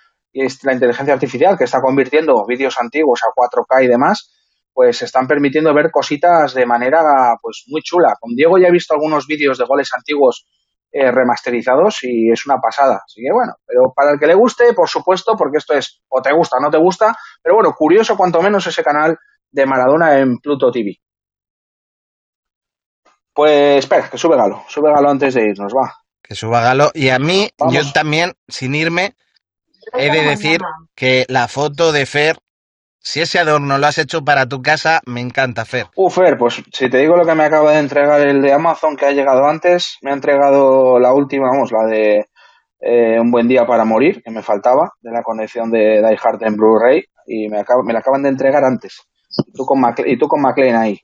la 0.63 0.73
inteligencia 0.73 1.13
artificial 1.13 1.57
que 1.57 1.63
está 1.63 1.79
convirtiendo 1.81 2.45
vídeos 2.47 2.75
antiguos 2.79 3.21
a 3.23 3.33
4K 3.33 3.85
y 3.85 3.87
demás, 3.87 4.36
pues 4.77 5.01
están 5.01 5.25
permitiendo 5.25 5.73
ver 5.73 5.89
cositas 5.89 6.53
de 6.53 6.63
manera 6.63 7.01
pues 7.41 7.63
muy 7.65 7.81
chula. 7.81 8.13
Con 8.19 8.35
Diego 8.35 8.59
ya 8.59 8.67
he 8.67 8.71
visto 8.71 8.93
algunos 8.93 9.25
vídeos 9.25 9.57
de 9.57 9.65
goles 9.65 9.89
antiguos 9.97 10.45
eh, 10.91 11.11
remasterizados 11.11 12.03
y 12.03 12.29
es 12.31 12.45
una 12.45 12.57
pasada. 12.61 13.01
Así 13.03 13.23
que 13.23 13.33
bueno, 13.33 13.53
pero 13.65 13.91
para 13.95 14.11
el 14.11 14.19
que 14.19 14.27
le 14.27 14.35
guste, 14.35 14.75
por 14.75 14.87
supuesto, 14.87 15.35
porque 15.35 15.57
esto 15.57 15.73
es 15.73 16.03
o 16.09 16.21
te 16.21 16.31
gusta 16.31 16.57
o 16.57 16.59
no 16.59 16.69
te 16.69 16.77
gusta, 16.77 17.17
pero 17.41 17.55
bueno, 17.55 17.73
curioso 17.75 18.15
cuanto 18.15 18.39
menos 18.39 18.67
ese 18.67 18.83
canal 18.83 19.17
de 19.49 19.65
Maradona 19.65 20.19
en 20.19 20.37
Pluto 20.37 20.69
TV. 20.69 20.99
Pues 23.33 23.79
espera, 23.79 24.11
que 24.11 24.19
sube 24.19 24.37
Galo. 24.37 24.63
Sube 24.67 24.93
Galo 24.93 25.09
antes 25.09 25.33
de 25.33 25.41
irnos, 25.41 25.73
va. 25.73 25.91
Que 26.21 26.35
suba 26.35 26.61
Galo. 26.61 26.91
Y 26.93 27.09
a 27.09 27.17
mí, 27.17 27.49
yo 27.71 27.81
también, 27.93 28.35
sin 28.47 28.75
irme, 28.75 29.15
he 29.93 30.11
de 30.11 30.21
decir 30.21 30.61
que 30.93 31.25
la 31.29 31.47
foto 31.47 31.91
de 31.91 32.05
Fer, 32.05 32.37
si 33.07 33.21
ese 33.21 33.39
adorno 33.39 33.77
lo 33.77 33.87
has 33.87 33.97
hecho 33.97 34.23
para 34.23 34.47
tu 34.47 34.61
casa, 34.61 34.99
me 35.05 35.21
encanta, 35.21 35.63
Fer. 35.63 35.87
Uh, 35.95 36.09
Fer, 36.09 36.37
pues 36.37 36.61
si 36.73 36.89
te 36.89 36.97
digo 36.97 37.15
lo 37.15 37.25
que 37.25 37.35
me 37.35 37.45
acaba 37.45 37.71
de 37.71 37.79
entregar 37.79 38.19
el 38.27 38.41
de 38.41 38.51
Amazon 38.51 38.97
que 38.97 39.05
ha 39.05 39.11
llegado 39.11 39.45
antes, 39.45 39.97
me 40.01 40.11
ha 40.11 40.13
entregado 40.13 40.99
la 40.99 41.13
última, 41.13 41.47
vamos, 41.49 41.71
la 41.71 41.87
de 41.87 42.25
eh, 42.81 43.19
Un 43.19 43.31
buen 43.31 43.47
día 43.47 43.65
para 43.65 43.85
morir, 43.85 44.21
que 44.23 44.31
me 44.31 44.43
faltaba, 44.43 44.91
de 45.01 45.11
la 45.11 45.23
conexión 45.23 45.71
de 45.71 46.01
Die 46.01 46.19
Hard 46.21 46.43
en 46.43 46.57
Blu-ray, 46.57 47.05
y 47.25 47.47
me, 47.47 47.63
me 47.85 47.93
la 47.93 47.99
acaban 47.99 48.23
de 48.23 48.29
entregar 48.29 48.63
antes. 48.63 49.01
Y 49.47 49.53
tú 49.53 49.65
con, 49.65 49.81
y 50.05 50.17
tú 50.17 50.27
con 50.27 50.41
McLean 50.41 50.75
ahí 50.75 50.99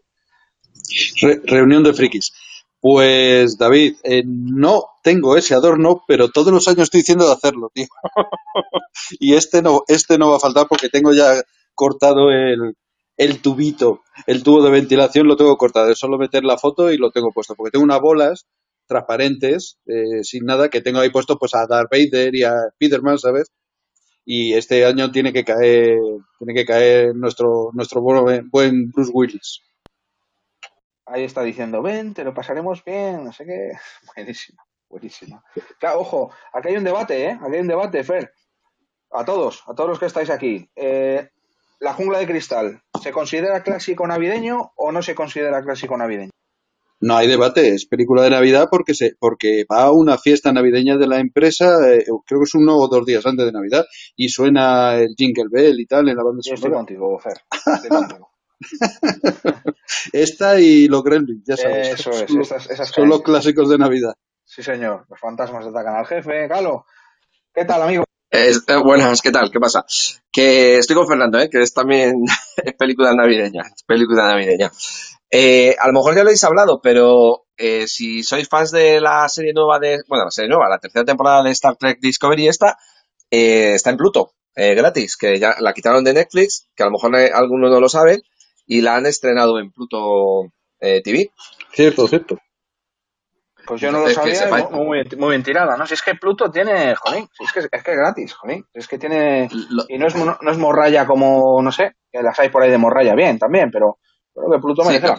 reunión 1.45 1.83
de 1.83 1.93
frikis. 1.93 2.33
Pues 2.79 3.57
David, 3.57 3.95
eh, 4.03 4.23
no 4.25 4.83
tengo 5.03 5.37
ese 5.37 5.53
adorno, 5.53 6.03
pero 6.05 6.29
todos 6.29 6.51
los 6.51 6.67
años 6.67 6.83
estoy 6.83 6.99
diciendo 6.99 7.25
de 7.25 7.33
hacerlo, 7.33 7.71
tío. 7.73 7.87
y 9.19 9.35
este 9.35 9.61
no, 9.61 9.83
este 9.87 10.17
no 10.17 10.31
va 10.31 10.37
a 10.37 10.41
faltar 10.41 10.67
porque 10.67 10.89
tengo 10.89 11.13
ya 11.13 11.41
cortado 11.75 12.31
el, 12.31 12.75
el 13.17 13.41
tubito, 13.41 14.01
el 14.27 14.43
tubo 14.43 14.63
de 14.63 14.71
ventilación 14.71 15.27
lo 15.27 15.35
tengo 15.35 15.57
cortado, 15.57 15.91
es 15.91 15.99
solo 15.99 16.17
meter 16.17 16.43
la 16.43 16.57
foto 16.57 16.91
y 16.91 16.97
lo 16.97 17.11
tengo 17.11 17.31
puesto, 17.31 17.55
porque 17.55 17.71
tengo 17.71 17.85
unas 17.85 18.01
bolas 18.01 18.47
transparentes, 18.87 19.77
eh, 19.85 20.23
sin 20.23 20.45
nada, 20.45 20.69
que 20.69 20.81
tengo 20.81 20.99
ahí 20.99 21.09
puesto 21.09 21.37
pues 21.37 21.53
a 21.55 21.65
Darth 21.67 21.89
Vader 21.91 22.35
y 22.35 22.43
a 22.43 22.53
Spiderman, 22.75 23.17
¿sabes? 23.17 23.51
Y 24.25 24.53
este 24.53 24.85
año 24.85 25.11
tiene 25.11 25.33
que 25.33 25.43
caer, 25.43 25.99
tiene 26.37 26.53
que 26.53 26.65
caer 26.65 27.15
nuestro, 27.15 27.71
nuestro 27.73 28.01
buen, 28.01 28.91
Bruce 28.91 29.11
Willis 29.13 29.61
ahí 31.05 31.23
está 31.23 31.43
diciendo, 31.43 31.81
ven, 31.81 32.13
te 32.13 32.23
lo 32.23 32.33
pasaremos 32.33 32.83
bien, 32.83 33.23
no 33.23 33.31
sé 33.31 33.45
qué. 33.45 33.71
Buenísimo, 34.15 34.63
buenísimo. 34.89 35.43
Ojo, 35.95 36.31
aquí 36.53 36.69
hay 36.69 36.77
un 36.77 36.83
debate, 36.83 37.25
¿eh? 37.25 37.39
Aquí 37.41 37.55
hay 37.55 37.61
un 37.61 37.67
debate, 37.67 38.03
Fer. 38.03 38.33
A 39.11 39.23
todos, 39.23 39.63
a 39.67 39.75
todos 39.75 39.91
los 39.91 39.99
que 39.99 40.07
estáis 40.07 40.29
aquí. 40.29 40.67
Eh, 40.75 41.29
la 41.83 41.93
jungla 41.93 42.19
de 42.19 42.27
cristal, 42.27 42.81
¿se 43.01 43.11
considera 43.11 43.61
clásico 43.61 44.07
navideño 44.07 44.71
o 44.75 44.93
no 44.93 45.01
se 45.01 45.13
considera 45.13 45.61
clásico 45.61 45.97
navideño? 45.97 46.31
No 47.01 47.17
hay 47.17 47.27
debate, 47.27 47.73
es 47.75 47.85
película 47.85 48.23
de 48.23 48.29
Navidad 48.29 48.69
porque 48.71 48.93
se, 48.93 49.15
porque 49.19 49.65
va 49.69 49.83
a 49.83 49.91
una 49.91 50.17
fiesta 50.17 50.53
navideña 50.53 50.95
de 50.95 51.07
la 51.07 51.19
empresa, 51.19 51.75
eh, 51.91 52.05
creo 52.25 52.39
que 52.39 52.45
es 52.45 52.55
uno 52.55 52.77
o 52.77 52.87
dos 52.87 53.05
días 53.05 53.25
antes 53.25 53.45
de 53.45 53.51
Navidad, 53.51 53.83
y 54.15 54.29
suena 54.29 54.95
el 54.95 55.13
Jingle 55.17 55.49
Bell 55.51 55.77
y 55.77 55.85
tal 55.85 56.07
en 56.07 56.15
la 56.15 56.23
banda 56.23 56.39
Yo 56.41 56.53
estoy 56.53 56.71
contigo, 56.71 57.19
Fer. 57.19 57.41
Estoy 57.75 57.89
contigo. 57.89 58.31
Esta 60.13 60.61
y 60.61 60.87
los 60.87 61.03
Gremlins, 61.03 61.43
ya 61.45 61.57
sabes. 61.57 61.99
Eso 61.99 62.11
es, 62.11 62.31
son, 62.31 62.41
esas, 62.41 62.69
esas 62.69 62.87
son 62.87 63.09
los 63.09 63.21
clásicos 63.21 63.67
de 63.67 63.77
Navidad. 63.77 64.13
Sí, 64.45 64.63
señor. 64.63 65.05
Los 65.09 65.19
fantasmas 65.19 65.65
atacan 65.65 65.97
al 65.97 66.05
jefe. 66.05 66.47
Galo, 66.47 66.85
¿qué 67.53 67.65
tal, 67.65 67.81
amigo? 67.81 68.05
Eh, 68.35 68.51
buenas, 68.83 69.21
¿qué 69.21 69.29
tal? 69.29 69.51
¿Qué 69.51 69.59
pasa? 69.59 69.85
Que 70.31 70.79
estoy 70.79 70.95
con 70.95 71.07
Fernando, 71.07 71.37
¿eh? 71.37 71.51
que 71.51 71.61
es 71.61 71.71
también 71.71 72.13
película 72.79 73.13
navideña. 73.13 73.61
Película 73.85 74.25
navideña. 74.25 74.71
Eh, 75.29 75.75
a 75.79 75.85
lo 75.85 75.93
mejor 75.93 76.15
ya 76.15 76.23
lo 76.23 76.29
habéis 76.29 76.43
hablado, 76.43 76.79
pero 76.81 77.45
eh, 77.57 77.85
si 77.87 78.23
sois 78.23 78.49
fans 78.49 78.71
de 78.71 78.99
la 78.99 79.29
serie 79.29 79.53
nueva 79.53 79.77
de. 79.77 79.99
Bueno, 80.07 80.25
la 80.25 80.31
serie 80.31 80.49
nueva, 80.49 80.67
la 80.67 80.79
tercera 80.79 81.05
temporada 81.05 81.43
de 81.43 81.51
Star 81.51 81.75
Trek 81.75 81.99
Discovery, 82.01 82.47
esta 82.47 82.75
eh, 83.29 83.75
está 83.75 83.91
en 83.91 83.97
Pluto, 83.97 84.31
eh, 84.55 84.73
gratis, 84.73 85.15
que 85.15 85.37
ya 85.37 85.53
la 85.59 85.73
quitaron 85.73 86.03
de 86.03 86.13
Netflix, 86.13 86.67
que 86.75 86.81
a 86.81 86.87
lo 86.87 86.93
mejor 86.93 87.15
algunos 87.15 87.69
no 87.69 87.79
lo 87.79 87.87
saben, 87.87 88.23
y 88.65 88.81
la 88.81 88.95
han 88.95 89.05
estrenado 89.05 89.59
en 89.59 89.71
Pluto 89.71 90.49
TV. 90.79 91.29
Cierto, 91.71 92.07
cierto. 92.07 92.39
Pues 93.65 93.79
yo 93.79 93.91
no 93.91 93.99
lo 93.99 94.09
sabía, 94.09 94.47
muy, 94.71 95.03
muy, 95.17 95.29
bien 95.29 95.43
tirada, 95.43 95.77
¿no? 95.77 95.85
Si 95.85 95.93
es 95.93 96.01
que 96.01 96.15
Pluto 96.15 96.51
tiene, 96.51 96.95
jolín, 96.95 97.27
si 97.31 97.45
es 97.45 97.53
que 97.53 97.59
es, 97.59 97.83
que 97.83 97.91
es 97.91 97.97
gratis, 97.97 98.33
jolín. 98.33 98.65
es 98.73 98.87
que 98.87 98.97
tiene, 98.97 99.47
y 99.87 99.97
no 99.97 100.07
es, 100.07 100.15
no, 100.15 100.51
es 100.51 100.57
morralla 100.57 101.05
como, 101.05 101.61
no 101.61 101.71
sé, 101.71 101.95
que 102.11 102.21
las 102.21 102.37
hay 102.39 102.49
por 102.49 102.63
ahí 102.63 102.71
de 102.71 102.77
morralla 102.77 103.15
bien 103.15 103.39
también, 103.39 103.69
pero 103.71 103.99
creo 104.33 104.51
que 104.51 104.59
Pluto 104.59 104.83
merece 104.83 105.07
sí, 105.07 105.13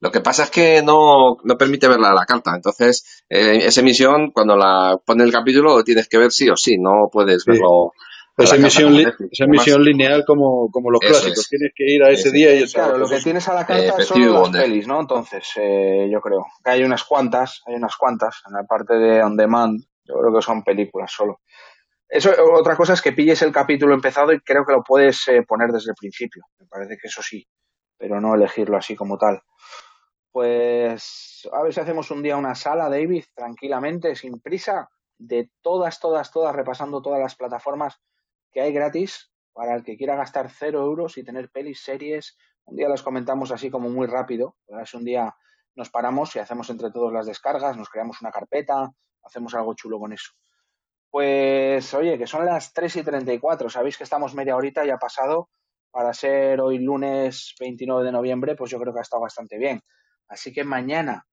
Lo 0.00 0.12
que 0.12 0.20
pasa 0.20 0.44
es 0.44 0.50
que 0.50 0.82
no, 0.82 1.38
no 1.42 1.58
permite 1.58 1.88
verla 1.88 2.14
la 2.14 2.24
carta, 2.24 2.52
entonces 2.54 3.24
eh, 3.28 3.66
esa 3.66 3.80
emisión, 3.80 4.30
cuando 4.30 4.56
la 4.56 4.98
pone 5.04 5.24
el 5.24 5.32
capítulo, 5.32 5.76
lo 5.76 5.84
tienes 5.84 6.08
que 6.08 6.18
ver 6.18 6.30
sí 6.30 6.48
o 6.48 6.56
sí, 6.56 6.76
no 6.78 7.08
puedes 7.10 7.42
sí. 7.42 7.50
verlo 7.50 7.92
pues 8.36 8.52
emisión, 8.52 8.94
esa 8.98 9.44
emisión 9.44 9.82
lineal 9.82 10.24
como, 10.26 10.70
como 10.70 10.90
los 10.90 11.00
clásicos. 11.00 11.38
Es. 11.38 11.48
Tienes 11.48 11.72
que 11.74 11.84
ir 11.86 12.02
a 12.02 12.10
ese 12.10 12.30
día 12.30 12.54
y 12.54 12.64
ese 12.64 12.74
Claro, 12.74 12.98
lo 12.98 13.08
que 13.08 13.20
tienes 13.20 13.48
a 13.48 13.54
la 13.54 13.64
carta 13.64 13.96
eh, 13.98 14.04
son 14.04 14.30
las 14.30 14.50
pelis, 14.50 14.86
¿no? 14.86 15.00
Entonces, 15.00 15.52
eh, 15.56 16.06
yo 16.12 16.20
creo 16.20 16.44
que 16.62 16.70
hay 16.70 16.84
unas 16.84 17.02
cuantas, 17.04 17.62
hay 17.66 17.76
unas 17.76 17.96
cuantas 17.96 18.42
en 18.46 18.52
la 18.52 18.64
parte 18.64 18.94
de 18.94 19.22
on 19.22 19.38
demand. 19.38 19.80
Yo 20.04 20.16
creo 20.20 20.34
que 20.34 20.42
son 20.42 20.62
películas 20.62 21.10
solo. 21.10 21.40
Eso, 22.06 22.30
otra 22.54 22.76
cosa 22.76 22.92
es 22.92 23.00
que 23.00 23.12
pilles 23.12 23.40
el 23.40 23.52
capítulo 23.52 23.94
empezado 23.94 24.32
y 24.32 24.40
creo 24.40 24.66
que 24.66 24.72
lo 24.72 24.82
puedes 24.84 25.26
eh, 25.28 25.42
poner 25.42 25.70
desde 25.70 25.92
el 25.92 25.96
principio. 25.98 26.44
Me 26.60 26.66
parece 26.66 26.98
que 27.00 27.08
eso 27.08 27.22
sí, 27.22 27.42
pero 27.96 28.20
no 28.20 28.34
elegirlo 28.34 28.76
así 28.76 28.94
como 28.94 29.16
tal. 29.16 29.40
Pues 30.30 31.48
a 31.50 31.62
ver 31.62 31.72
si 31.72 31.80
hacemos 31.80 32.10
un 32.10 32.22
día 32.22 32.36
una 32.36 32.54
sala, 32.54 32.90
David, 32.90 33.24
tranquilamente, 33.34 34.14
sin 34.14 34.40
prisa, 34.40 34.90
de 35.16 35.48
todas, 35.62 35.98
todas, 35.98 36.30
todas, 36.30 36.54
repasando 36.54 37.00
todas 37.00 37.18
las 37.18 37.34
plataformas 37.34 37.98
que 38.56 38.62
hay 38.62 38.72
gratis 38.72 39.30
para 39.52 39.74
el 39.74 39.84
que 39.84 39.98
quiera 39.98 40.16
gastar 40.16 40.48
cero 40.48 40.80
euros 40.80 41.18
y 41.18 41.22
tener 41.22 41.50
pelis, 41.50 41.82
series. 41.82 42.38
Un 42.64 42.76
día 42.76 42.88
las 42.88 43.02
comentamos 43.02 43.50
así 43.50 43.70
como 43.70 43.90
muy 43.90 44.06
rápido. 44.06 44.56
Ver 44.66 44.88
si 44.88 44.96
un 44.96 45.04
día 45.04 45.36
nos 45.74 45.90
paramos 45.90 46.34
y 46.34 46.38
hacemos 46.38 46.70
entre 46.70 46.90
todos 46.90 47.12
las 47.12 47.26
descargas, 47.26 47.76
nos 47.76 47.90
creamos 47.90 48.22
una 48.22 48.30
carpeta, 48.30 48.90
hacemos 49.22 49.54
algo 49.54 49.74
chulo 49.74 49.98
con 49.98 50.14
eso. 50.14 50.32
Pues 51.10 51.92
oye, 51.92 52.16
que 52.16 52.26
son 52.26 52.46
las 52.46 52.72
3 52.72 52.96
y 52.96 53.02
34, 53.02 53.68
sabéis 53.68 53.98
que 53.98 54.04
estamos 54.04 54.34
media 54.34 54.56
horita 54.56 54.86
y 54.86 54.88
ha 54.88 54.96
pasado 54.96 55.50
para 55.90 56.14
ser 56.14 56.62
hoy 56.62 56.78
lunes 56.78 57.54
29 57.60 58.04
de 58.04 58.12
noviembre, 58.12 58.56
pues 58.56 58.70
yo 58.70 58.80
creo 58.80 58.94
que 58.94 59.00
ha 59.00 59.02
estado 59.02 59.20
bastante 59.20 59.58
bien. 59.58 59.82
Así 60.28 60.50
que 60.50 60.64
mañana, 60.64 61.26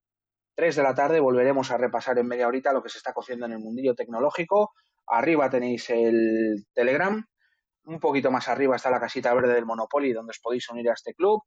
3 0.56 0.76
de 0.76 0.82
la 0.82 0.94
tarde, 0.94 1.20
volveremos 1.20 1.70
a 1.70 1.78
repasar 1.78 2.18
en 2.18 2.26
media 2.26 2.48
horita 2.48 2.74
lo 2.74 2.82
que 2.82 2.90
se 2.90 2.98
está 2.98 3.14
cociendo 3.14 3.46
en 3.46 3.52
el 3.52 3.60
mundillo 3.60 3.94
tecnológico. 3.94 4.74
Arriba 5.06 5.50
tenéis 5.50 5.90
el 5.90 6.66
Telegram, 6.72 7.24
un 7.86 8.00
poquito 8.00 8.30
más 8.30 8.48
arriba 8.48 8.76
está 8.76 8.90
la 8.90 9.00
casita 9.00 9.34
verde 9.34 9.54
del 9.54 9.66
Monopoly, 9.66 10.12
donde 10.12 10.30
os 10.30 10.38
podéis 10.38 10.68
unir 10.70 10.88
a 10.90 10.94
este 10.94 11.14
club, 11.14 11.42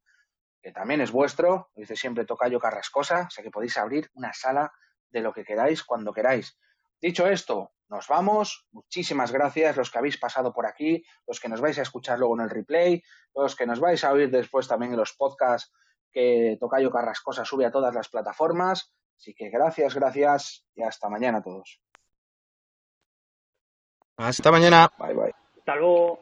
que 0.62 0.72
también 0.72 1.00
es 1.00 1.10
vuestro, 1.10 1.70
dice 1.74 1.96
siempre 1.96 2.24
Tocayo 2.24 2.60
Carrascosa, 2.60 3.26
o 3.26 3.30
sea 3.30 3.42
que 3.42 3.50
podéis 3.50 3.76
abrir 3.76 4.10
una 4.14 4.32
sala 4.32 4.72
de 5.10 5.20
lo 5.20 5.32
que 5.32 5.44
queráis 5.44 5.82
cuando 5.82 6.12
queráis. 6.12 6.56
Dicho 7.00 7.26
esto, 7.28 7.72
nos 7.88 8.06
vamos. 8.08 8.66
Muchísimas 8.72 9.32
gracias 9.32 9.76
los 9.76 9.90
que 9.90 9.98
habéis 9.98 10.18
pasado 10.18 10.52
por 10.52 10.66
aquí, 10.66 11.02
los 11.26 11.40
que 11.40 11.48
nos 11.48 11.60
vais 11.60 11.78
a 11.78 11.82
escuchar 11.82 12.18
luego 12.18 12.34
en 12.36 12.42
el 12.42 12.50
replay, 12.50 13.02
los 13.34 13.56
que 13.56 13.66
nos 13.66 13.80
vais 13.80 14.02
a 14.04 14.12
oír 14.12 14.30
después 14.30 14.68
también 14.68 14.92
en 14.92 14.98
los 14.98 15.14
podcasts 15.14 15.72
que 16.12 16.56
Tocayo 16.60 16.90
Carrascosa 16.90 17.44
sube 17.44 17.66
a 17.66 17.70
todas 17.70 17.94
las 17.94 18.08
plataformas. 18.08 18.92
Así 19.16 19.34
que 19.34 19.48
gracias, 19.50 19.94
gracias 19.94 20.66
y 20.74 20.82
hasta 20.82 21.08
mañana 21.08 21.38
a 21.38 21.42
todos. 21.42 21.80
Hasta 24.18 24.50
mañana. 24.50 24.90
Bye, 24.98 25.14
bye. 25.14 25.32
Hasta 25.58 25.76
luego. 25.76 26.18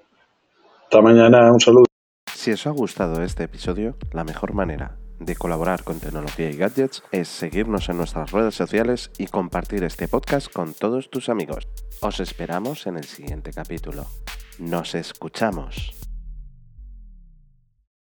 Hasta 0.84 1.00
mañana, 1.00 1.50
un 1.50 1.60
saludo. 1.60 1.84
Si 2.32 2.52
os 2.52 2.66
ha 2.66 2.70
gustado 2.70 3.22
este 3.22 3.44
episodio, 3.44 3.96
la 4.12 4.22
mejor 4.22 4.54
manera 4.54 4.96
de 5.18 5.34
colaborar 5.34 5.82
con 5.82 5.98
tecnología 5.98 6.50
y 6.50 6.56
gadgets 6.56 7.02
es 7.10 7.28
seguirnos 7.28 7.88
en 7.88 7.96
nuestras 7.96 8.32
redes 8.32 8.54
sociales 8.54 9.10
y 9.18 9.26
compartir 9.26 9.82
este 9.82 10.08
podcast 10.08 10.52
con 10.52 10.74
todos 10.74 11.10
tus 11.10 11.30
amigos. 11.30 11.66
Os 12.02 12.20
esperamos 12.20 12.86
en 12.86 12.98
el 12.98 13.04
siguiente 13.04 13.50
capítulo. 13.50 14.04
Nos 14.58 14.94
escuchamos. 14.94 16.05